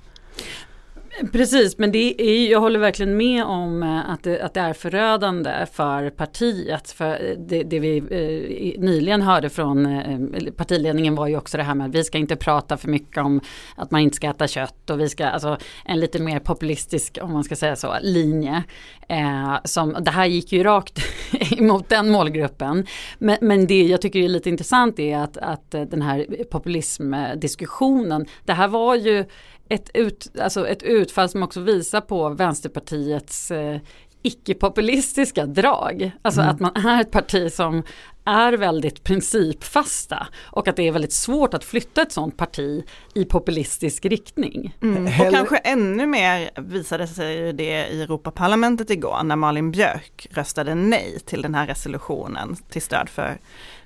Precis, 1.32 1.78
men 1.78 1.92
det 1.92 2.22
är, 2.22 2.50
jag 2.50 2.60
håller 2.60 2.78
verkligen 2.78 3.16
med 3.16 3.44
om 3.44 3.82
eh, 3.82 4.10
att 4.10 4.22
det, 4.22 4.42
att 4.42 4.54
det 4.54 4.60
är 4.60 4.72
förödande 4.72 5.66
för 5.72 6.10
partiet. 6.10 6.90
För 6.90 7.10
eh, 7.10 7.38
det, 7.38 7.62
det 7.62 7.78
vi 7.78 7.96
eh, 7.96 8.80
nyligen 8.80 9.22
hörde 9.22 9.50
från 9.50 9.86
eh, 9.86 10.52
partiledningen 10.56 11.14
var 11.14 11.26
ju 11.26 11.36
också 11.36 11.56
det 11.56 11.62
här 11.62 11.74
med 11.74 11.88
att 11.88 11.94
vi 11.94 12.04
ska 12.04 12.18
inte 12.18 12.36
prata 12.36 12.76
för 12.76 12.88
mycket 12.88 13.18
om 13.18 13.40
att 13.76 13.90
man 13.90 14.00
inte 14.00 14.16
ska 14.16 14.30
äta 14.30 14.48
kött 14.48 14.90
och 14.90 15.00
vi 15.00 15.08
ska, 15.08 15.26
alltså 15.26 15.58
en 15.84 16.00
lite 16.00 16.22
mer 16.22 16.38
populistisk, 16.38 17.18
om 17.22 17.32
man 17.32 17.44
ska 17.44 17.56
säga 17.56 17.76
så, 17.76 17.94
linje. 18.02 18.62
Eh, 19.08 19.56
som, 19.64 19.96
det 20.00 20.10
här 20.10 20.26
gick 20.26 20.52
ju 20.52 20.62
rakt 20.62 20.98
emot 21.58 21.88
den 21.88 22.10
målgruppen. 22.10 22.86
Men, 23.18 23.38
men 23.40 23.66
det 23.66 23.82
jag 23.82 24.00
tycker 24.00 24.18
är 24.18 24.28
lite 24.28 24.48
intressant 24.48 24.98
är 24.98 25.18
att, 25.18 25.36
att 25.36 25.74
eh, 25.74 25.82
den 25.82 26.02
här 26.02 26.26
populismdiskussionen, 26.50 28.26
det 28.44 28.52
här 28.52 28.68
var 28.68 28.94
ju 28.94 29.24
ett, 29.68 29.90
ut, 29.94 30.30
alltså 30.40 30.68
ett 30.68 30.82
utfall 30.82 31.28
som 31.28 31.42
också 31.42 31.60
visar 31.60 32.00
på 32.00 32.28
Vänsterpartiets 32.28 33.50
eh, 33.50 33.78
icke-populistiska 34.22 35.46
drag. 35.46 36.10
Alltså 36.22 36.40
Mm. 36.40 36.54
att 36.54 36.60
man 36.60 36.86
är 36.86 37.00
ett 37.00 37.10
parti 37.10 37.52
som 37.52 37.82
är 38.24 38.52
väldigt 38.52 39.04
principfasta 39.04 40.26
och 40.42 40.68
att 40.68 40.76
det 40.76 40.88
är 40.88 40.92
väldigt 40.92 41.12
svårt 41.12 41.54
att 41.54 41.64
flytta 41.64 42.02
ett 42.02 42.12
sådant 42.12 42.36
parti 42.36 42.84
i 43.14 43.24
populistisk 43.24 44.04
riktning. 44.04 44.76
Mm. 44.82 45.06
Och 45.06 45.32
kanske 45.32 45.56
ännu 45.56 46.06
mer 46.06 46.50
visade 46.60 47.06
sig 47.06 47.52
det 47.52 47.86
i 47.86 48.02
Europaparlamentet 48.02 48.90
igår 48.90 49.22
när 49.22 49.36
Malin 49.36 49.70
Björk 49.70 50.26
röstade 50.30 50.74
nej 50.74 51.20
till 51.26 51.42
den 51.42 51.54
här 51.54 51.66
resolutionen 51.66 52.56
till 52.70 52.82
stöd 52.82 53.08
för 53.08 53.38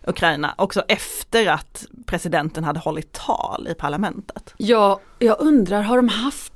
Ukraina. 0.09 0.55
Också 0.59 0.83
efter 0.89 1.47
att 1.47 1.87
presidenten 2.07 2.65
hade 2.65 2.81
hållit 2.81 3.13
tal 3.13 3.69
i 3.71 3.75
parlamentet. 3.75 4.55
Ja, 4.57 5.01
jag 5.19 5.41
undrar, 5.41 5.83
har 5.83 5.97
de 5.97 6.09
haft 6.09 6.53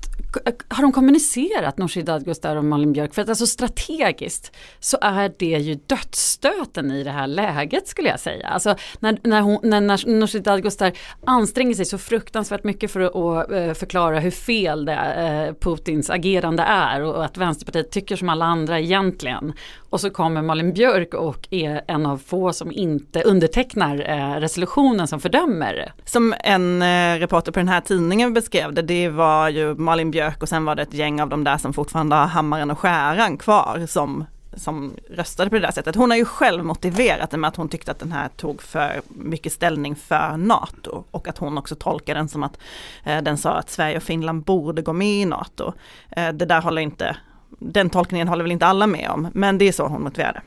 har 0.68 0.82
de 0.82 0.92
kommunicerat 0.92 1.78
Nooshi 1.78 2.02
Dadgostar 2.02 2.56
och 2.56 2.64
Malin 2.64 2.92
Björk? 2.92 3.14
För 3.14 3.22
att 3.22 3.28
alltså 3.28 3.46
strategiskt 3.46 4.52
så 4.80 4.98
är 5.00 5.32
det 5.38 5.58
ju 5.58 5.74
dödsstöten 5.74 6.90
i 6.90 7.04
det 7.04 7.10
här 7.10 7.26
läget 7.26 7.88
skulle 7.88 8.08
jag 8.08 8.20
säga. 8.20 8.48
Alltså 8.48 8.76
när, 9.00 9.18
när, 9.22 9.40
hon, 9.40 9.58
när, 9.62 9.80
när 9.80 10.18
Nooshi 10.18 10.38
Dadgostar 10.38 10.92
anstränger 11.26 11.74
sig 11.74 11.84
så 11.84 11.98
fruktansvärt 11.98 12.64
mycket 12.64 12.90
för 12.90 13.00
att, 13.00 13.50
eh, 13.50 13.74
förklara 13.74 14.20
hur 14.20 14.30
fel 14.30 14.84
det 14.84 14.94
eh, 14.94 15.54
Putins 15.54 16.10
agerande 16.10 16.62
är 16.62 17.02
och 17.02 17.24
att 17.24 17.36
Vänsterpartiet 17.36 17.90
tycker 17.90 18.16
som 18.16 18.28
alla 18.28 18.44
andra 18.44 18.80
egentligen. 18.80 19.52
Och 19.92 20.00
så 20.00 20.10
kommer 20.10 20.42
Malin 20.42 20.72
Björk 20.72 21.14
och 21.14 21.48
är 21.50 21.82
en 21.86 22.06
av 22.06 22.18
få 22.18 22.52
som 22.52 22.72
inte 22.72 23.22
undertecknar 23.22 24.10
eh, 24.10 24.40
resolutionen 24.40 25.08
som 25.08 25.20
fördömer. 25.20 25.92
Som 26.04 26.34
en 26.44 26.82
eh, 26.82 27.18
reporter 27.18 27.52
på 27.52 27.58
den 27.58 27.68
här 27.68 27.80
tidningen 27.80 28.34
beskrev 28.34 28.74
det, 28.74 28.82
det 28.82 29.08
var 29.08 29.48
ju 29.48 29.74
Malin 29.74 30.10
Björk 30.10 30.42
och 30.42 30.48
sen 30.48 30.64
var 30.64 30.74
det 30.74 30.82
ett 30.82 30.94
gäng 30.94 31.20
av 31.20 31.28
de 31.28 31.44
där 31.44 31.58
som 31.58 31.72
fortfarande 31.72 32.16
har 32.16 32.26
hammaren 32.26 32.70
och 32.70 32.78
skäran 32.78 33.36
kvar 33.38 33.86
som 33.86 34.24
som 34.56 34.92
röstade 35.10 35.50
på 35.50 35.56
det 35.56 35.62
där 35.62 35.72
sättet. 35.72 35.94
Hon 35.94 36.10
har 36.10 36.18
ju 36.18 36.24
själv 36.24 36.64
motiverat 36.64 37.30
det 37.30 37.36
med 37.36 37.48
att 37.48 37.56
hon 37.56 37.68
tyckte 37.68 37.90
att 37.90 37.98
den 37.98 38.12
här 38.12 38.28
tog 38.28 38.62
för 38.62 39.00
mycket 39.08 39.52
ställning 39.52 39.96
för 39.96 40.36
NATO 40.36 41.04
och 41.10 41.28
att 41.28 41.38
hon 41.38 41.58
också 41.58 41.74
tolkar 41.74 42.14
den 42.14 42.28
som 42.28 42.42
att 42.42 42.58
eh, 43.04 43.22
den 43.22 43.38
sa 43.38 43.50
att 43.50 43.70
Sverige 43.70 43.96
och 43.96 44.02
Finland 44.02 44.44
borde 44.44 44.82
gå 44.82 44.92
med 44.92 45.20
i 45.20 45.24
NATO. 45.24 45.72
Eh, 46.10 46.28
det 46.28 46.46
där 46.46 46.62
håller 46.62 46.82
inte, 46.82 47.16
den 47.58 47.90
tolkningen 47.90 48.28
håller 48.28 48.44
väl 48.44 48.52
inte 48.52 48.66
alla 48.66 48.86
med 48.86 49.10
om, 49.10 49.28
men 49.34 49.58
det 49.58 49.68
är 49.68 49.72
så 49.72 49.86
hon 49.86 50.02
motiverade. 50.02 50.42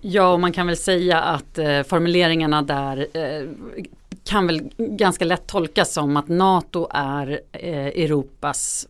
Ja, 0.00 0.32
och 0.32 0.40
man 0.40 0.52
kan 0.52 0.66
väl 0.66 0.76
säga 0.76 1.20
att 1.20 1.58
eh, 1.58 1.82
formuleringarna 1.82 2.62
där 2.62 3.06
eh, 3.12 3.48
kan 4.24 4.46
väl 4.46 4.70
ganska 4.76 5.24
lätt 5.24 5.46
tolkas 5.46 5.92
som 5.92 6.16
att 6.16 6.28
NATO 6.28 6.88
är 6.90 7.40
eh, 7.52 7.86
Europas 7.86 8.88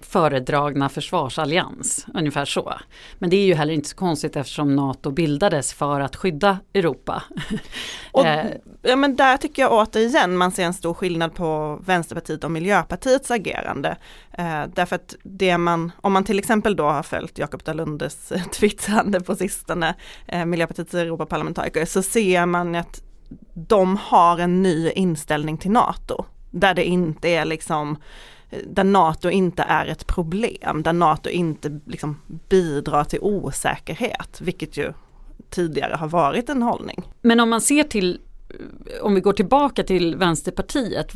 föredragna 0.00 0.88
försvarsallians, 0.88 2.06
ungefär 2.14 2.44
så. 2.44 2.74
Men 3.18 3.30
det 3.30 3.36
är 3.36 3.46
ju 3.46 3.54
heller 3.54 3.74
inte 3.74 3.88
så 3.88 3.96
konstigt 3.96 4.36
eftersom 4.36 4.76
NATO 4.76 5.10
bildades 5.10 5.72
för 5.72 6.00
att 6.00 6.16
skydda 6.16 6.58
Europa. 6.74 7.22
Och, 8.12 8.26
Eh, 8.26 8.46
ja, 8.82 8.96
men 8.96 9.16
där 9.16 9.36
tycker 9.36 9.62
jag 9.62 9.72
återigen 9.72 10.36
man 10.36 10.52
ser 10.52 10.64
en 10.64 10.74
stor 10.74 10.94
skillnad 10.94 11.34
på 11.34 11.80
Vänsterpartiet 11.84 12.44
och 12.44 12.50
Miljöpartiets 12.50 13.30
agerande. 13.30 13.96
Eh, 14.32 14.62
därför 14.74 14.96
att 14.96 15.16
det 15.22 15.58
man, 15.58 15.92
om 16.00 16.12
man 16.12 16.24
till 16.24 16.38
exempel 16.38 16.76
då 16.76 16.84
har 16.84 17.02
följt 17.02 17.38
Jakob 17.38 17.62
Dalundes 17.64 18.32
eh, 18.32 18.42
twittrande 18.52 19.20
på 19.20 19.36
sistone, 19.36 19.94
eh, 20.26 20.44
Miljöpartiets 20.44 20.94
Europaparlamentariker, 20.94 21.84
så 21.84 22.02
ser 22.02 22.46
man 22.46 22.74
att 22.74 23.02
de 23.54 23.96
har 23.96 24.38
en 24.38 24.62
ny 24.62 24.90
inställning 24.90 25.58
till 25.58 25.70
NATO. 25.70 26.24
Där 26.50 26.74
det 26.74 26.84
inte 26.84 27.28
är 27.28 27.44
liksom 27.44 27.96
där 28.66 28.84
NATO 28.84 29.30
inte 29.30 29.62
är 29.62 29.86
ett 29.86 30.06
problem, 30.06 30.82
där 30.82 30.92
NATO 30.92 31.28
inte 31.30 31.80
liksom 31.86 32.20
bidrar 32.48 33.04
till 33.04 33.20
osäkerhet, 33.22 34.40
vilket 34.40 34.76
ju 34.76 34.92
tidigare 35.50 35.94
har 35.94 36.08
varit 36.08 36.48
en 36.48 36.62
hållning. 36.62 37.02
Men 37.22 37.40
om 37.40 37.50
man 37.50 37.60
ser 37.60 37.82
till, 37.82 38.20
om 39.02 39.14
vi 39.14 39.20
går 39.20 39.32
tillbaka 39.32 39.82
till 39.82 40.16
Vänsterpartiet, 40.16 41.12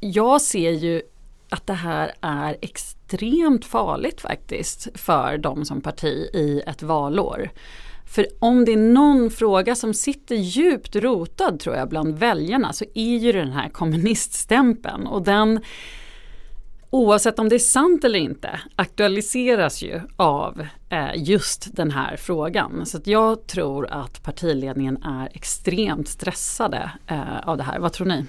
jag 0.00 0.40
ser 0.40 0.70
ju 0.70 1.02
att 1.48 1.66
det 1.66 1.72
här 1.72 2.12
är 2.20 2.56
extremt 2.62 3.64
farligt 3.64 4.20
faktiskt 4.20 4.88
för 4.94 5.38
dem 5.38 5.64
som 5.64 5.80
parti 5.80 6.28
i 6.32 6.62
ett 6.66 6.82
valår. 6.82 7.50
För 8.06 8.26
om 8.38 8.64
det 8.64 8.72
är 8.72 8.76
någon 8.76 9.30
fråga 9.30 9.74
som 9.74 9.94
sitter 9.94 10.34
djupt 10.36 10.96
rotad 10.96 11.60
tror 11.60 11.76
jag 11.76 11.88
bland 11.88 12.18
väljarna 12.18 12.72
så 12.72 12.84
är 12.94 13.18
ju 13.18 13.32
den 13.32 13.52
här 13.52 13.68
kommuniststämpeln 13.68 15.06
och 15.06 15.22
den 15.22 15.60
oavsett 16.90 17.38
om 17.38 17.48
det 17.48 17.54
är 17.54 17.58
sant 17.58 18.04
eller 18.04 18.18
inte 18.18 18.60
aktualiseras 18.76 19.82
ju 19.82 20.00
av 20.16 20.66
eh, 20.88 21.10
just 21.16 21.76
den 21.76 21.90
här 21.90 22.16
frågan. 22.16 22.86
Så 22.86 22.98
jag 23.04 23.46
tror 23.46 23.88
att 23.90 24.22
partiledningen 24.22 25.02
är 25.02 25.28
extremt 25.34 26.08
stressade 26.08 26.90
eh, 27.06 27.38
av 27.44 27.56
det 27.56 27.62
här. 27.62 27.78
Vad 27.78 27.92
tror 27.92 28.06
ni? 28.06 28.26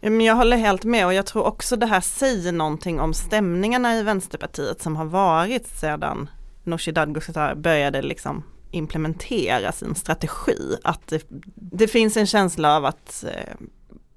Mm, 0.00 0.20
jag 0.20 0.34
håller 0.34 0.56
helt 0.56 0.84
med 0.84 1.06
och 1.06 1.14
jag 1.14 1.26
tror 1.26 1.44
också 1.44 1.76
det 1.76 1.86
här 1.86 2.00
säger 2.00 2.52
någonting 2.52 3.00
om 3.00 3.14
stämningarna 3.14 3.96
i 3.96 4.02
Vänsterpartiet 4.02 4.82
som 4.82 4.96
har 4.96 5.04
varit 5.04 5.66
sedan 5.66 6.28
Nooshi 6.64 6.92
Dadgostar 6.92 7.54
började 7.54 8.02
liksom 8.02 8.42
implementera 8.70 9.72
sin 9.72 9.94
strategi. 9.94 10.76
Att 10.84 11.06
det, 11.06 11.24
det 11.54 11.88
finns 11.88 12.16
en 12.16 12.26
känsla 12.26 12.76
av 12.76 12.84
att 12.84 13.24
eh, 13.24 13.54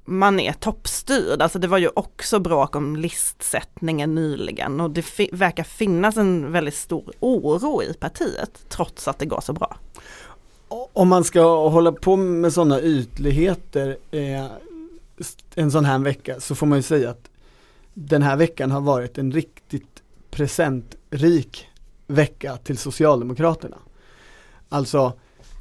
man 0.05 0.39
är 0.39 0.53
toppstyrd. 0.53 1.41
Alltså 1.41 1.59
det 1.59 1.67
var 1.67 1.77
ju 1.77 1.89
också 1.93 2.39
bråk 2.39 2.75
om 2.75 2.95
listsättningen 2.95 4.15
nyligen 4.15 4.81
och 4.81 4.91
det 4.91 5.01
fi 5.01 5.29
verkar 5.33 5.63
finnas 5.63 6.17
en 6.17 6.51
väldigt 6.51 6.75
stor 6.75 7.13
oro 7.19 7.83
i 7.83 7.93
partiet 7.93 8.65
trots 8.69 9.07
att 9.07 9.19
det 9.19 9.25
går 9.25 9.41
så 9.41 9.53
bra. 9.53 9.77
Om 10.93 11.07
man 11.07 11.23
ska 11.23 11.69
hålla 11.69 11.91
på 11.91 12.15
med 12.15 12.53
sådana 12.53 12.81
ytligheter 12.81 13.97
eh, 14.11 14.45
en 15.55 15.71
sån 15.71 15.85
här 15.85 15.99
vecka 15.99 16.39
så 16.39 16.55
får 16.55 16.65
man 16.65 16.79
ju 16.79 16.83
säga 16.83 17.09
att 17.09 17.29
den 17.93 18.21
här 18.21 18.35
veckan 18.35 18.71
har 18.71 18.81
varit 18.81 19.17
en 19.17 19.31
riktigt 19.31 20.03
presentrik 20.31 21.67
vecka 22.07 22.57
till 22.57 22.77
Socialdemokraterna. 22.77 23.77
Alltså 24.69 25.13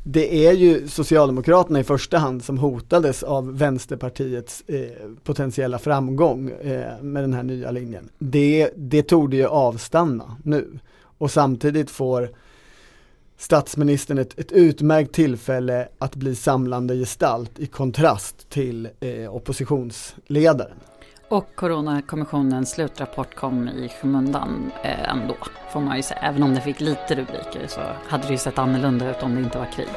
det 0.05 0.47
är 0.47 0.53
ju 0.53 0.89
Socialdemokraterna 0.89 1.81
i 1.81 1.85
första 1.85 2.19
hand 2.19 2.45
som 2.45 2.59
hotades 2.59 3.23
av 3.23 3.59
Vänsterpartiets 3.59 4.65
eh, 4.67 4.91
potentiella 5.25 5.79
framgång 5.79 6.51
eh, 6.51 7.03
med 7.03 7.23
den 7.23 7.35
här 7.35 7.43
nya 7.43 7.71
linjen. 7.71 8.09
Det, 8.19 8.71
det 8.77 9.03
tog 9.03 9.31
det 9.31 9.37
ju 9.37 9.47
avstanna 9.47 10.37
nu 10.45 10.79
och 11.19 11.31
samtidigt 11.31 11.91
får 11.91 12.31
statsministern 13.37 14.19
ett, 14.19 14.39
ett 14.39 14.53
utmärkt 14.53 15.13
tillfälle 15.13 15.89
att 15.99 16.17
bli 16.17 16.35
samlande 16.35 16.95
gestalt 16.95 17.59
i 17.59 17.67
kontrast 17.67 18.51
till 18.51 18.89
eh, 19.01 19.35
oppositionsledaren. 19.35 20.77
Och 21.33 21.55
Coronakommissionens 21.55 22.71
slutrapport 22.71 23.35
kom 23.35 23.69
i 23.69 23.89
skymundan 23.89 24.73
eh, 24.85 25.13
ändå, 25.13 25.37
får 25.73 25.81
man 25.81 25.97
ju 25.97 26.03
säga. 26.03 26.21
Även 26.21 26.43
om 26.43 26.55
det 26.55 26.61
fick 26.61 26.81
lite 26.81 27.15
rubriker 27.15 27.67
så 27.69 27.81
hade 28.09 28.27
det 28.27 28.33
ju 28.33 28.39
sett 28.39 28.59
annorlunda 28.59 29.11
ut 29.11 29.23
om 29.23 29.35
det 29.35 29.41
inte 29.41 29.59
var 29.59 29.73
krig. 29.73 29.89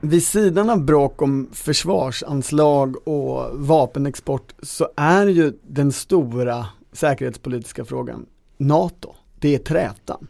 Vid 0.00 0.24
sidan 0.24 0.70
av 0.70 0.84
bråk 0.84 1.22
om 1.22 1.50
försvarsanslag 1.52 3.08
och 3.08 3.50
vapenexport 3.52 4.54
så 4.62 4.88
är 4.96 5.26
ju 5.26 5.52
den 5.62 5.92
stora 5.92 6.66
säkerhetspolitiska 6.92 7.84
frågan 7.84 8.26
NATO. 8.56 9.14
Det 9.38 9.54
är 9.54 9.58
trätan. 9.58 10.28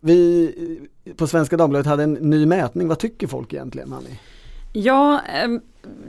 Vi 0.00 0.88
på 1.16 1.26
Svenska 1.26 1.56
Dagbladet 1.56 1.86
hade 1.86 2.02
en 2.02 2.12
ny 2.12 2.46
mätning. 2.46 2.88
Vad 2.88 2.98
tycker 2.98 3.26
folk 3.26 3.52
egentligen, 3.52 3.92
Annie? 3.92 4.18
Ja, 4.74 5.22
ehm, 5.26 5.62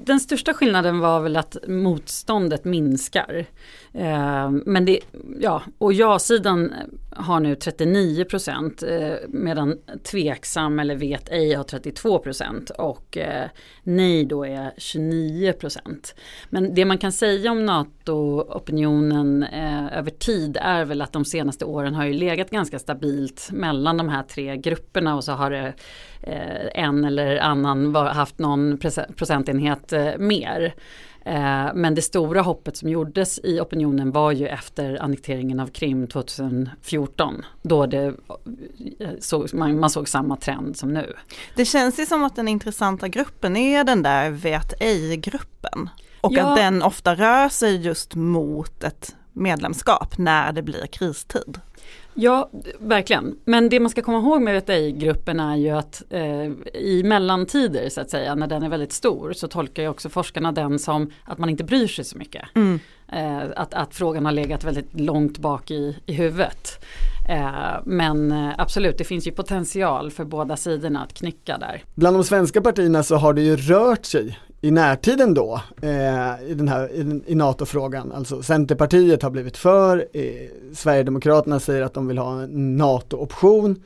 den 0.05 0.19
största 0.19 0.53
skillnaden 0.53 0.99
var 0.99 1.21
väl 1.21 1.37
att 1.37 1.57
motståndet 1.67 2.65
minskar. 2.65 3.45
Eh, 3.93 4.49
men 4.49 4.85
det, 4.85 4.99
ja, 5.39 5.61
och 5.77 5.93
ja-sidan 5.93 6.73
har 7.15 7.39
nu 7.39 7.55
39 7.55 8.25
procent 8.25 8.83
eh, 8.83 9.13
medan 9.27 9.77
tveksam 10.03 10.79
eller 10.79 10.95
vet 10.95 11.29
ej 11.29 11.53
har 11.53 11.63
32 11.63 12.19
procent 12.19 12.69
och 12.69 13.17
eh, 13.17 13.47
nej 13.83 14.25
då 14.25 14.45
är 14.45 14.73
29 14.77 15.53
procent. 15.53 16.15
Men 16.49 16.75
det 16.75 16.85
man 16.85 16.97
kan 16.97 17.11
säga 17.11 17.51
om 17.51 17.65
NATO-opinionen 17.65 19.43
eh, 19.43 19.97
över 19.97 20.11
tid 20.11 20.57
är 20.61 20.85
väl 20.85 21.01
att 21.01 21.13
de 21.13 21.25
senaste 21.25 21.65
åren 21.65 21.95
har 21.95 22.05
ju 22.05 22.13
legat 22.13 22.49
ganska 22.49 22.79
stabilt 22.79 23.49
mellan 23.51 23.97
de 23.97 24.09
här 24.09 24.23
tre 24.23 24.57
grupperna 24.57 25.15
och 25.15 25.23
så 25.23 25.31
har 25.31 25.51
det 25.51 25.73
eh, 26.21 26.83
en 26.83 27.03
eller 27.05 27.37
annan 27.37 27.95
haft 27.95 28.39
någon 28.39 28.77
procentenhet 29.17 29.62
mer. 30.17 30.73
Men 31.73 31.95
det 31.95 32.01
stora 32.01 32.41
hoppet 32.41 32.77
som 32.77 32.89
gjordes 32.89 33.39
i 33.43 33.59
opinionen 33.59 34.11
var 34.11 34.31
ju 34.31 34.47
efter 34.47 35.01
annekteringen 35.01 35.59
av 35.59 35.67
Krim 35.67 36.07
2014. 36.07 37.45
Då 37.61 37.85
det 37.85 38.13
såg, 39.19 39.53
man, 39.53 39.79
man 39.79 39.89
såg 39.89 40.09
samma 40.09 40.37
trend 40.37 40.77
som 40.77 40.93
nu. 40.93 41.13
Det 41.55 41.65
känns 41.65 41.99
ju 41.99 42.05
som 42.05 42.23
att 42.23 42.35
den 42.35 42.47
intressanta 42.47 43.07
gruppen 43.07 43.57
är 43.57 43.83
den 43.83 44.03
där 44.03 44.29
vet 44.29 44.81
ej-gruppen. 44.81 45.89
Och 46.21 46.33
ja. 46.33 46.43
att 46.43 46.57
den 46.57 46.81
ofta 46.81 47.15
rör 47.15 47.49
sig 47.49 47.75
just 47.75 48.15
mot 48.15 48.83
ett 48.83 49.15
medlemskap 49.33 50.17
när 50.17 50.51
det 50.51 50.61
blir 50.61 50.87
kristid. 50.87 51.59
Ja, 52.13 52.49
verkligen. 52.79 53.35
Men 53.45 53.69
det 53.69 53.79
man 53.79 53.89
ska 53.89 54.01
komma 54.01 54.17
ihåg 54.17 54.41
med 54.41 54.55
VTI-gruppen 54.55 55.39
är 55.39 55.55
ju 55.55 55.69
att 55.69 56.03
eh, 56.09 56.45
i 56.73 57.01
mellantider 57.05 57.89
så 57.89 58.01
att 58.01 58.09
säga, 58.09 58.35
när 58.35 58.47
den 58.47 58.63
är 58.63 58.69
väldigt 58.69 58.93
stor, 58.93 59.33
så 59.33 59.47
tolkar 59.47 59.83
ju 59.83 59.89
också 59.89 60.09
forskarna 60.09 60.51
den 60.51 60.79
som 60.79 61.11
att 61.23 61.37
man 61.37 61.49
inte 61.49 61.63
bryr 61.63 61.87
sig 61.87 62.05
så 62.05 62.17
mycket. 62.17 62.43
Mm. 62.55 62.79
Eh, 63.11 63.41
att, 63.55 63.73
att 63.73 63.95
frågan 63.95 64.25
har 64.25 64.31
legat 64.31 64.63
väldigt 64.63 64.99
långt 64.99 65.37
bak 65.37 65.71
i, 65.71 65.97
i 66.05 66.13
huvudet. 66.13 66.85
Eh, 67.29 67.81
men 67.85 68.31
eh, 68.31 68.51
absolut, 68.57 68.97
det 68.97 69.03
finns 69.03 69.27
ju 69.27 69.31
potential 69.31 70.11
för 70.11 70.25
båda 70.25 70.57
sidorna 70.57 71.03
att 71.03 71.13
knycka 71.13 71.57
där. 71.57 71.83
Bland 71.95 72.17
de 72.17 72.23
svenska 72.23 72.61
partierna 72.61 73.03
så 73.03 73.15
har 73.15 73.33
det 73.33 73.41
ju 73.41 73.55
rört 73.55 74.05
sig 74.05 74.39
i 74.63 74.71
närtiden 74.71 75.33
då 75.33 75.61
eh, 75.81 76.49
i, 76.49 76.53
den 76.53 76.67
här, 76.67 76.91
i, 76.91 77.21
i 77.25 77.35
NATO-frågan. 77.35 78.11
Alltså 78.11 78.43
Centerpartiet 78.43 79.23
har 79.23 79.29
blivit 79.29 79.57
för, 79.57 80.07
eh, 80.13 80.23
Sverigedemokraterna 80.73 81.59
säger 81.59 81.81
att 81.81 81.93
de 81.93 82.07
vill 82.07 82.17
ha 82.17 82.41
en 82.41 82.77
NATO-option. 82.77 83.83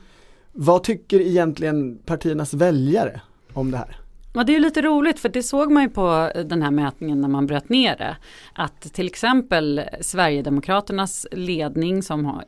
Vad 0.52 0.82
tycker 0.82 1.20
egentligen 1.20 1.98
partiernas 1.98 2.54
väljare 2.54 3.20
om 3.52 3.70
det 3.70 3.76
här? 3.76 3.96
Ja 4.32 4.44
det 4.44 4.56
är 4.56 4.60
lite 4.60 4.82
roligt 4.82 5.20
för 5.20 5.28
det 5.28 5.42
såg 5.42 5.72
man 5.72 5.82
ju 5.82 5.88
på 5.88 6.30
den 6.44 6.62
här 6.62 6.70
mätningen 6.70 7.20
när 7.20 7.28
man 7.28 7.46
bröt 7.46 7.68
ner 7.68 7.96
det. 7.96 8.16
Att 8.54 8.80
till 8.80 9.06
exempel 9.06 9.82
Sverigedemokraternas 10.00 11.26
ledning 11.32 12.02
som 12.02 12.40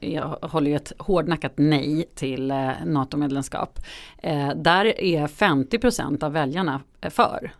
håller 0.42 0.76
ett 0.76 0.92
hårdnackat 0.98 1.52
nej 1.56 2.04
till 2.14 2.50
eh, 2.50 2.70
NATO-medlemskap. 2.86 3.78
Eh, 4.18 4.48
där 4.56 5.00
är 5.00 5.26
50% 5.26 6.24
av 6.24 6.32
väljarna 6.32 6.80
eh, 7.00 7.10
för. 7.10 7.52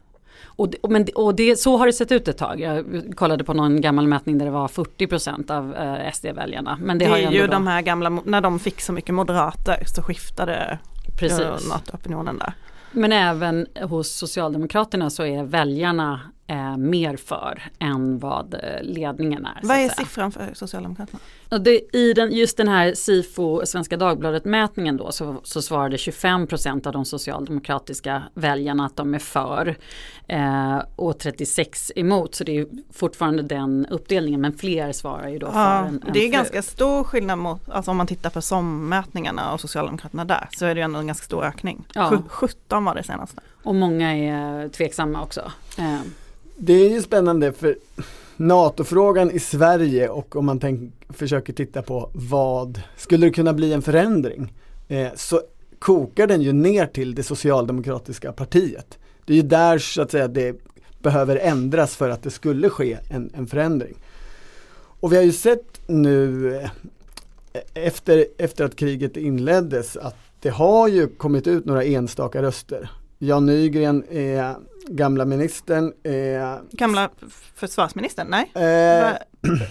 Och, 0.45 0.75
men, 0.89 1.07
och 1.15 1.35
det, 1.35 1.57
så 1.57 1.77
har 1.77 1.87
det 1.87 1.93
sett 1.93 2.13
ut 2.13 2.29
ett 2.29 2.39
tag. 2.39 2.61
Jag 2.61 2.85
kollade 3.17 3.45
på 3.45 3.55
någon 3.55 3.81
gammal 3.81 4.07
mätning 4.07 4.39
där 4.39 4.47
det 4.47 4.53
var 4.53 4.69
40% 4.69 5.51
av 5.51 5.75
eh, 5.75 6.13
SD-väljarna. 6.13 6.79
Men 6.81 6.99
det, 6.99 7.05
det 7.05 7.25
är 7.25 7.31
ju 7.31 7.47
de 7.47 7.67
här 7.67 7.83
gamla, 7.83 8.09
när 8.25 8.41
de 8.41 8.59
fick 8.59 8.81
så 8.81 8.93
mycket 8.93 9.15
moderater 9.15 9.83
så 9.87 10.03
skiftade 10.03 10.79
Precis. 11.19 11.69
NATO-opinionen 11.69 12.39
där. 12.39 12.53
Men 12.93 13.13
även 13.13 13.67
hos 13.83 14.11
Socialdemokraterna 14.11 15.11
så 15.11 15.25
är 15.25 15.45
väljarna 15.45 16.21
eh, 16.51 16.77
mer 16.77 17.17
för 17.17 17.63
än 17.79 18.19
vad 18.19 18.55
eh, 18.55 18.61
ledningen 18.83 19.47
är. 19.47 19.61
Vad 19.63 19.77
är 19.77 19.89
siffran 19.89 20.33
för 20.33 20.51
Socialdemokraterna? 20.55 21.19
Det, 21.49 21.97
I 21.97 22.13
den, 22.13 22.33
just 22.33 22.57
den 22.57 22.69
här 22.69 22.95
SIFO 22.95 23.67
Svenska 23.67 23.97
Dagbladet 23.97 24.45
mätningen 24.45 24.97
då 24.97 25.13
så, 25.13 25.41
så 25.45 25.63
svarade 25.63 25.99
25 25.99 26.47
procent 26.47 26.87
av 26.87 26.93
de 26.93 27.05
socialdemokratiska 27.05 28.23
väljarna 28.35 28.87
att 28.87 28.97
de 28.97 29.15
är 29.15 29.19
för 29.19 29.77
eh, 30.29 30.79
och 30.97 31.19
36 31.19 31.93
emot. 31.97 32.35
Så 32.35 32.45
det 32.45 32.59
är 32.59 32.67
fortfarande 32.93 33.43
den 33.43 33.87
uppdelningen 33.91 34.41
men 34.41 34.53
fler 34.53 34.93
svarar 34.93 35.29
ju 35.29 35.39
då 35.39 35.47
ja, 35.47 35.53
för. 35.53 35.89
En, 35.89 36.05
det 36.13 36.21
är 36.21 36.25
en 36.25 36.31
ganska 36.31 36.63
stor 36.63 37.05
skillnad 37.05 37.39
mot, 37.39 37.69
alltså 37.69 37.91
om 37.91 37.97
man 37.97 38.07
tittar 38.07 38.31
på 38.31 38.41
SOM-mätningarna 38.41 39.53
och 39.53 39.61
Socialdemokraterna 39.61 40.25
där 40.25 40.49
så 40.53 40.67
är 40.67 40.75
det 40.75 40.81
ändå 40.81 40.99
en 40.99 41.07
ganska 41.07 41.25
stor 41.25 41.45
ökning. 41.45 41.87
Ja. 41.95 42.23
17 42.29 42.85
var 42.85 42.95
det 42.95 43.03
senaste. 43.03 43.41
Och 43.63 43.75
många 43.75 44.17
är 44.17 44.69
tveksamma 44.69 45.23
också. 45.23 45.53
Eh. 45.79 46.01
Det 46.63 46.73
är 46.73 46.91
ju 46.91 47.03
spännande 47.03 47.53
för 47.53 47.79
NATO-frågan 48.37 49.31
i 49.31 49.39
Sverige 49.39 50.09
och 50.09 50.37
om 50.37 50.47
man 50.47 50.59
tänk, 50.59 50.93
försöker 51.09 51.53
titta 51.53 51.83
på 51.83 52.11
vad 52.13 52.81
skulle 52.97 53.27
det 53.27 53.33
kunna 53.33 53.53
bli 53.53 53.73
en 53.73 53.83
förändring 53.83 54.53
eh, 54.89 55.09
så 55.17 55.41
kokar 55.79 56.27
den 56.27 56.43
ju 56.43 56.53
ner 56.53 56.87
till 56.87 57.15
det 57.15 57.23
socialdemokratiska 57.23 58.33
partiet. 58.33 58.99
Det 59.25 59.33
är 59.33 59.37
ju 59.37 59.43
där 59.43 59.79
så 59.79 60.03
att 60.03 60.11
säga 60.11 60.29
det 60.29 60.57
behöver 60.99 61.37
ändras 61.37 61.97
för 61.97 62.09
att 62.09 62.23
det 62.23 62.31
skulle 62.31 62.69
ske 62.69 62.99
en, 63.09 63.31
en 63.35 63.47
förändring. 63.47 63.95
Och 65.01 65.13
vi 65.13 65.17
har 65.17 65.25
ju 65.25 65.33
sett 65.33 65.81
nu 65.87 66.55
eh, 66.57 66.71
efter, 67.75 68.27
efter 68.39 68.65
att 68.65 68.77
kriget 68.77 69.17
inleddes 69.17 69.97
att 69.97 70.17
det 70.41 70.51
har 70.51 70.89
ju 70.89 71.09
kommit 71.09 71.47
ut 71.47 71.65
några 71.65 71.85
enstaka 71.85 72.43
röster. 72.43 72.91
Jan 73.23 73.47
Nygren 73.47 74.05
är 74.11 74.57
gamla 74.87 75.25
ministern. 75.25 75.93
Eh, 76.03 76.13
gamla 76.71 77.11
försvarsministern? 77.55 78.27
Nej? 78.31 78.51
Eh, 78.55 79.13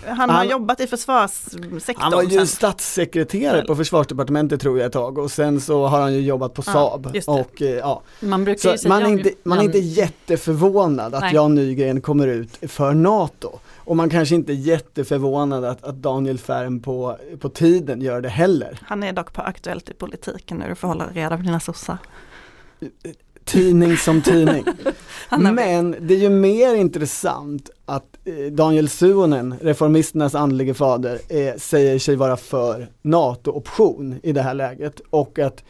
han 0.15 0.29
har 0.29 0.37
han, 0.37 0.49
jobbat 0.49 0.79
i 0.79 0.87
försvarssektorn. 0.87 1.95
Han 1.97 2.11
var 2.11 2.23
ju 2.23 2.29
sen. 2.29 2.47
statssekreterare 2.47 3.65
på 3.65 3.75
försvarsdepartementet 3.75 4.61
tror 4.61 4.79
jag 4.79 4.85
ett 4.85 4.93
tag 4.93 5.17
och 5.17 5.31
sen 5.31 5.61
så 5.61 5.87
har 5.87 6.01
han 6.01 6.13
ju 6.13 6.21
jobbat 6.21 6.53
på 6.53 6.61
Saab. 6.61 7.09
Ja, 7.13 7.33
och, 7.33 7.61
eh, 7.61 7.69
ja. 7.69 8.01
Man, 8.19 8.43
brukar 8.43 8.77
så 8.77 8.87
man, 8.87 9.05
är 9.05 9.09
inte, 9.09 9.31
man 9.43 9.59
är 9.59 9.63
inte 9.63 9.79
jätteförvånad 9.79 11.15
att 11.15 11.21
Nej. 11.21 11.35
Jan 11.35 11.55
Nygren 11.55 12.01
kommer 12.01 12.27
ut 12.27 12.59
för 12.61 12.93
NATO. 12.93 13.59
Och 13.75 13.97
man 13.97 14.09
kanske 14.09 14.35
inte 14.35 14.53
är 14.53 14.55
jätteförvånad 14.55 15.65
att, 15.65 15.83
att 15.83 15.95
Daniel 15.95 16.37
Färm 16.37 16.81
på, 16.81 17.17
på 17.39 17.49
tiden 17.49 18.01
gör 18.01 18.21
det 18.21 18.29
heller. 18.29 18.79
Han 18.85 19.03
är 19.03 19.13
dock 19.13 19.33
på 19.33 19.41
Aktuellt 19.41 19.89
i 19.89 19.93
politiken 19.93 20.57
nu, 20.57 20.65
du 20.69 20.75
får 20.75 20.87
hålla 20.87 21.07
reda 21.13 21.37
på 21.37 21.43
dina 21.43 21.59
sossar 21.59 21.97
tidning 23.45 23.97
som 23.97 24.21
tidning. 24.21 24.65
Men 25.39 25.95
det 25.99 26.13
är 26.13 26.19
ju 26.19 26.29
mer 26.29 26.75
intressant 26.75 27.69
att 27.85 28.17
eh, 28.25 28.51
Daniel 28.51 28.89
Suonen, 28.89 29.55
reformisternas 29.61 30.35
andlige 30.35 30.73
fader, 30.73 31.19
eh, 31.29 31.55
säger 31.57 31.99
sig 31.99 32.15
vara 32.15 32.37
för 32.37 32.87
NATO-option 33.01 34.19
i 34.23 34.31
det 34.31 34.41
här 34.41 34.53
läget 34.53 35.01
och 35.09 35.39
att 35.39 35.63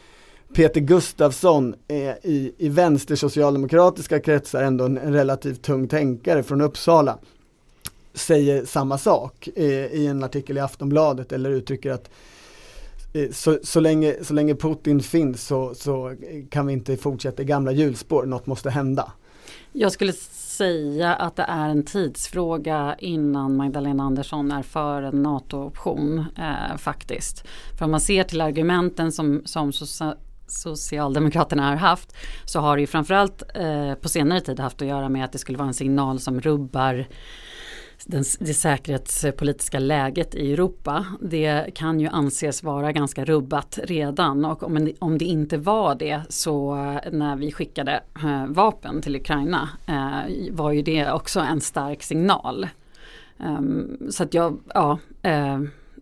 Peter 0.54 0.80
Gustafsson 0.80 1.74
är 1.88 2.26
i, 2.26 2.52
i 2.58 2.68
vänstersocialdemokratiska 2.68 4.20
kretsar 4.20 4.62
ändå 4.62 4.84
en, 4.84 4.98
relativt 4.98 5.62
tung 5.62 5.88
tänkare 5.88 6.42
från 6.42 6.60
Uppsala 6.60 7.18
säger 8.14 8.64
samma 8.64 8.98
sak 8.98 9.48
eh, 9.56 9.64
i 9.86 10.06
en 10.06 10.24
artikel 10.24 10.56
i 10.56 10.60
Aftonbladet 10.60 11.32
eller 11.32 11.50
uttrycker 11.50 11.90
att 11.90 12.10
Eh, 12.10 12.39
Eh, 13.12 13.30
så, 13.30 13.58
så, 13.62 13.80
länge, 13.80 14.16
så 14.22 14.34
länge 14.34 14.54
Putin 14.54 15.00
finns 15.00 15.46
så, 15.46 15.74
så 15.74 16.08
eh, 16.08 16.16
kan 16.50 16.66
vi 16.66 16.72
inte 16.72 16.96
fortsätta 16.96 17.42
i 17.42 17.44
gamla 17.44 17.72
hjulspår, 17.72 18.26
något 18.26 18.46
måste 18.46 18.70
hända. 18.70 19.12
Jag 19.72 19.92
skulle 19.92 20.12
säga 20.12 21.14
att 21.14 21.36
det 21.36 21.46
är 21.48 21.68
en 21.68 21.84
tidsfråga 21.84 22.96
innan 22.98 23.56
Magdalena 23.56 24.02
Andersson 24.02 24.52
är 24.52 24.62
för 24.62 25.02
en 25.02 25.22
NATO-option 25.22 26.24
eh, 26.38 26.76
faktiskt. 26.76 27.44
För 27.78 27.84
om 27.84 27.90
man 27.90 28.00
ser 28.00 28.24
till 28.24 28.40
argumenten 28.40 29.12
som, 29.12 29.42
som 29.44 29.72
Socialdemokraterna 30.46 31.68
har 31.68 31.76
haft 31.76 32.14
så 32.44 32.60
har 32.60 32.76
det 32.76 32.80
ju 32.80 32.86
framförallt 32.86 33.42
eh, 33.54 33.94
på 33.94 34.08
senare 34.08 34.40
tid 34.40 34.60
haft 34.60 34.82
att 34.82 34.88
göra 34.88 35.08
med 35.08 35.24
att 35.24 35.32
det 35.32 35.38
skulle 35.38 35.58
vara 35.58 35.68
en 35.68 35.74
signal 35.74 36.20
som 36.20 36.40
rubbar 36.40 37.06
den, 38.06 38.24
det 38.38 38.54
säkerhetspolitiska 38.54 39.78
läget 39.78 40.34
i 40.34 40.52
Europa. 40.52 41.06
Det 41.20 41.74
kan 41.74 42.00
ju 42.00 42.08
anses 42.08 42.62
vara 42.62 42.92
ganska 42.92 43.24
rubbat 43.24 43.78
redan 43.82 44.44
och 44.44 44.62
om, 44.62 44.92
om 44.98 45.18
det 45.18 45.24
inte 45.24 45.58
var 45.58 45.94
det 45.94 46.22
så 46.28 46.74
eh, 46.74 47.12
när 47.12 47.36
vi 47.36 47.52
skickade 47.52 48.00
eh, 48.22 48.46
vapen 48.46 49.02
till 49.02 49.16
Ukraina 49.16 49.68
eh, 49.86 50.52
var 50.52 50.72
ju 50.72 50.82
det 50.82 51.10
också 51.10 51.40
en 51.40 51.60
stark 51.60 52.02
signal. 52.02 52.68
Um, 53.38 53.98
så 54.10 54.22
att 54.22 54.34
jag, 54.34 54.58
ja, 54.74 54.98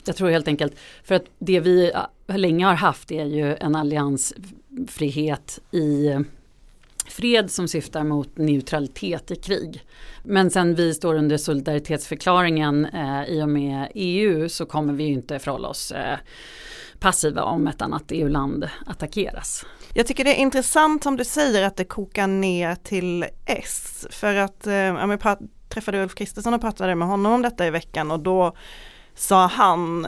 jag 0.05 0.17
tror 0.17 0.31
helt 0.31 0.49
enkelt 0.49 0.79
för 1.05 1.15
att 1.15 1.25
det 1.39 1.61
vi 1.61 1.93
länge 2.27 2.67
har 2.67 2.75
haft 2.75 3.13
är 3.13 3.25
ju 3.25 3.55
en 3.55 3.75
alliansfrihet 3.77 5.61
i 5.71 6.17
fred 7.09 7.51
som 7.51 7.69
syftar 7.69 8.05
mot 8.05 8.39
neutralitet 8.39 9.31
i 9.31 9.37
krig. 9.37 9.85
Men 10.23 10.51
sen 10.51 10.75
vi 10.75 10.95
står 10.95 11.15
under 11.15 11.37
solidaritetsförklaringen 11.37 12.85
eh, 12.85 13.25
i 13.25 13.43
och 13.43 13.49
med 13.49 13.89
EU 13.95 14.49
så 14.49 14.67
kommer 14.67 14.93
vi 14.93 15.05
ju 15.05 15.13
inte 15.13 15.39
förhålla 15.39 15.69
oss 15.69 15.93
eh, 15.93 16.19
passiva 16.99 17.43
om 17.43 17.67
ett 17.67 17.83
annat 17.83 18.05
EU-land 18.09 18.69
attackeras. 18.87 19.67
Jag 19.95 20.07
tycker 20.07 20.25
det 20.25 20.39
är 20.39 20.43
intressant 20.43 21.03
som 21.03 21.17
du 21.17 21.25
säger 21.25 21.63
att 21.63 21.77
det 21.77 21.85
kokar 21.85 22.27
ner 22.27 22.75
till 22.75 23.25
S. 23.47 24.07
För 24.11 24.35
att 24.35 24.67
eh, 24.67 24.75
jag 24.75 25.39
träffade 25.69 26.03
Ulf 26.03 26.15
Kristersson 26.15 26.55
och 26.55 26.61
pratade 26.61 26.95
med 26.95 27.09
honom 27.09 27.33
om 27.33 27.43
detta 27.43 27.67
i 27.67 27.71
veckan 27.71 28.11
och 28.11 28.21
då 28.21 28.57
sa 29.15 29.47
han 29.47 30.07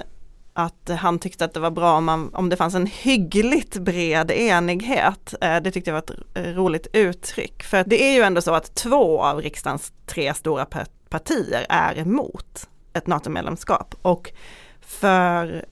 att 0.65 0.91
han 0.99 1.19
tyckte 1.19 1.45
att 1.45 1.55
det 1.55 1.61
var 1.61 1.71
bra 1.71 1.97
om, 1.97 2.05
man, 2.05 2.35
om 2.35 2.49
det 2.49 2.57
fanns 2.57 2.75
en 2.75 2.87
hyggligt 2.87 3.77
bred 3.77 4.31
enighet. 4.31 5.35
Eh, 5.41 5.57
det 5.57 5.71
tyckte 5.71 5.91
jag 5.91 5.95
var 5.95 6.03
ett 6.03 6.57
roligt 6.57 6.87
uttryck. 6.93 7.63
För 7.63 7.85
det 7.87 8.03
är 8.03 8.15
ju 8.15 8.23
ändå 8.23 8.41
så 8.41 8.55
att 8.55 8.75
två 8.75 9.23
av 9.23 9.41
riksdagens 9.43 9.93
tre 10.07 10.35
stora 10.35 10.67
partier 11.09 11.67
är 11.69 11.99
emot 11.99 12.69
ett 12.93 13.07
NATO-medlemskap. 13.07 13.95
Och 14.03 14.33
för 14.81 15.65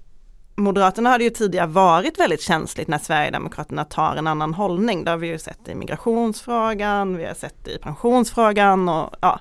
Moderaterna 0.58 1.10
har 1.10 1.18
det 1.18 1.24
ju 1.24 1.30
tidigare 1.30 1.66
varit 1.66 2.18
väldigt 2.18 2.40
känsligt 2.42 2.88
när 2.88 2.98
Sverigedemokraterna 2.98 3.84
tar 3.84 4.16
en 4.16 4.26
annan 4.26 4.54
hållning. 4.54 5.04
Det 5.04 5.10
har 5.10 5.18
vi 5.18 5.26
ju 5.26 5.38
sett 5.38 5.68
i 5.68 5.74
migrationsfrågan, 5.74 7.16
vi 7.16 7.24
har 7.24 7.34
sett 7.34 7.64
det 7.64 7.70
i 7.70 7.78
pensionsfrågan 7.78 8.88
och 8.88 9.14
ja, 9.20 9.40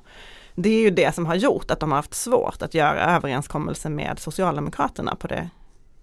det 0.59 0.69
är 0.69 0.81
ju 0.81 0.89
det 0.89 1.15
som 1.15 1.25
har 1.25 1.35
gjort 1.35 1.71
att 1.71 1.79
de 1.79 1.91
har 1.91 1.95
haft 1.95 2.13
svårt 2.13 2.61
att 2.61 2.73
göra 2.73 3.15
överenskommelser 3.15 3.89
med 3.89 4.19
Socialdemokraterna 4.19 5.15
på 5.15 5.27
det 5.27 5.49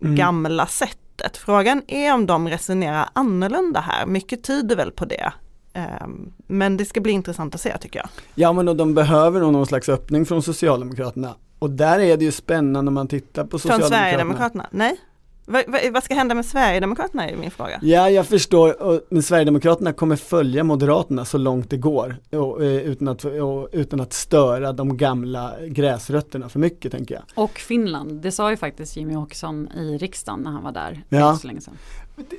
mm. 0.03 0.17
gamla 0.17 0.67
sättet. 0.67 1.37
Frågan 1.37 1.83
är 1.89 2.15
om 2.15 2.27
de 2.27 2.49
resonerar 2.49 3.09
annorlunda 3.13 3.81
här, 3.81 4.07
mycket 4.07 4.45
tyder 4.45 4.77
väl 4.77 4.91
på 4.91 5.05
det. 5.05 5.33
Ehm, 5.73 6.33
men 6.47 6.77
det 6.77 6.85
ska 6.85 7.01
bli 7.01 7.13
intressant 7.13 7.55
att 7.55 7.61
se 7.61 7.79
tycker 7.79 7.99
jag. 7.99 8.09
Ja 8.35 8.53
men 8.53 8.77
de 8.77 8.95
behöver 8.95 9.41
nog 9.41 9.53
någon 9.53 9.67
slags 9.67 9.89
öppning 9.89 10.27
från 10.27 10.43
Socialdemokraterna. 10.43 11.35
Och 11.59 11.71
där 11.71 11.99
är 11.99 12.17
det 12.17 12.25
ju 12.25 12.33
spännande 12.33 12.89
om 12.89 12.95
man 12.95 13.09
tittar 13.09 13.45
på 13.45 13.59
Socialdemokraterna. 13.59 14.01
Från 14.01 14.11
Sverigedemokraterna? 14.11 14.67
Nej? 14.71 14.97
Vad, 15.47 15.65
vad, 15.69 15.93
vad, 15.93 16.05
ska 16.05 16.15
hända 16.15 16.35
med 16.35 16.47
Sverigedemokraterna 16.47 17.29
är 17.29 17.37
min 17.37 17.51
fråga. 17.51 17.79
Ja, 17.83 18.11
jag 18.11 18.27
förstår, 18.27 19.01
men 19.09 19.23
Sverigedemokraterna 19.23 19.93
kommer 19.93 20.17
följa 20.17 20.65
Moderaterna 20.65 21.25
så 21.25 21.39
långt 21.39 21.71
det 21.71 21.77
går 21.77 22.17
och, 22.31 22.65
eh, 22.65 22.83
utan, 22.83 23.09
att, 23.09 23.25
och, 23.25 23.69
utan 23.73 24.01
att 24.01 24.13
störa 24.13 24.73
de 24.73 24.97
gamla 24.97 25.55
gräsrötterna 25.67 26.49
för 26.49 26.59
mycket 26.59 26.93
tänker 26.93 27.15
jag. 27.15 27.23
Och 27.35 27.59
Finland, 27.59 28.13
det 28.23 28.33
sa 28.33 28.51
ju 28.51 28.57
faktiskt 28.57 28.97
Jimmy 28.97 29.17
Åkesson 29.17 29.69
i 29.69 29.99
riksdagen 29.99 30.41
när 30.41 30.51
han 30.51 30.63
var 30.63 30.73
där 30.73 31.05
ja. 31.09 31.37
så 31.37 31.47
länge 31.47 31.61
sedan. 31.61 31.79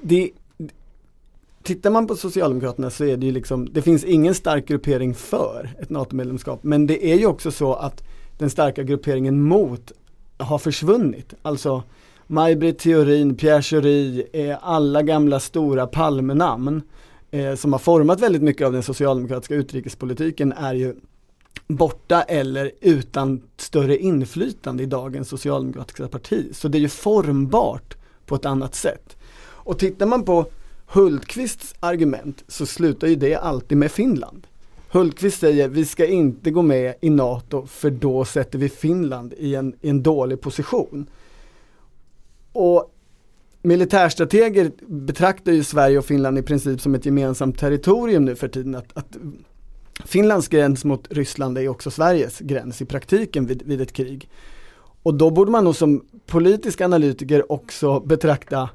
Det, 0.02 0.32
tittar 1.64 1.90
man 1.90 2.08
på 2.08 2.16
Socialdemokraterna 2.16 2.90
så 2.90 3.06
är 3.06 3.18
det 3.18 3.26
ju 3.26 3.32
liksom, 3.32 3.74
det 3.74 3.82
finns 3.82 4.04
ingen 4.04 4.36
stark 4.36 4.68
gruppering 4.68 5.16
för 5.16 5.70
ett 5.80 5.90
NATO-medlemskap 5.90 6.64
men 6.64 6.88
det 6.88 7.06
är 7.12 7.16
ju 7.16 7.26
också 7.26 7.52
så 7.52 7.74
att 7.74 8.04
den 8.38 8.50
starka 8.50 8.84
grupperingen 8.84 9.42
mot 9.42 9.92
har 10.38 10.58
försvunnit. 10.58 11.34
Alltså 11.42 11.84
Maj-Britt 12.28 12.80
Theorin, 12.80 13.36
Pierre 13.36 13.62
Schori, 13.62 14.28
eh, 14.34 14.58
alla 14.62 15.02
gamla 15.02 15.40
stora 15.40 15.88
Palmenamn 15.88 16.82
eh, 17.32 17.56
som 17.56 17.74
har 17.74 17.80
format 17.80 18.22
väldigt 18.22 18.42
mycket 18.42 18.68
av 18.68 18.74
den 18.74 18.84
socialdemokratiska 18.84 19.56
utrikespolitiken 19.56 20.52
är 20.52 20.74
ju 20.74 20.96
borta 21.68 22.22
eller 22.22 22.72
utan 22.82 23.42
större 23.58 23.98
inflytande 23.98 24.84
i 24.84 24.86
dagens 24.86 25.30
socialdemokratiska 25.30 26.08
parti. 26.08 26.50
Så 26.54 26.68
det 26.68 26.78
är 26.78 26.80
ju 26.80 26.90
formbart 26.90 27.98
på 28.26 28.36
ett 28.36 28.46
annat 28.46 28.76
sätt. 28.76 29.18
Och 29.38 29.80
tittar 29.80 30.06
man 30.06 30.24
på 30.24 30.46
Hultqvists 30.88 31.76
argument 31.80 32.44
så 32.48 32.66
slutar 32.66 33.08
ju 33.08 33.16
det 33.16 33.36
alltid 33.36 33.78
med 33.78 33.92
Finland. 33.92 34.48
Hultqvist 34.90 35.40
säger 35.40 35.68
vi 35.68 35.86
ska 35.86 36.06
inte 36.06 36.52
gå 36.52 36.62
med 36.62 36.96
i 37.02 37.10
NATO 37.10 37.66
för 37.66 37.90
då 37.90 38.26
sätter 38.26 38.60
vi 38.60 38.70
Finland 38.70 39.34
i 39.38 39.56
en, 39.56 39.76
i 39.82 39.90
en 39.90 40.04
dålig 40.04 40.42
position. 40.42 41.08
Och 42.56 42.92
militärstrateger 43.62 44.72
betraktar 44.88 45.52
ju 45.52 45.64
Sverige 45.64 45.98
och 45.98 46.06
Finland 46.06 46.38
i 46.38 46.42
princip 46.42 46.82
som 46.82 46.96
ett 46.96 47.06
gemensamt 47.06 47.60
territorium 47.60 48.26
nu 48.26 48.36
för 48.36 48.48
tiden. 48.48 48.76
Att, 48.76 48.98
att 48.98 49.18
Finlands 50.06 50.48
gräns 50.48 50.86
mot 50.86 51.08
Ryssland 51.10 51.58
är 51.58 51.68
också 51.68 51.92
Sveriges 51.92 52.40
gräns 52.40 52.82
i 52.82 52.86
praktiken 52.86 53.46
vid, 53.46 53.62
vid 53.62 53.82
ett 53.82 53.94
krig. 53.94 54.30
Och 55.04 55.14
då 55.14 55.30
borde 55.30 55.52
man 55.52 55.64
nog 55.64 55.76
som 55.76 56.06
politisk 56.26 56.82
analytiker 56.82 57.52
också 57.52 58.00
betrakta 58.00 58.70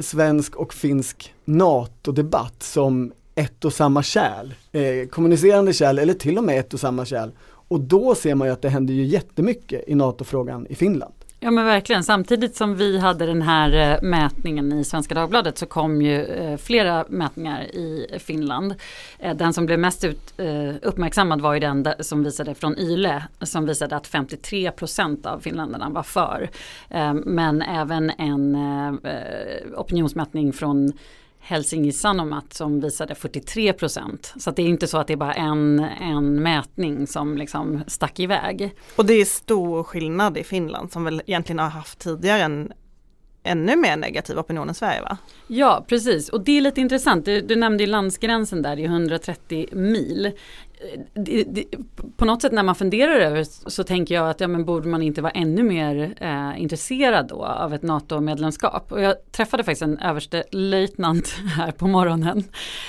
svensk 0.00 0.56
och 0.56 0.74
finsk 0.74 1.34
NATO-debatt 1.44 2.62
som 2.62 3.12
ett 3.34 3.64
och 3.64 3.72
samma 3.72 4.02
kärl, 4.02 4.54
eh, 4.72 5.08
kommunicerande 5.08 5.72
kärl 5.72 5.98
eller 5.98 6.14
till 6.14 6.38
och 6.38 6.44
med 6.44 6.60
ett 6.60 6.74
och 6.74 6.80
samma 6.80 7.04
kärl. 7.04 7.30
Och 7.68 7.80
då 7.80 8.14
ser 8.14 8.34
man 8.34 8.48
ju 8.48 8.52
att 8.52 8.62
det 8.62 8.68
händer 8.68 8.94
ju 8.94 9.04
jättemycket 9.04 9.84
i 9.86 9.94
NATO-frågan 9.94 10.66
i 10.66 10.74
Finland. 10.74 11.14
Ja 11.44 11.50
men 11.50 11.64
verkligen, 11.64 12.04
samtidigt 12.04 12.56
som 12.56 12.74
vi 12.76 12.98
hade 12.98 13.26
den 13.26 13.42
här 13.42 13.92
eh, 13.92 14.02
mätningen 14.02 14.72
i 14.72 14.84
Svenska 14.84 15.14
Dagbladet 15.14 15.58
så 15.58 15.66
kom 15.66 16.02
ju 16.02 16.24
eh, 16.24 16.56
flera 16.56 17.04
mätningar 17.08 17.62
i 17.62 18.06
Finland. 18.18 18.74
Eh, 19.18 19.36
den 19.36 19.52
som 19.52 19.66
blev 19.66 19.78
mest 19.78 20.04
ut, 20.04 20.34
uppmärksammad 20.82 21.40
var 21.40 21.54
ju 21.54 21.60
den 21.60 21.88
som 22.00 22.24
visade 22.24 22.54
från 22.54 22.78
YLE 22.78 23.24
som 23.40 23.66
visade 23.66 23.96
att 23.96 24.08
53% 24.10 25.26
av 25.26 25.38
finländarna 25.38 25.88
var 25.88 26.02
för. 26.02 26.50
Men 27.24 27.62
även 27.62 28.10
en 28.10 28.56
opinionsmätning 29.76 30.52
från 30.52 30.92
Helsingi 31.46 31.92
Sanomat 31.92 32.52
som 32.52 32.80
visade 32.80 33.14
43 33.14 33.72
procent. 33.72 34.34
Så 34.36 34.50
det 34.50 34.62
är 34.62 34.66
inte 34.66 34.86
så 34.86 34.98
att 34.98 35.06
det 35.06 35.12
är 35.12 35.16
bara 35.16 35.34
en, 35.34 35.78
en 36.00 36.42
mätning 36.42 37.06
som 37.06 37.36
liksom 37.36 37.84
stack 37.86 38.20
iväg. 38.20 38.74
Och 38.96 39.06
det 39.06 39.14
är 39.14 39.24
stor 39.24 39.82
skillnad 39.82 40.38
i 40.38 40.44
Finland 40.44 40.92
som 40.92 41.04
väl 41.04 41.22
egentligen 41.26 41.58
har 41.58 41.68
haft 41.68 41.98
tidigare 41.98 42.42
en 42.42 42.72
ännu 43.44 43.76
mer 43.76 43.96
negativ 43.96 44.38
opinion 44.38 44.68
än 44.68 44.74
Sverige 44.74 45.02
va? 45.02 45.16
Ja 45.46 45.84
precis 45.88 46.28
och 46.28 46.40
det 46.40 46.56
är 46.56 46.60
lite 46.60 46.80
intressant. 46.80 47.24
Du, 47.24 47.40
du 47.40 47.56
nämnde 47.56 47.84
ju 47.84 47.90
landsgränsen 47.90 48.62
där, 48.62 48.76
det 48.76 48.82
är 48.82 48.86
130 48.86 49.66
mil 49.72 50.26
eh, 50.26 50.32
det, 51.14 51.44
det, 51.44 51.64
på 52.16 52.24
något 52.24 52.42
sätt 52.42 52.52
när 52.52 52.62
man 52.62 52.74
funderar 52.74 53.20
över 53.20 53.44
så 53.70 53.84
tänker 53.84 54.14
jag 54.14 54.30
att 54.30 54.40
ja, 54.40 54.48
men 54.48 54.64
borde 54.64 54.88
man 54.88 55.02
inte 55.02 55.22
vara 55.22 55.32
ännu 55.32 55.62
mer 55.62 56.14
eh, 56.20 56.62
intresserad 56.62 57.28
då 57.28 57.44
av 57.44 57.74
ett 57.74 57.82
NATO-medlemskap. 57.82 58.92
Och 58.92 59.00
jag 59.00 59.14
träffade 59.32 59.64
faktiskt 59.64 59.82
en 59.82 59.98
överste 59.98 60.44
löjtnant 60.50 61.28
här 61.56 61.72
på 61.72 61.86
morgonen 61.86 62.44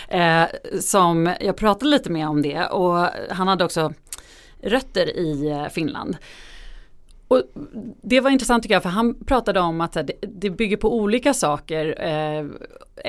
eh, 0.10 0.44
som 0.80 1.34
jag 1.42 1.58
pratade 1.58 1.90
lite 1.90 2.12
med 2.12 2.28
om 2.28 2.42
det 2.42 2.66
och 2.66 3.08
han 3.30 3.48
hade 3.48 3.66
också 3.66 3.94
rötter 4.62 5.18
i 5.18 5.50
eh, 5.50 5.68
Finland. 5.70 6.18
Och 7.28 7.44
det 8.02 8.20
var 8.20 8.32
intressant 8.32 8.64
tycker 8.64 8.76
jag 8.76 8.84
för 8.84 8.90
han 8.90 9.16
pratade 9.26 9.60
om 9.60 9.82
att 9.82 9.98
det 10.22 10.50
bygger 10.50 10.78
på 10.78 10.96
olika 10.96 11.34
saker. 11.34 12.02
Eh, 12.02 12.46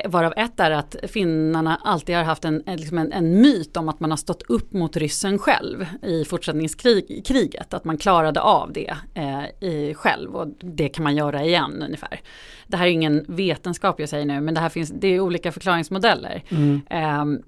varav 0.08 0.32
ett 0.36 0.60
är 0.60 0.70
att 0.70 0.96
finnarna 1.02 1.80
alltid 1.84 2.16
har 2.16 2.24
haft 2.24 2.44
en, 2.44 2.62
liksom 2.66 2.98
en, 2.98 3.12
en, 3.12 3.40
myt 3.40 3.76
om 3.76 3.88
att 3.88 4.00
man 4.00 4.10
har 4.10 4.16
stått 4.16 4.42
upp 4.42 4.72
mot 4.72 4.96
ryssen 4.96 5.38
själv 5.38 5.86
i 6.02 6.24
fortsättningskriget. 6.24 7.74
Att 7.74 7.84
man 7.84 7.98
klarade 7.98 8.40
av 8.40 8.72
det 8.72 8.96
eh, 9.14 9.68
i, 9.68 9.94
själv 9.94 10.36
och 10.36 10.48
det 10.60 10.88
kan 10.88 11.02
man 11.02 11.16
göra 11.16 11.44
igen 11.44 11.82
ungefär. 11.82 12.20
Det 12.66 12.76
här 12.76 12.86
är 12.86 12.90
ingen 12.90 13.24
vetenskap 13.28 14.00
jag 14.00 14.08
säger 14.08 14.24
nu 14.24 14.40
men 14.40 14.54
det 14.54 14.60
här 14.60 14.68
finns, 14.68 14.90
det 14.90 15.08
är 15.08 15.20
olika 15.20 15.52
förklaringsmodeller. 15.52 16.42
Mm. 16.48 16.80
Eh, 16.90 17.40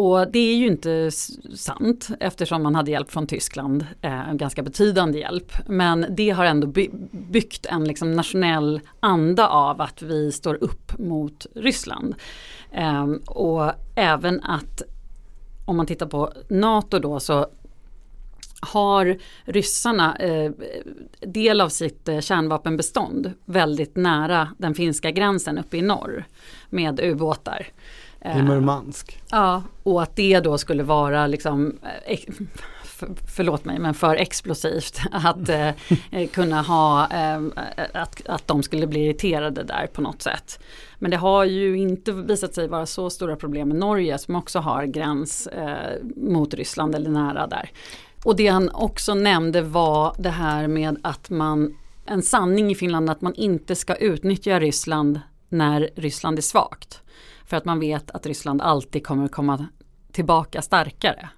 och 0.00 0.30
det 0.32 0.38
är 0.38 0.56
ju 0.56 0.66
inte 0.66 1.10
sant 1.54 2.08
eftersom 2.20 2.62
man 2.62 2.74
hade 2.74 2.90
hjälp 2.90 3.10
från 3.10 3.26
Tyskland, 3.26 3.86
eh, 4.00 4.32
ganska 4.32 4.62
betydande 4.62 5.18
hjälp. 5.18 5.52
Men 5.66 6.06
det 6.10 6.30
har 6.30 6.44
ändå 6.44 6.66
by 6.66 6.90
byggt 7.10 7.66
en 7.66 7.84
liksom 7.84 8.12
nationell 8.12 8.80
anda 9.00 9.48
av 9.48 9.80
att 9.80 10.02
vi 10.02 10.32
står 10.32 10.64
upp 10.64 10.98
mot 10.98 11.46
Ryssland. 11.54 12.14
Eh, 12.72 13.06
och 13.26 13.72
även 13.94 14.42
att 14.42 14.82
om 15.64 15.76
man 15.76 15.86
tittar 15.86 16.06
på 16.06 16.32
NATO 16.48 16.98
då 16.98 17.20
så 17.20 17.46
har 18.60 19.18
ryssarna 19.44 20.16
eh, 20.16 20.52
del 21.20 21.60
av 21.60 21.68
sitt 21.68 22.08
eh, 22.08 22.20
kärnvapenbestånd 22.20 23.32
väldigt 23.44 23.96
nära 23.96 24.48
den 24.58 24.74
finska 24.74 25.10
gränsen 25.10 25.58
uppe 25.58 25.76
i 25.76 25.82
norr 25.82 26.24
med 26.70 27.00
ubåtar. 27.00 27.66
I 28.24 28.28
eh, 28.28 28.44
Murmansk. 28.44 29.22
Ja, 29.30 29.62
och 29.82 30.02
att 30.02 30.16
det 30.16 30.40
då 30.40 30.58
skulle 30.58 30.82
vara 30.82 31.26
liksom 31.26 31.78
eh, 32.06 32.18
förlåt 33.26 33.64
mig, 33.64 33.78
men 33.78 33.94
för 33.94 34.16
explosivt 34.16 35.00
att 35.12 35.48
eh, 35.48 35.70
kunna 36.32 36.62
ha, 36.62 37.08
eh, 37.10 37.40
att, 37.94 38.26
att 38.26 38.46
de 38.48 38.62
skulle 38.62 38.86
bli 38.86 39.04
irriterade 39.04 39.62
där 39.62 39.86
på 39.86 40.00
något 40.00 40.22
sätt. 40.22 40.60
Men 40.98 41.10
det 41.10 41.16
har 41.16 41.44
ju 41.44 41.78
inte 41.78 42.12
visat 42.12 42.54
sig 42.54 42.68
vara 42.68 42.86
så 42.86 43.10
stora 43.10 43.36
problem 43.36 43.68
med 43.68 43.76
Norge 43.76 44.18
som 44.18 44.36
också 44.36 44.58
har 44.58 44.84
gräns 44.84 45.46
eh, 45.46 46.02
mot 46.16 46.54
Ryssland 46.54 46.94
eller 46.94 47.10
nära 47.10 47.46
där. 47.46 47.70
Och 48.24 48.36
det 48.36 48.46
han 48.46 48.70
också 48.70 49.14
nämnde 49.14 49.62
var 49.62 50.14
det 50.18 50.30
här 50.30 50.66
med 50.66 50.98
att 51.02 51.30
man, 51.30 51.76
en 52.06 52.22
sanning 52.22 52.70
i 52.70 52.74
Finland 52.74 53.10
att 53.10 53.20
man 53.20 53.34
inte 53.34 53.76
ska 53.76 53.94
utnyttja 53.94 54.60
Ryssland 54.60 55.20
när 55.48 55.90
Ryssland 55.96 56.38
är 56.38 56.42
svagt. 56.42 57.02
För 57.50 57.56
att 57.56 57.64
man 57.64 57.80
vet 57.80 58.10
att 58.10 58.26
Ryssland 58.26 58.62
alltid 58.62 59.06
kommer 59.06 59.28
komma 59.28 59.66
tillbaka 60.12 60.62
starkare. 60.62 61.28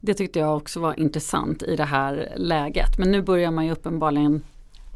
Det 0.00 0.14
tyckte 0.14 0.38
jag 0.38 0.56
också 0.56 0.80
var 0.80 1.00
intressant 1.00 1.62
i 1.62 1.76
det 1.76 1.84
här 1.84 2.32
läget. 2.36 2.98
Men 2.98 3.10
nu 3.10 3.22
börjar 3.22 3.50
man 3.50 3.66
ju 3.66 3.72
uppenbarligen 3.72 4.42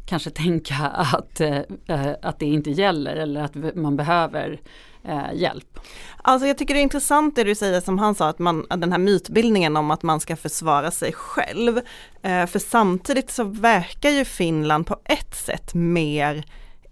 kanske 0.05 0.29
tänka 0.29 0.75
att, 1.13 1.41
eh, 1.41 1.57
eh 1.87 2.15
att 2.21 2.39
det 2.39 2.45
inte 2.45 2.71
gäller 2.71 3.15
eller 3.15 3.41
att 3.41 3.75
man 3.75 3.95
behöver 3.95 4.61
eh, 5.03 5.33
hjälp. 5.33 5.79
Alltså 6.17 6.47
jag 6.47 6.57
tycker 6.57 6.73
det 6.73 6.79
är 6.79 6.83
intressant 6.83 7.35
det 7.35 7.43
du 7.43 7.55
säger 7.55 7.81
som 7.81 7.99
han 7.99 8.15
sa, 8.15 8.29
att 8.29 8.39
man, 8.39 8.65
den 8.69 8.91
här 8.91 8.99
mytbildningen 8.99 9.77
om 9.77 9.91
att 9.91 10.03
man 10.03 10.19
ska 10.19 10.35
försvara 10.35 10.91
sig 10.91 11.13
själv. 11.13 11.77
Eh, 12.21 12.45
för 12.45 12.59
samtidigt 12.59 13.31
så 13.31 13.43
verkar 13.43 14.09
ju 14.09 14.25
Finland 14.25 14.87
på 14.87 14.99
ett 15.05 15.35
sätt 15.35 15.73
mer 15.73 16.45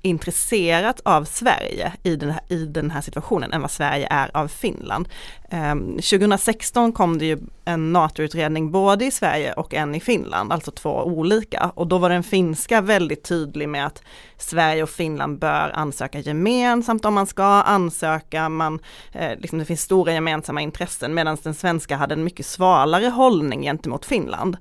intresserat 0.08 1.02
av 1.06 1.24
Sverige 1.24 1.94
i 2.04 2.16
den, 2.16 2.32
här, 2.32 2.42
i 2.48 2.66
den 2.66 2.92
här 2.92 3.02
situationen 3.02 3.54
än 3.54 3.62
vad 3.62 3.72
Sverige 3.72 4.08
är 4.10 4.38
av 4.38 4.48
Finland. 4.48 5.10
Eh, 5.50 5.76
2016 5.76 6.92
kom 6.92 7.18
det 7.18 7.26
ju 7.26 7.38
en 7.66 7.94
NATO-utredning 7.94 8.72
både 8.72 9.06
i 9.06 9.12
Sverige 9.12 9.54
och 9.54 9.74
en 9.74 9.96
i 9.96 10.00
Finland, 10.00 10.54
alltså 10.54 10.72
två 10.72 11.04
olika. 11.04 11.72
Och 11.76 11.88
då 11.88 11.98
var 11.98 12.10
den 12.10 12.24
finska 12.24 12.82
väldigt 12.82 13.24
tydlig 13.24 13.70
med 13.70 13.86
att 13.86 14.04
Sverige 14.38 14.84
och 14.84 14.90
Finland 14.90 15.40
bör 15.40 15.72
ansöka 15.74 16.20
gemensamt 16.20 17.06
om 17.06 17.14
man 17.14 17.28
ska 17.28 17.44
ansöka, 17.46 18.50
man, 18.50 18.80
eh, 19.12 19.40
liksom 19.40 19.60
det 19.60 19.66
finns 19.66 19.82
stora 19.82 20.14
gemensamma 20.14 20.62
intressen 20.62 21.14
medan 21.14 21.38
den 21.44 21.54
svenska 21.54 21.96
hade 21.96 22.14
en 22.14 22.24
mycket 22.24 22.46
svalare 22.46 23.08
hållning 23.08 23.62
gentemot 23.62 24.06
Finland. 24.06 24.58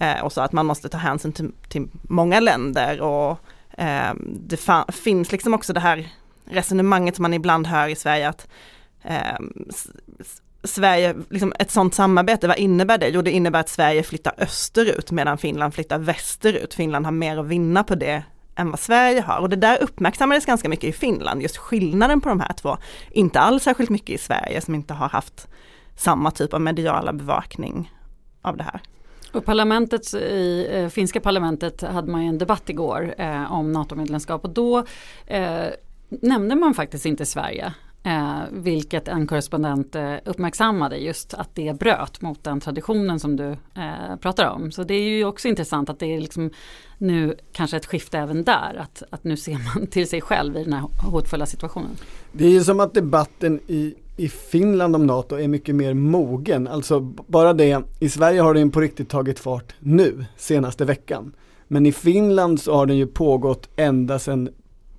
Eh, 0.00 0.20
och 0.20 0.32
så 0.32 0.40
att 0.40 0.52
man 0.52 0.66
måste 0.66 0.88
ta 0.88 0.98
hänsyn 0.98 1.32
till, 1.32 1.52
till 1.68 1.88
många 2.02 2.40
länder 2.40 3.00
och 3.00 3.38
eh, 3.80 4.14
det 4.24 4.60
finns 4.92 5.32
liksom 5.32 5.54
också 5.54 5.72
det 5.72 5.80
här 5.80 6.08
resonemanget 6.44 7.16
som 7.16 7.22
man 7.22 7.34
ibland 7.34 7.66
hör 7.66 7.88
i 7.88 7.96
Sverige 7.96 8.28
att 8.28 8.48
eh, 9.02 9.38
Sverige, 10.64 11.14
liksom 11.30 11.52
ett 11.58 11.70
sådant 11.70 11.94
samarbete, 11.94 12.48
vad 12.48 12.58
innebär 12.58 12.98
det? 12.98 13.08
Jo 13.08 13.22
det 13.22 13.30
innebär 13.30 13.60
att 13.60 13.68
Sverige 13.68 14.02
flyttar 14.02 14.34
österut 14.38 15.10
medan 15.10 15.38
Finland 15.38 15.74
flyttar 15.74 15.98
västerut. 15.98 16.74
Finland 16.74 17.04
har 17.04 17.12
mer 17.12 17.38
att 17.38 17.46
vinna 17.46 17.84
på 17.84 17.94
det 17.94 18.22
än 18.56 18.70
vad 18.70 18.80
Sverige 18.80 19.20
har. 19.20 19.38
Och 19.38 19.48
det 19.48 19.56
där 19.56 19.82
uppmärksammades 19.82 20.46
ganska 20.46 20.68
mycket 20.68 20.84
i 20.84 20.92
Finland, 20.92 21.42
just 21.42 21.56
skillnaden 21.56 22.20
på 22.20 22.28
de 22.28 22.40
här 22.40 22.52
två. 22.52 22.76
Inte 23.10 23.40
alls 23.40 23.62
särskilt 23.62 23.90
mycket 23.90 24.10
i 24.10 24.18
Sverige 24.18 24.60
som 24.60 24.74
inte 24.74 24.94
har 24.94 25.08
haft 25.08 25.48
samma 25.96 26.30
typ 26.30 26.54
av 26.54 26.60
mediala 26.60 27.12
bevakning 27.12 27.92
av 28.42 28.56
det 28.56 28.62
här. 28.62 28.80
Och 29.32 29.44
parlamentet, 29.44 30.14
i 30.14 30.66
eh, 30.70 30.88
finska 30.88 31.20
parlamentet 31.20 31.82
hade 31.82 32.12
man 32.12 32.22
ju 32.22 32.28
en 32.28 32.38
debatt 32.38 32.68
igår 32.68 33.14
eh, 33.18 33.52
om 33.52 33.72
NATO-medlemskap 33.72 34.44
och 34.44 34.50
då 34.50 34.84
eh, 35.26 35.66
nämnde 36.08 36.54
man 36.54 36.74
faktiskt 36.74 37.06
inte 37.06 37.26
Sverige. 37.26 37.74
Eh, 38.02 38.40
vilket 38.50 39.08
en 39.08 39.26
korrespondent 39.26 39.94
eh, 39.94 40.14
uppmärksammade 40.24 40.96
just 40.96 41.34
att 41.34 41.54
det 41.54 41.78
bröt 41.78 42.20
mot 42.20 42.44
den 42.44 42.60
traditionen 42.60 43.20
som 43.20 43.36
du 43.36 43.50
eh, 43.74 44.16
pratar 44.20 44.50
om. 44.50 44.72
Så 44.72 44.84
det 44.84 44.94
är 44.94 45.08
ju 45.08 45.24
också 45.24 45.48
intressant 45.48 45.90
att 45.90 45.98
det 45.98 46.14
är 46.14 46.20
liksom 46.20 46.50
nu 46.98 47.36
kanske 47.52 47.76
ett 47.76 47.86
skifte 47.86 48.18
även 48.18 48.44
där. 48.44 48.76
Att, 48.80 49.02
att 49.10 49.24
nu 49.24 49.36
ser 49.36 49.74
man 49.74 49.86
till 49.86 50.08
sig 50.08 50.20
själv 50.20 50.56
i 50.56 50.64
den 50.64 50.72
här 50.72 50.88
hotfulla 51.10 51.46
situationen. 51.46 51.96
Det 52.32 52.44
är 52.44 52.50
ju 52.50 52.64
som 52.64 52.80
att 52.80 52.94
debatten 52.94 53.60
i 53.66 53.94
i 54.20 54.28
Finland 54.28 54.96
om 54.96 55.06
NATO 55.06 55.36
är 55.36 55.48
mycket 55.48 55.74
mer 55.74 55.94
mogen. 55.94 56.68
Alltså 56.68 57.00
bara 57.26 57.52
det, 57.52 57.82
i 58.00 58.08
Sverige 58.08 58.40
har 58.40 58.54
den 58.54 58.70
på 58.70 58.80
riktigt 58.80 59.08
tagit 59.08 59.38
fart 59.38 59.74
nu, 59.78 60.24
senaste 60.36 60.84
veckan. 60.84 61.32
Men 61.68 61.86
i 61.86 61.92
Finland 61.92 62.60
så 62.60 62.74
har 62.74 62.86
den 62.86 62.96
ju 62.96 63.06
pågått 63.06 63.68
ända 63.76 64.18
sedan 64.18 64.48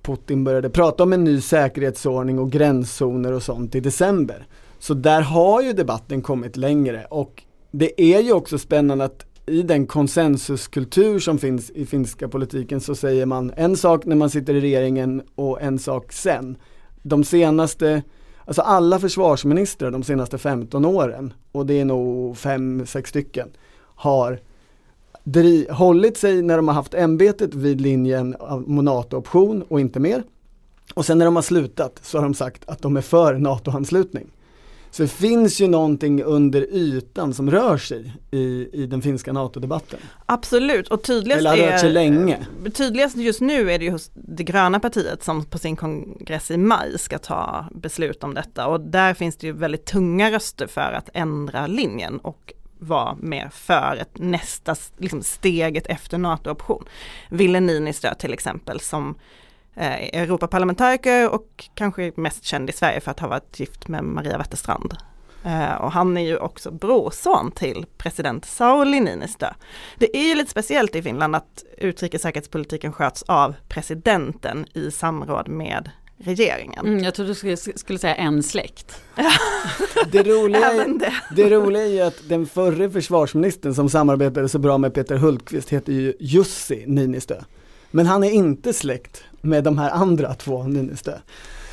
Putin 0.02 0.44
började 0.44 0.70
prata 0.70 1.02
om 1.02 1.12
en 1.12 1.24
ny 1.24 1.40
säkerhetsordning 1.40 2.38
och 2.38 2.50
gränszoner 2.50 3.32
och 3.32 3.42
sånt 3.42 3.74
i 3.74 3.80
december. 3.80 4.46
Så 4.78 4.94
där 4.94 5.20
har 5.20 5.62
ju 5.62 5.72
debatten 5.72 6.22
kommit 6.22 6.56
längre 6.56 7.06
och 7.10 7.42
det 7.70 8.02
är 8.02 8.20
ju 8.20 8.32
också 8.32 8.58
spännande 8.58 9.04
att 9.04 9.26
i 9.46 9.62
den 9.62 9.86
konsensuskultur 9.86 11.18
som 11.18 11.38
finns 11.38 11.70
i 11.70 11.86
finska 11.86 12.28
politiken 12.28 12.80
så 12.80 12.94
säger 12.94 13.26
man 13.26 13.52
en 13.56 13.76
sak 13.76 14.04
när 14.04 14.16
man 14.16 14.30
sitter 14.30 14.54
i 14.54 14.60
regeringen 14.60 15.22
och 15.34 15.62
en 15.62 15.78
sak 15.78 16.12
sen. 16.12 16.56
De 17.02 17.24
senaste 17.24 18.02
Alltså 18.44 18.62
alla 18.62 18.98
försvarsministrar 18.98 19.90
de 19.90 20.02
senaste 20.02 20.38
15 20.38 20.84
åren, 20.84 21.32
och 21.52 21.66
det 21.66 21.80
är 21.80 21.84
nog 21.84 22.36
5-6 22.36 23.06
stycken, 23.08 23.48
har 23.78 24.40
dri- 25.24 25.70
hållit 25.70 26.16
sig 26.16 26.42
när 26.42 26.56
de 26.56 26.68
har 26.68 26.74
haft 26.74 26.94
ämbetet 26.94 27.54
vid 27.54 27.80
linjen 27.80 28.36
av 28.38 28.70
NATO-option 28.70 29.62
och 29.68 29.80
inte 29.80 30.00
mer. 30.00 30.22
Och 30.94 31.06
sen 31.06 31.18
när 31.18 31.24
de 31.24 31.36
har 31.36 31.42
slutat 31.42 32.00
så 32.02 32.18
har 32.18 32.22
de 32.22 32.34
sagt 32.34 32.62
att 32.66 32.82
de 32.82 32.96
är 32.96 33.00
för 33.00 33.34
NATO-anslutning. 33.34 34.26
Så 34.92 35.02
det 35.02 35.08
finns 35.08 35.60
ju 35.60 35.68
någonting 35.68 36.22
under 36.22 36.62
ytan 36.74 37.34
som 37.34 37.50
rör 37.50 37.78
sig 37.78 38.12
i, 38.30 38.68
i 38.72 38.86
den 38.86 39.02
finska 39.02 39.32
NATO-debatten. 39.32 39.98
Absolut 40.26 40.88
och 40.88 41.02
tydligast 41.02 41.40
Eller 41.40 41.50
har 41.50 41.56
rört 41.56 41.80
sig 41.80 41.88
är, 41.88 41.92
länge. 41.92 42.46
tydligast 42.74 43.16
just 43.16 43.40
nu 43.40 43.72
är 43.72 43.78
det 43.78 43.84
just 43.84 44.12
det 44.14 44.44
gröna 44.44 44.80
partiet 44.80 45.24
som 45.24 45.44
på 45.44 45.58
sin 45.58 45.76
kongress 45.76 46.50
i 46.50 46.56
maj 46.56 46.98
ska 46.98 47.18
ta 47.18 47.66
beslut 47.74 48.24
om 48.24 48.34
detta 48.34 48.66
och 48.66 48.80
där 48.80 49.14
finns 49.14 49.36
det 49.36 49.46
ju 49.46 49.52
väldigt 49.52 49.84
tunga 49.84 50.30
röster 50.30 50.66
för 50.66 50.92
att 50.92 51.08
ändra 51.14 51.66
linjen 51.66 52.18
och 52.18 52.52
vara 52.78 53.16
mer 53.20 53.48
för 53.52 53.96
ett 54.00 54.18
nästa 54.18 54.76
liksom 54.98 55.22
steget 55.22 55.86
efter 55.86 56.18
NATO-option. 56.18 56.84
Ville 57.30 57.60
Niinistö 57.60 58.14
till 58.14 58.32
exempel 58.32 58.80
som 58.80 59.14
eh, 59.76 60.20
Europaparlamentariker 60.22 61.28
och 61.28 61.68
kanske 61.74 62.12
mest 62.16 62.44
känd 62.44 62.70
i 62.70 62.72
Sverige 62.72 63.00
för 63.00 63.10
att 63.10 63.20
ha 63.20 63.28
varit 63.28 63.60
gift 63.60 63.88
med 63.88 64.04
Maria 64.04 64.38
Wetterstrand. 64.38 64.94
Eh, 65.44 65.74
och 65.74 65.92
han 65.92 66.16
är 66.16 66.22
ju 66.22 66.36
också 66.36 66.70
brorson 66.70 67.50
till 67.50 67.86
president 67.98 68.44
Sauli 68.44 69.00
Niinistö. 69.00 69.46
Det 69.98 70.16
är 70.16 70.28
ju 70.28 70.34
lite 70.34 70.50
speciellt 70.50 70.96
i 70.96 71.02
Finland 71.02 71.36
att 71.36 71.64
utrikes 71.78 72.22
säkerhetspolitiken 72.22 72.92
sköts 72.92 73.22
av 73.22 73.54
presidenten 73.68 74.66
i 74.74 74.90
samråd 74.90 75.48
med 75.48 75.90
regeringen. 76.18 76.86
Mm, 76.86 77.04
jag 77.04 77.14
trodde 77.14 77.30
du 77.30 77.34
skulle, 77.34 77.56
skulle 77.56 77.98
säga 77.98 78.14
en 78.14 78.42
släkt. 78.42 79.00
Det 80.12 80.22
roliga, 80.22 80.70
är, 80.70 80.74
Även 80.74 80.98
det. 80.98 81.12
det 81.36 81.50
roliga 81.50 81.82
är 81.82 81.88
ju 81.88 82.00
att 82.00 82.28
den 82.28 82.46
förre 82.46 82.90
försvarsministern 82.90 83.74
som 83.74 83.88
samarbetade 83.88 84.48
så 84.48 84.58
bra 84.58 84.78
med 84.78 84.94
Peter 84.94 85.16
Hultqvist 85.16 85.68
heter 85.68 85.92
ju 85.92 86.14
Jussi 86.20 86.84
Niinistö. 86.86 87.42
Men 87.90 88.06
han 88.06 88.24
är 88.24 88.30
inte 88.30 88.72
släkt 88.72 89.24
med 89.42 89.64
de 89.64 89.78
här 89.78 89.90
andra 89.90 90.34
två 90.34 90.62
Niinistö. 90.62 91.12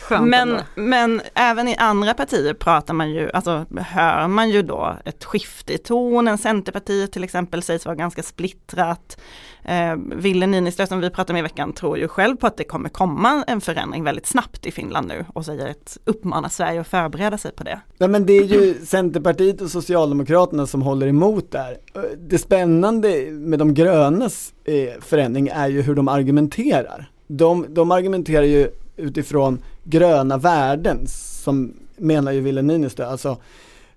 Men, 0.10 0.34
ändå. 0.34 0.64
men 0.76 1.22
även 1.36 1.68
i 1.68 1.76
andra 1.76 2.14
partier 2.14 2.54
pratar 2.54 2.94
man 2.94 3.12
ju, 3.12 3.30
alltså 3.34 3.66
hör 3.78 4.28
man 4.28 4.50
ju 4.50 4.62
då 4.62 4.96
ett 5.06 5.26
skifte 5.26 5.74
i 5.74 5.78
tonen. 5.78 6.38
Centerpartiet 6.38 7.12
till 7.12 7.24
exempel 7.24 7.64
sägs 7.64 7.86
vara 7.86 7.96
ganska 7.96 8.24
splittrat. 8.24 9.18
Eh, 9.64 9.96
Ville 10.16 10.48
Niinistö 10.48 10.88
som 10.88 11.00
vi 11.00 11.10
pratade 11.10 11.34
med 11.34 11.40
i 11.40 11.44
veckan 11.44 11.74
tror 11.74 11.98
ju 11.98 12.08
själv 12.08 12.36
på 12.36 12.48
att 12.48 12.58
det 12.58 12.64
kommer 12.64 12.90
komma 12.90 13.44
en 13.48 13.62
förändring 13.62 14.04
väldigt 14.04 14.26
snabbt 14.26 14.66
i 14.66 14.72
Finland 14.72 15.08
nu 15.08 15.26
och 15.34 15.46
säger 15.46 15.70
att 15.70 15.98
uppmanar 16.06 16.50
Sverige 16.50 16.82
att 16.82 16.88
förbereda 16.88 17.38
sig 17.38 17.52
på 17.52 17.64
det. 17.64 17.80
Nej 17.98 18.10
men 18.10 18.26
det 18.26 18.38
är 18.38 18.44
ju 18.44 18.74
Centerpartiet 18.86 19.62
och 19.62 19.72
Socialdemokraterna 19.72 20.68
som 20.68 20.82
håller 20.82 21.08
emot 21.08 21.52
där. 21.52 21.78
Det 22.18 22.38
spännande 22.38 23.32
med 23.32 23.60
de 23.60 23.74
grönas 23.74 24.54
eh, 24.66 25.02
förändring 25.02 25.48
är 25.48 25.68
ju 25.68 25.82
hur 25.82 25.96
de 25.96 26.08
argumenterar. 26.08 27.10
De, 27.32 27.66
de 27.70 27.92
argumenterar 27.92 28.44
ju 28.44 28.70
utifrån 28.96 29.62
gröna 29.84 30.38
värden 30.38 31.08
som 31.08 31.74
menar 31.98 32.32
ju 32.32 32.42
Ville 32.42 32.62
Niinistö, 32.62 33.06
alltså 33.06 33.38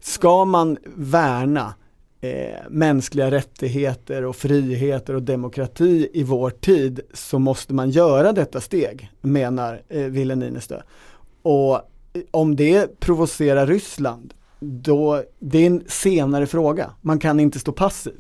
ska 0.01 0.45
man 0.45 0.79
värna 0.95 1.75
eh, 2.21 2.69
mänskliga 2.71 3.31
rättigheter 3.31 4.25
och 4.25 4.37
friheter 4.37 5.15
och 5.15 5.23
demokrati 5.23 6.09
i 6.13 6.23
vår 6.23 6.51
tid 6.51 7.01
så 7.13 7.39
måste 7.39 7.75
man 7.75 7.91
göra 7.91 8.33
detta 8.33 8.61
steg, 8.61 9.11
menar 9.21 9.83
eh, 9.89 10.03
Ville 10.03 10.35
Niinistö. 10.35 10.83
Och 11.43 11.75
eh, 11.75 11.81
om 12.31 12.57
det 12.57 13.01
provocerar 13.01 13.67
Ryssland, 13.67 14.35
då, 14.63 15.23
det 15.39 15.59
är 15.59 15.67
en 15.67 15.85
senare 15.89 16.47
fråga. 16.47 16.91
Man 17.01 17.19
kan 17.19 17.41
inte 17.41 17.59
stå 17.59 17.73
passiv. 17.73 18.13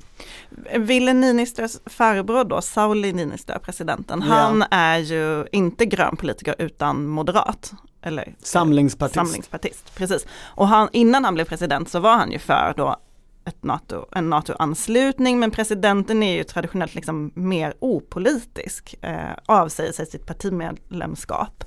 Ville 0.78 1.12
Niinistös 1.12 1.80
farbror 1.86 2.44
då, 2.44 2.60
Sauli 2.60 3.12
Niinistö, 3.12 3.58
presidenten, 3.58 4.24
Ja. 4.28 4.34
han 4.34 4.64
är 4.70 4.98
ju 4.98 5.46
inte 5.52 5.86
grön 5.86 6.16
politiker 6.16 6.54
utan 6.58 7.06
moderat. 7.06 7.72
Eller 8.02 8.34
Samlingspartist. 8.42 9.14
Samlingspartist, 9.14 9.94
precis. 9.94 10.26
Och 10.42 10.68
han, 10.68 10.88
innan 10.92 11.24
han 11.24 11.34
blev 11.34 11.44
president 11.44 11.88
så 11.88 12.00
var 12.00 12.16
han 12.16 12.32
ju 12.32 12.38
för 12.38 12.74
då 12.76 12.96
ett 13.44 13.64
NATO, 13.64 14.06
en 14.12 14.30
NATO-anslutning, 14.30 15.38
men 15.40 15.50
presidenten 15.50 16.22
är 16.22 16.36
ju 16.36 16.44
traditionellt 16.44 16.94
liksom 16.94 17.32
mer 17.34 17.74
opolitisk, 17.80 18.94
eh, 19.02 19.16
avsäger 19.46 19.92
sig 19.92 20.06
sitt 20.06 20.26
partimedlemskap. 20.26 21.64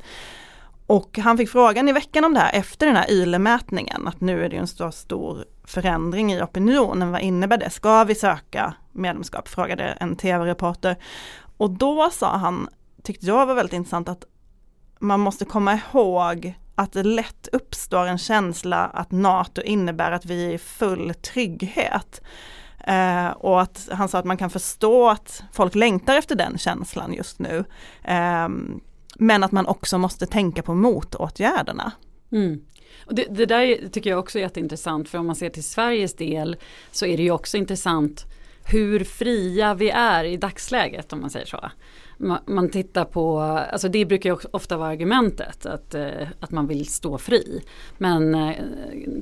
Och 0.87 1.17
han 1.17 1.37
fick 1.37 1.49
frågan 1.49 1.89
i 1.89 1.91
veckan 1.91 2.25
om 2.25 2.33
det 2.33 2.39
här 2.39 2.53
efter 2.53 2.85
den 2.85 2.95
här 2.95 3.11
YLE-mätningen, 3.11 4.07
att 4.07 4.21
nu 4.21 4.45
är 4.45 4.49
det 4.49 4.55
ju 4.55 4.59
en 4.59 4.67
så 4.67 4.91
stor 4.91 5.45
förändring 5.63 6.33
i 6.33 6.41
opinionen, 6.41 7.11
vad 7.11 7.21
innebär 7.21 7.57
det? 7.57 7.69
Ska 7.69 8.03
vi 8.03 8.15
söka 8.15 8.73
medlemskap? 8.91 9.47
Frågade 9.47 9.83
en 9.83 10.15
tv-reporter. 10.15 10.95
Och 11.57 11.69
då 11.69 12.09
sa 12.09 12.37
han, 12.37 12.69
tyckte 13.03 13.25
jag 13.25 13.45
var 13.45 13.55
väldigt 13.55 13.73
intressant, 13.73 14.09
att 14.09 14.25
man 14.99 15.19
måste 15.19 15.45
komma 15.45 15.79
ihåg 15.93 16.53
att 16.75 16.93
det 16.93 17.03
lätt 17.03 17.47
uppstår 17.51 18.05
en 18.05 18.17
känsla 18.17 18.85
att 18.85 19.11
NATO 19.11 19.61
innebär 19.61 20.11
att 20.11 20.25
vi 20.25 20.45
är 20.45 20.53
i 20.53 20.57
full 20.57 21.13
trygghet. 21.13 22.21
Eh, 22.87 23.27
och 23.27 23.61
att 23.61 23.89
han 23.91 24.09
sa 24.09 24.19
att 24.19 24.25
man 24.25 24.37
kan 24.37 24.49
förstå 24.49 25.09
att 25.09 25.43
folk 25.53 25.75
längtar 25.75 26.17
efter 26.17 26.35
den 26.35 26.57
känslan 26.57 27.13
just 27.13 27.39
nu. 27.39 27.65
Eh, 28.03 28.49
men 29.15 29.43
att 29.43 29.51
man 29.51 29.65
också 29.65 29.97
måste 29.97 30.25
tänka 30.25 30.61
på 30.61 30.73
motåtgärderna. 30.73 31.91
Mm. 32.31 32.61
Och 33.05 33.15
det, 33.15 33.25
det 33.29 33.45
där 33.45 33.89
tycker 33.89 34.09
jag 34.09 34.19
också 34.19 34.37
är 34.39 34.43
jätteintressant 34.43 35.09
för 35.09 35.17
om 35.17 35.25
man 35.25 35.35
ser 35.35 35.49
till 35.49 35.63
Sveriges 35.63 36.15
del 36.15 36.55
så 36.91 37.05
är 37.05 37.17
det 37.17 37.23
ju 37.23 37.31
också 37.31 37.57
intressant 37.57 38.25
hur 38.67 39.03
fria 39.03 39.73
vi 39.73 39.89
är 39.89 40.23
i 40.23 40.37
dagsläget 40.37 41.13
om 41.13 41.21
man 41.21 41.29
säger 41.29 41.45
så. 41.45 41.69
Man, 42.45 42.69
tittar 42.69 43.05
på, 43.05 43.39
alltså 43.39 43.87
det 43.89 44.05
brukar 44.05 44.29
ju 44.29 44.37
ofta 44.51 44.77
vara 44.77 44.89
argumentet 44.89 45.65
att, 45.65 45.95
eh, 45.95 46.27
att 46.39 46.51
man 46.51 46.67
vill 46.67 46.87
stå 46.87 47.17
fri. 47.17 47.61
Men 47.97 48.35
eh, 48.35 48.55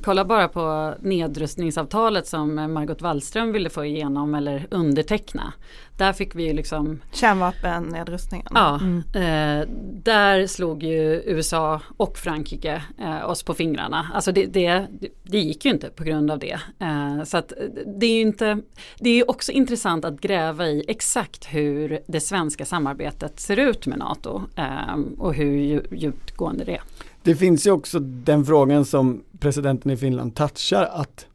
kolla 0.04 0.26
bara 0.26 0.48
på 0.48 0.94
nedrustningsavtalet 1.00 2.28
som 2.28 2.56
Margot 2.74 3.02
Wallström 3.02 3.52
ville 3.52 3.70
få 3.70 3.86
igenom 3.86 4.36
eller 4.36 4.68
underteckna. 4.72 5.54
Där 5.98 6.14
fick 6.14 6.36
vi 6.36 6.44
ju 6.48 6.54
liksom 6.54 7.00
Kärnvapennedrustningen. 7.12 8.48
Ja, 8.54 8.80
Mm. 8.82 8.98
eh, 9.14 9.68
där 10.04 10.48
slog 10.48 10.84
ju 10.84 11.22
USA 11.26 11.82
och 11.98 12.18
Frankrike 12.18 12.84
eh, 13.00 13.30
oss 13.30 13.44
på 13.44 13.54
fingrarna. 13.54 14.08
Alltså 14.14 14.32
det, 14.32 14.46
det, 14.46 14.88
det 15.24 15.40
gick 15.40 15.66
ju 15.66 15.72
inte 15.72 15.90
på 15.90 16.04
grund 16.04 16.32
av 16.32 16.40
det. 16.40 16.60
Eh, 16.80 17.24
så 17.24 17.38
att 17.38 17.52
eh, 17.52 17.58
det 18.00 18.06
är 18.06 18.14
ju 18.16 18.22
inte, 18.22 18.60
det 19.00 19.10
är 19.10 19.30
också 19.30 19.52
intressant 19.52 20.06
att 20.06 20.22
gräva 20.22 20.68
i 20.68 20.84
exakt 20.88 21.46
hur 21.46 22.00
det 22.08 22.20
svenska 22.20 22.66
samarbetet 22.66 23.40
ser 23.40 23.58
ut 23.60 23.86
med 23.88 24.00
NATO 24.00 24.42
eh, 24.56 24.96
och 25.18 25.34
hur 25.34 25.58
dju- 25.58 25.96
djupgående 25.96 26.64
det 26.64 26.72
är. 26.76 26.82
Det 27.24 27.36
finns 27.36 27.68
ju 27.68 27.72
också 27.72 28.00
den 28.00 28.46
frågan 28.46 28.86
som 28.86 29.24
presidenten 29.40 29.92
i 29.92 29.98
Finland 29.98 30.36
touchar 30.36 30.84
att 30.94 31.26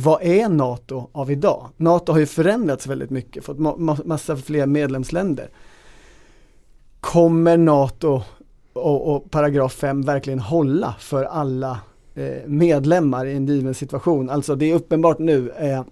vad 0.00 0.22
är 0.22 0.48
NATO 0.48 1.08
av 1.12 1.30
idag? 1.30 1.68
NATO 1.76 2.12
har 2.12 2.18
ju 2.18 2.26
förändrats 2.26 2.86
väldigt 2.86 3.10
mycket, 3.10 3.44
fått 3.44 3.56
ma- 3.56 4.06
massa 4.06 4.36
fler 4.36 4.66
medlemsländer. 4.66 5.50
Kommer 7.00 7.56
NATO 7.56 8.22
och, 8.72 9.14
och 9.14 9.30
paragraf 9.30 9.72
5 9.72 10.02
verkligen 10.02 10.38
hålla 10.38 10.94
för 10.98 11.24
alla 11.24 11.80
eh, 12.14 12.46
medlemmar 12.46 13.26
i 13.26 13.36
en 13.36 13.46
given 13.46 13.74
situation? 13.74 14.30
Alltså 14.30 14.54
det 14.54 14.70
är 14.70 14.74
uppenbart 14.74 15.18
nu, 15.18 15.50
eh, 15.50 15.82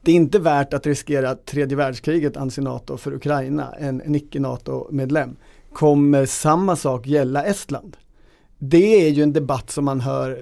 det 0.00 0.12
är 0.12 0.16
inte 0.16 0.38
värt 0.38 0.74
att 0.74 0.86
riskera 0.86 1.34
tredje 1.34 1.76
världskriget 1.76 2.36
anser 2.36 2.62
NATO 2.62 2.96
för 2.96 3.14
Ukraina, 3.14 3.72
en, 3.78 4.00
en 4.00 4.14
icke-NATO-medlem. 4.14 5.36
Kommer 5.72 6.26
samma 6.26 6.76
sak 6.76 7.06
gälla 7.06 7.44
Estland? 7.44 7.96
Det 8.58 9.06
är 9.06 9.08
ju 9.08 9.22
en 9.22 9.32
debatt 9.32 9.70
som 9.70 9.84
man 9.84 10.00
hör 10.00 10.38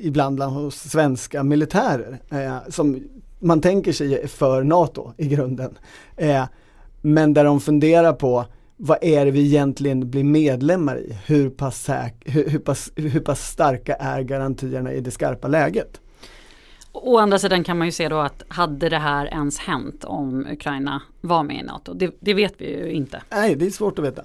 ibland 0.00 0.36
bland 0.36 0.52
hos 0.52 0.76
svenska 0.76 1.42
militärer 1.42 2.18
eh, 2.30 2.56
som 2.68 3.02
man 3.38 3.60
tänker 3.60 3.92
sig 3.92 4.14
är 4.14 4.26
för 4.26 4.64
NATO 4.64 5.12
i 5.16 5.28
grunden. 5.28 5.78
Eh, 6.16 6.44
men 7.00 7.34
där 7.34 7.44
de 7.44 7.60
funderar 7.60 8.12
på 8.12 8.44
vad 8.76 8.98
är 9.00 9.24
det 9.24 9.30
vi 9.30 9.46
egentligen 9.46 10.10
blir 10.10 10.24
medlemmar 10.24 10.98
i? 10.98 11.18
Hur 11.26 11.50
pass, 11.50 11.88
säk- 11.88 12.22
hur, 12.24 12.48
hur, 12.48 12.58
pass, 12.58 12.92
hur 12.96 13.20
pass 13.20 13.48
starka 13.48 13.94
är 13.94 14.20
garantierna 14.22 14.92
i 14.92 15.00
det 15.00 15.10
skarpa 15.10 15.48
läget? 15.48 16.00
Å 16.92 17.18
andra 17.18 17.38
sidan 17.38 17.64
kan 17.64 17.78
man 17.78 17.86
ju 17.86 17.92
se 17.92 18.08
då 18.08 18.18
att 18.18 18.42
hade 18.48 18.88
det 18.88 18.98
här 18.98 19.26
ens 19.26 19.58
hänt 19.58 20.04
om 20.04 20.46
Ukraina 20.52 21.02
var 21.20 21.42
med 21.42 21.56
i 21.56 21.62
NATO? 21.62 21.94
Det, 21.94 22.16
det 22.20 22.34
vet 22.34 22.54
vi 22.58 22.76
ju 22.76 22.90
inte. 22.92 23.22
Nej, 23.30 23.54
det 23.54 23.66
är 23.66 23.70
svårt 23.70 23.98
att 23.98 24.04
veta. 24.04 24.22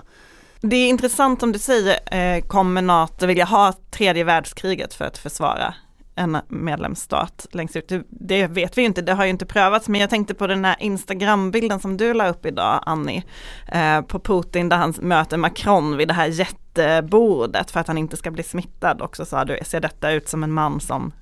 Det 0.61 0.75
är 0.75 0.89
intressant 0.89 1.39
som 1.39 1.51
du 1.51 1.59
säger, 1.59 1.99
eh, 2.15 2.41
kommer 2.41 2.81
NATO 2.81 3.25
vilja 3.25 3.45
ha 3.45 3.73
tredje 3.91 4.23
världskriget 4.23 4.93
för 4.93 5.05
att 5.05 5.17
försvara 5.17 5.73
en 6.15 6.37
medlemsstat 6.47 7.47
längst 7.51 7.75
ut? 7.75 7.87
Det, 7.87 8.03
det 8.09 8.47
vet 8.47 8.77
vi 8.77 8.81
ju 8.81 8.85
inte, 8.85 9.01
det 9.01 9.13
har 9.13 9.23
ju 9.23 9.29
inte 9.29 9.45
prövats, 9.45 9.87
men 9.87 10.01
jag 10.01 10.09
tänkte 10.09 10.33
på 10.33 10.47
den 10.47 10.65
här 10.65 10.75
Instagram-bilden 10.79 11.79
som 11.79 11.97
du 11.97 12.13
la 12.13 12.29
upp 12.29 12.45
idag, 12.45 12.83
Annie, 12.85 13.23
eh, 13.71 14.01
på 14.01 14.19
Putin 14.19 14.69
där 14.69 14.77
han 14.77 14.93
möter 15.01 15.37
Macron 15.37 15.97
vid 15.97 16.07
det 16.07 16.13
här 16.13 16.27
jättebordet 16.27 17.71
för 17.71 17.79
att 17.79 17.87
han 17.87 17.97
inte 17.97 18.17
ska 18.17 18.31
bli 18.31 18.43
smittad 18.43 19.01
och 19.01 19.15
så 19.15 19.25
sa 19.25 19.45
du, 19.45 19.59
ser 19.65 19.79
detta 19.79 20.11
ut 20.11 20.29
som 20.29 20.43
en 20.43 20.51
man 20.51 20.79
som 20.79 21.13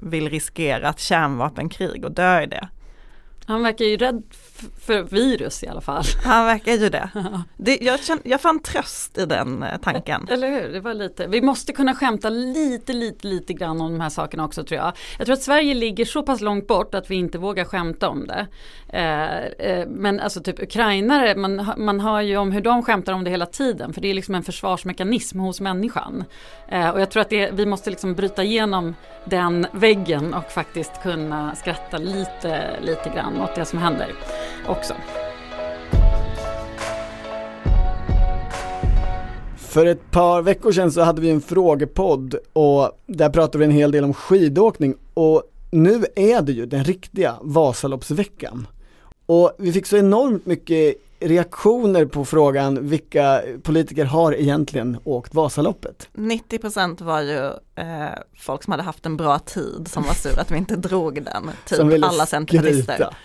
vill 0.00 0.30
riskera 0.30 0.88
ett 0.88 1.00
kärnvapenkrig 1.00 2.04
och 2.04 2.12
dö 2.12 2.42
i 2.42 2.46
det. 2.46 2.68
Han 3.46 3.62
verkar 3.62 3.84
ju 3.84 3.96
rädd 3.96 4.22
för 4.80 5.02
virus 5.02 5.62
i 5.62 5.68
alla 5.68 5.80
fall. 5.80 6.04
Han 6.24 6.46
verkar 6.46 6.72
ju 6.72 6.88
det. 6.88 7.10
det 7.56 7.78
jag, 7.80 8.00
känner, 8.00 8.22
jag 8.24 8.40
fann 8.40 8.58
tröst 8.58 9.18
i 9.18 9.26
den 9.26 9.62
eh, 9.62 9.76
tanken. 9.82 10.28
Eller 10.30 10.50
hur, 10.50 10.72
det 10.72 10.80
var 10.80 10.94
lite, 10.94 11.26
vi 11.26 11.42
måste 11.42 11.72
kunna 11.72 11.94
skämta 11.94 12.28
lite, 12.28 12.92
lite, 12.92 13.26
lite 13.26 13.52
grann 13.52 13.80
om 13.80 13.92
de 13.92 14.00
här 14.00 14.08
sakerna 14.08 14.44
också 14.44 14.64
tror 14.64 14.80
jag. 14.80 14.92
Jag 15.18 15.26
tror 15.26 15.34
att 15.34 15.42
Sverige 15.42 15.74
ligger 15.74 16.04
så 16.04 16.22
pass 16.22 16.40
långt 16.40 16.66
bort 16.66 16.94
att 16.94 17.10
vi 17.10 17.14
inte 17.14 17.38
vågar 17.38 17.64
skämta 17.64 18.08
om 18.08 18.26
det. 18.26 18.46
Eh, 18.88 19.68
eh, 19.68 19.88
men 19.88 20.20
alltså 20.20 20.40
typ 20.40 20.62
ukrainare, 20.62 21.34
man, 21.36 21.72
man 21.76 22.00
hör 22.00 22.20
ju 22.20 22.36
om 22.36 22.52
hur 22.52 22.60
de 22.60 22.82
skämtar 22.82 23.12
om 23.12 23.24
det 23.24 23.30
hela 23.30 23.46
tiden 23.46 23.92
för 23.92 24.00
det 24.00 24.10
är 24.10 24.14
liksom 24.14 24.34
en 24.34 24.42
försvarsmekanism 24.42 25.38
hos 25.38 25.60
människan. 25.60 26.24
Och 26.92 27.00
jag 27.00 27.10
tror 27.10 27.20
att 27.20 27.30
det, 27.30 27.50
vi 27.52 27.66
måste 27.66 27.90
liksom 27.90 28.14
bryta 28.14 28.44
igenom 28.44 28.94
den 29.24 29.66
väggen 29.72 30.34
och 30.34 30.50
faktiskt 30.50 31.02
kunna 31.02 31.54
skratta 31.54 31.98
lite, 31.98 32.80
lite 32.80 33.12
grann 33.14 33.40
åt 33.40 33.54
det 33.54 33.64
som 33.64 33.78
händer 33.78 34.08
också. 34.66 34.94
För 39.56 39.86
ett 39.86 40.10
par 40.10 40.42
veckor 40.42 40.72
sedan 40.72 40.92
så 40.92 41.00
hade 41.00 41.20
vi 41.20 41.30
en 41.30 41.40
frågepodd 41.40 42.34
och 42.52 42.90
där 43.06 43.30
pratade 43.30 43.58
vi 43.58 43.64
en 43.64 43.70
hel 43.70 43.90
del 43.90 44.04
om 44.04 44.14
skidåkning 44.14 44.94
och 45.14 45.42
nu 45.70 46.04
är 46.16 46.42
det 46.42 46.52
ju 46.52 46.66
den 46.66 46.84
riktiga 46.84 47.36
Vasaloppsveckan. 47.42 48.66
Och 49.26 49.52
vi 49.58 49.72
fick 49.72 49.86
så 49.86 49.96
enormt 49.96 50.46
mycket 50.46 50.96
reaktioner 51.20 52.04
på 52.04 52.24
frågan 52.24 52.88
vilka 52.88 53.42
politiker 53.62 54.04
har 54.04 54.34
egentligen 54.34 54.96
åkt 55.04 55.34
Vasaloppet? 55.34 56.08
90% 56.12 57.04
var 57.04 57.20
ju 57.20 57.46
eh, 57.74 58.08
folk 58.36 58.62
som 58.62 58.70
hade 58.70 58.82
haft 58.82 59.06
en 59.06 59.16
bra 59.16 59.38
tid 59.38 59.88
som 59.88 60.02
var 60.02 60.14
sur 60.14 60.38
att 60.38 60.50
vi 60.50 60.56
inte 60.56 60.76
drog 60.76 61.22
den. 61.22 61.50
Typ 61.66 62.04
alla 62.04 62.26
centerpartister. 62.26 63.16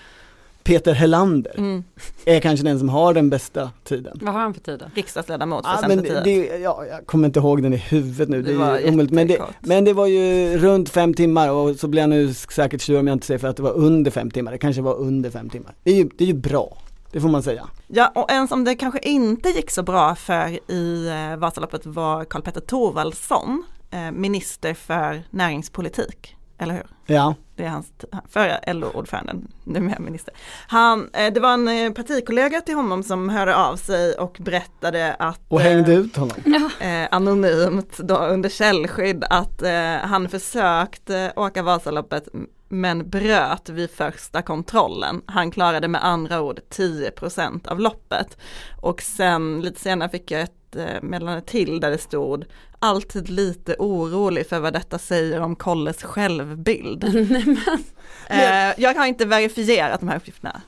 Peter 0.70 0.94
Hellander 0.94 1.54
Mm. 1.58 1.84
är 2.26 2.40
kanske 2.40 2.64
den 2.66 2.80
som 2.80 2.90
har 2.90 3.14
den 3.14 3.30
bästa 3.30 3.72
tiden. 3.84 4.20
Vad 4.22 4.34
har 4.34 4.42
han 4.42 4.54
för 4.54 4.62
tid 4.62 4.80
då? 4.80 4.86
Riksdagsledamot 4.94 5.66
för 5.66 5.72
Ja, 5.82 5.88
men 5.88 6.04
det, 6.24 6.60
ja, 6.62 6.86
jag 6.86 7.06
kommer 7.08 7.26
inte 7.28 7.40
ihåg 7.40 7.64
den 7.64 7.74
i 7.74 7.78
huvudet 7.78 8.30
nu, 8.30 8.42
Det 8.42 8.54
det, 8.54 8.64
är 8.64 8.88
omöjligt. 8.90 9.12
Men 9.12 9.28
det, 9.28 9.42
men 9.60 9.86
det 9.86 9.94
var 9.94 10.08
ju 10.08 10.58
runt 10.58 10.90
fem 10.90 11.14
timmar 11.14 11.50
och 11.52 11.76
så 11.76 11.88
blir 11.88 12.02
jag 12.02 12.10
nu 12.10 12.34
säkert 12.34 12.82
sur 12.82 13.00
om 13.00 13.08
jag 13.08 13.16
inte 13.16 13.26
säger 13.28 13.38
för 13.40 13.48
att 13.48 13.58
det 13.58 13.64
var 13.64 13.74
under 13.74 14.12
fem 14.12 14.32
timmar. 14.32 14.52
Det 14.52 14.58
kanske 14.58 14.82
var 14.82 14.96
under 14.96 15.30
fem 15.30 15.50
timmar. 15.50 15.76
Det 15.84 15.92
är 15.92 15.96
ju, 15.96 16.10
det 16.18 16.24
är 16.24 16.28
ju 16.28 16.34
bra, 16.34 16.78
det 17.12 17.22
får 17.22 17.30
man 17.30 17.44
säga. 17.44 17.68
Ja, 17.88 18.12
och 18.16 18.32
en 18.32 18.48
som 18.48 18.64
det 18.64 18.76
kanske 18.76 19.00
inte 19.00 19.50
gick 19.50 19.72
så 19.72 19.84
bra 19.84 20.16
för 20.16 20.72
i 20.72 21.08
eh, 21.32 21.38
Vasaloppet 21.38 21.86
var 21.86 22.26
Karl-Petter 22.26 22.62
Thorwaldsson, 22.62 23.64
eh, 23.92 24.12
minister 24.12 24.74
för 24.74 25.24
näringspolitik, 25.30 26.36
eller 26.60 26.74
hur? 26.74 26.86
Ja, 27.06 27.36
Det 27.56 27.64
är 27.66 27.70
hans, 27.70 27.92
förra 28.30 28.74
LO-ordföranden, 28.74 29.48
numera 29.64 30.00
minister. 30.00 30.34
Han, 30.68 31.10
eh, 31.14 31.34
det 31.34 31.40
var 31.40 31.54
en 31.54 31.68
eh, 31.68 31.92
partikollega 31.92 32.62
till 32.62 32.76
honom 32.76 33.04
som 33.04 33.30
hörde 33.30 33.56
av 33.56 33.76
sig 33.76 34.14
och 34.14 34.38
berättade 34.40 35.14
att 35.20 35.40
och 35.48 35.62
eh, 35.62 35.68
hängde 35.68 35.94
ut 35.94 36.16
honom. 36.18 36.36
eh, 36.80 37.08
anonymt 37.12 37.98
då 37.98 38.18
under 38.18 38.50
källskydd 38.50 39.24
att 39.30 39.62
eh, 39.62 39.96
han 40.04 40.30
försökte 40.30 41.34
åka 41.36 41.64
Vasaloppet 41.64 42.28
men 42.72 43.10
bröt 43.10 43.70
vid 43.70 43.90
första 43.92 44.42
kontrollen. 44.42 45.22
Han 45.26 45.52
klarade 45.52 45.88
med 45.88 46.06
andra 46.06 46.42
ord 46.42 46.60
10% 46.70 47.68
av 47.68 47.80
loppet. 47.80 48.38
Och 48.82 49.02
sen 49.02 49.62
lite 49.62 49.80
senare 49.80 50.10
fick 50.10 50.32
jag 50.32 50.42
ett 50.42 50.76
eh, 50.76 51.02
meddelande 51.02 51.42
till 51.42 51.80
där 51.80 51.92
det 51.92 51.98
stod 51.98 52.46
alltid 52.80 53.30
lite 53.30 53.76
orolig 53.80 54.48
för 54.48 54.60
vad 54.60 54.74
detta 54.74 55.00
säger 55.00 55.42
om 55.42 55.56
Kolles 55.56 56.04
självbild. 56.04 57.04
eh, 58.30 58.74
jag 58.78 58.94
har 58.96 59.06
inte 59.06 59.26
verifierat 59.26 60.00
de 60.00 60.10
här 60.10 60.18
uppgifterna. 60.18 60.62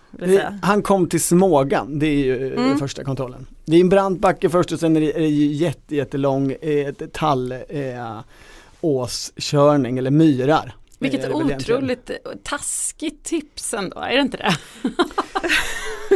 Han 0.61 0.81
kom 0.81 1.09
till 1.09 1.21
Smågan, 1.23 1.99
det 1.99 2.07
är 2.07 2.25
ju 2.25 2.47
Mm. 2.53 2.69
den 2.69 2.77
första 2.77 3.03
kontrollen. 3.03 3.47
Det 3.65 3.75
är 3.75 3.81
en 3.81 3.89
brant 3.89 4.19
backe 4.19 4.49
först 4.49 4.71
och 4.71 4.79
sen 4.79 4.97
är 4.97 5.01
det, 5.01 5.27
ju 5.27 5.45
jätte, 5.45 5.95
jättelång 5.95 6.51
eh, 6.51 6.93
tall 6.93 7.51
eh, 7.51 8.19
åskörning 8.81 9.97
eller 9.97 10.11
myrar. 10.11 10.75
Vilket 10.99 11.19
egentligen. 11.19 11.55
otroligt 11.55 12.11
taskigt 12.43 13.23
tips 13.23 13.73
ändå, 13.73 13.99
är 13.99 14.15
det 14.15 14.21
inte 14.21 14.37
det? 14.37 14.55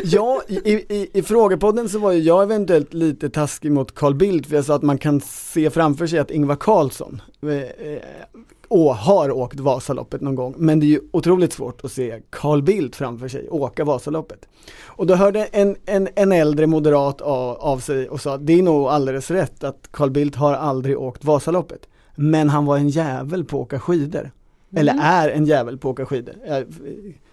Ja, 0.08 0.42
i, 0.48 0.56
i, 0.56 1.10
i 1.14 1.22
frågepodden 1.24 1.90
så 1.90 2.00
var 2.00 2.12
ju 2.12 2.20
jag 2.20 2.44
eventuellt 2.44 2.94
lite 2.94 3.30
taskig 3.30 3.72
mot 3.72 3.96
Carl 3.96 4.16
Bildt 4.16 4.48
för 4.48 4.56
jag 4.56 4.66
sa 4.66 4.76
att 4.76 4.82
man 4.84 4.98
kan 4.98 5.22
se 5.22 5.70
framför 5.70 6.08
sig 6.08 6.20
att 6.20 6.32
Ingvar 6.32 6.56
Carlsson 6.56 7.22
eh, 7.42 7.50
eh, 7.52 8.96
har 8.96 9.32
åkt 9.32 9.60
Vasaloppet 9.60 10.22
någon 10.22 10.36
gång. 10.36 10.54
Men 10.58 10.80
det 10.80 10.86
är 10.86 10.88
ju 10.88 11.00
otroligt 11.12 11.54
svårt 11.54 11.86
att 11.86 11.92
se 11.92 12.22
Carl 12.30 12.62
Bildt 12.64 12.96
framför 12.96 13.28
sig 13.28 13.50
åka 13.50 13.84
Vasaloppet. 13.84 14.48
Och 14.86 15.08
då 15.08 15.16
hörde 15.16 15.46
en, 15.46 15.76
en, 15.86 16.08
en 16.16 16.32
äldre 16.32 16.68
moderat 16.68 17.22
av, 17.22 17.56
av 17.58 17.80
sig 17.80 18.10
och 18.10 18.22
sa 18.22 18.38
det 18.38 18.54
är 18.54 18.64
nog 18.64 18.88
alldeles 18.88 19.32
rätt 19.32 19.64
att 19.64 19.88
Carl 19.92 20.12
Bildt 20.12 20.36
har 20.36 20.54
aldrig 20.54 21.00
åkt 21.00 21.24
Vasaloppet. 21.24 21.88
Men 22.16 22.50
han 22.50 22.66
var 22.66 22.78
en 22.78 22.90
jävel 22.90 23.44
på 23.46 23.58
att 23.58 23.62
åka 23.66 23.80
skidor. 23.80 24.32
Eller 24.76 24.96
är 25.02 25.30
en 25.30 25.46
jävel 25.46 25.78
på 25.78 25.90
att 25.90 25.94
åka 25.94 26.06
skidor. 26.06 26.36
Jag- 26.48 26.66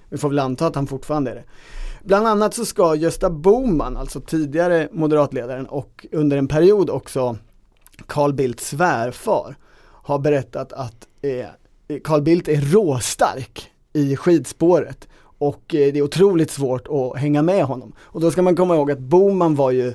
Vi 0.08 0.18
får 0.18 0.28
väl 0.28 0.38
anta 0.38 0.66
att 0.66 0.74
han 0.74 0.86
fortfarande 0.86 1.30
är 1.30 1.34
det. 1.34 1.44
Bland 2.04 2.26
annat 2.26 2.54
så 2.54 2.64
ska 2.64 2.94
Gösta 2.94 3.30
Bohman, 3.30 3.96
alltså 3.96 4.20
tidigare 4.20 4.88
moderatledaren 4.92 5.66
och 5.66 6.06
under 6.12 6.36
en 6.36 6.48
period 6.48 6.90
också 6.90 7.36
Carl 8.06 8.32
Bildts 8.32 8.68
svärfar, 8.68 9.56
ha 10.02 10.18
berättat 10.18 10.72
att 10.72 11.08
eh, 11.22 11.46
Carl 12.04 12.22
Bildt 12.22 12.48
är 12.48 12.60
råstark 12.60 13.70
i 13.92 14.16
skidspåret 14.16 15.08
och 15.38 15.74
eh, 15.74 15.92
det 15.92 15.98
är 15.98 16.02
otroligt 16.02 16.50
svårt 16.50 16.88
att 16.88 17.20
hänga 17.20 17.42
med 17.42 17.64
honom. 17.64 17.92
Och 18.00 18.20
då 18.20 18.30
ska 18.30 18.42
man 18.42 18.56
komma 18.56 18.74
ihåg 18.74 18.90
att 18.90 18.98
Bohman 18.98 19.54
var 19.54 19.70
ju 19.70 19.94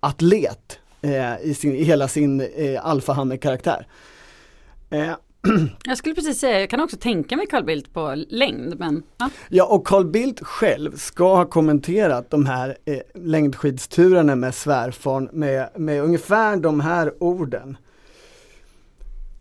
atlet 0.00 0.78
eh, 1.02 1.40
i, 1.42 1.54
sin, 1.54 1.76
i 1.76 1.82
hela 1.82 2.08
sin 2.08 2.40
eh, 2.40 2.86
alfahanne-karaktär. 2.86 3.86
Eh, 4.90 5.12
Jag 5.84 5.98
skulle 5.98 6.14
precis 6.14 6.40
säga, 6.40 6.60
jag 6.60 6.70
kan 6.70 6.80
också 6.80 6.96
tänka 6.96 7.36
mig 7.36 7.46
Carl 7.46 7.64
Bildt 7.64 7.94
på 7.94 8.24
längd, 8.28 8.78
men 8.78 9.02
ja. 9.18 9.30
Ja, 9.48 9.64
och 9.64 9.86
Carl 9.86 10.04
Bildt 10.04 10.40
själv 10.46 10.96
ska 10.96 11.36
ha 11.36 11.44
kommenterat 11.44 12.30
de 12.30 12.46
här 12.46 12.76
eh, 12.84 12.98
längdskidsturerna 13.14 14.36
med 14.36 14.54
svärfarn 14.54 15.28
med, 15.32 15.68
med 15.76 16.02
ungefär 16.02 16.56
de 16.56 16.80
här 16.80 17.22
orden. 17.22 17.76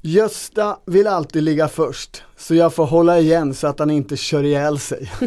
Gösta 0.02 0.80
vill 0.86 1.08
alltid 1.08 1.43
ligga 1.43 1.68
först, 1.68 2.24
så 2.38 2.56
jag 2.56 2.74
får 2.74 2.86
hålla 2.86 3.20
igen 3.20 3.54
så 3.54 3.68
att 3.68 3.80
han 3.80 3.91
inte 3.91 4.18
kör 4.18 4.43
ihjäl 4.43 4.80
sig. 4.80 5.12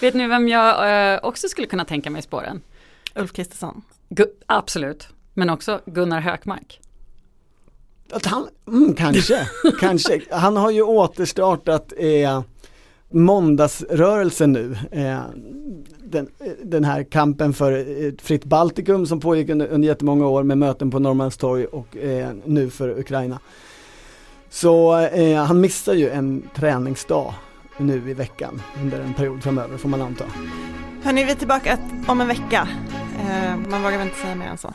vet 0.00 0.14
ni 0.14 0.26
vem 0.26 0.48
jag 0.48 1.12
eh, 1.14 1.20
också 1.22 1.48
skulle 1.48 1.66
kunna 1.66 1.84
tänka 1.84 2.10
mig 2.10 2.18
i 2.18 2.22
spåren? 2.22 2.60
Ulf 3.14 3.32
Kristersson. 3.32 3.82
Gu- 4.08 4.32
absolut, 4.46 5.08
men 5.34 5.50
också 5.50 5.80
Gunnar 5.86 6.20
Hökmark. 6.20 6.80
Att 8.12 8.26
han, 8.26 8.48
mm, 8.68 8.94
kanske, 8.94 9.48
kanske. 9.80 10.20
Han 10.30 10.56
har 10.56 10.70
ju 10.70 10.82
återstartat 10.82 11.92
eh, 11.96 12.42
måndagsrörelsen 13.10 14.52
nu. 14.52 14.76
Eh, 14.90 15.20
den, 16.04 16.28
den 16.62 16.84
här 16.84 17.02
kampen 17.02 17.52
för 17.52 17.72
ett 18.08 18.22
fritt 18.22 18.44
Baltikum 18.44 19.06
som 19.06 19.20
pågick 19.20 19.48
under, 19.48 19.66
under 19.66 19.88
jättemånga 19.88 20.26
år 20.26 20.42
med 20.42 20.58
möten 20.58 20.90
på 20.90 20.98
Norrmalmstorg 20.98 21.64
och 21.64 21.96
eh, 21.96 22.32
nu 22.44 22.70
för 22.70 22.98
Ukraina. 22.98 23.38
Så 24.50 24.98
eh, 24.98 25.44
han 25.44 25.60
missar 25.60 25.94
ju 25.94 26.10
en 26.10 26.42
träningsdag 26.54 27.34
nu 27.78 28.10
i 28.10 28.14
veckan 28.14 28.62
under 28.82 29.00
en 29.00 29.14
period 29.14 29.42
framöver 29.42 29.78
får 29.78 29.88
man 29.88 30.02
anta. 30.02 30.24
Hörni, 31.02 31.24
vi 31.24 31.30
är 31.30 31.36
tillbaka 31.36 31.78
om 32.06 32.20
en 32.20 32.28
vecka. 32.28 32.68
Eh, 33.20 33.56
man 33.68 33.82
vågar 33.82 33.98
väl 33.98 34.06
inte 34.06 34.20
säga 34.20 34.34
mer 34.34 34.46
än 34.46 34.58
så. 34.58 34.74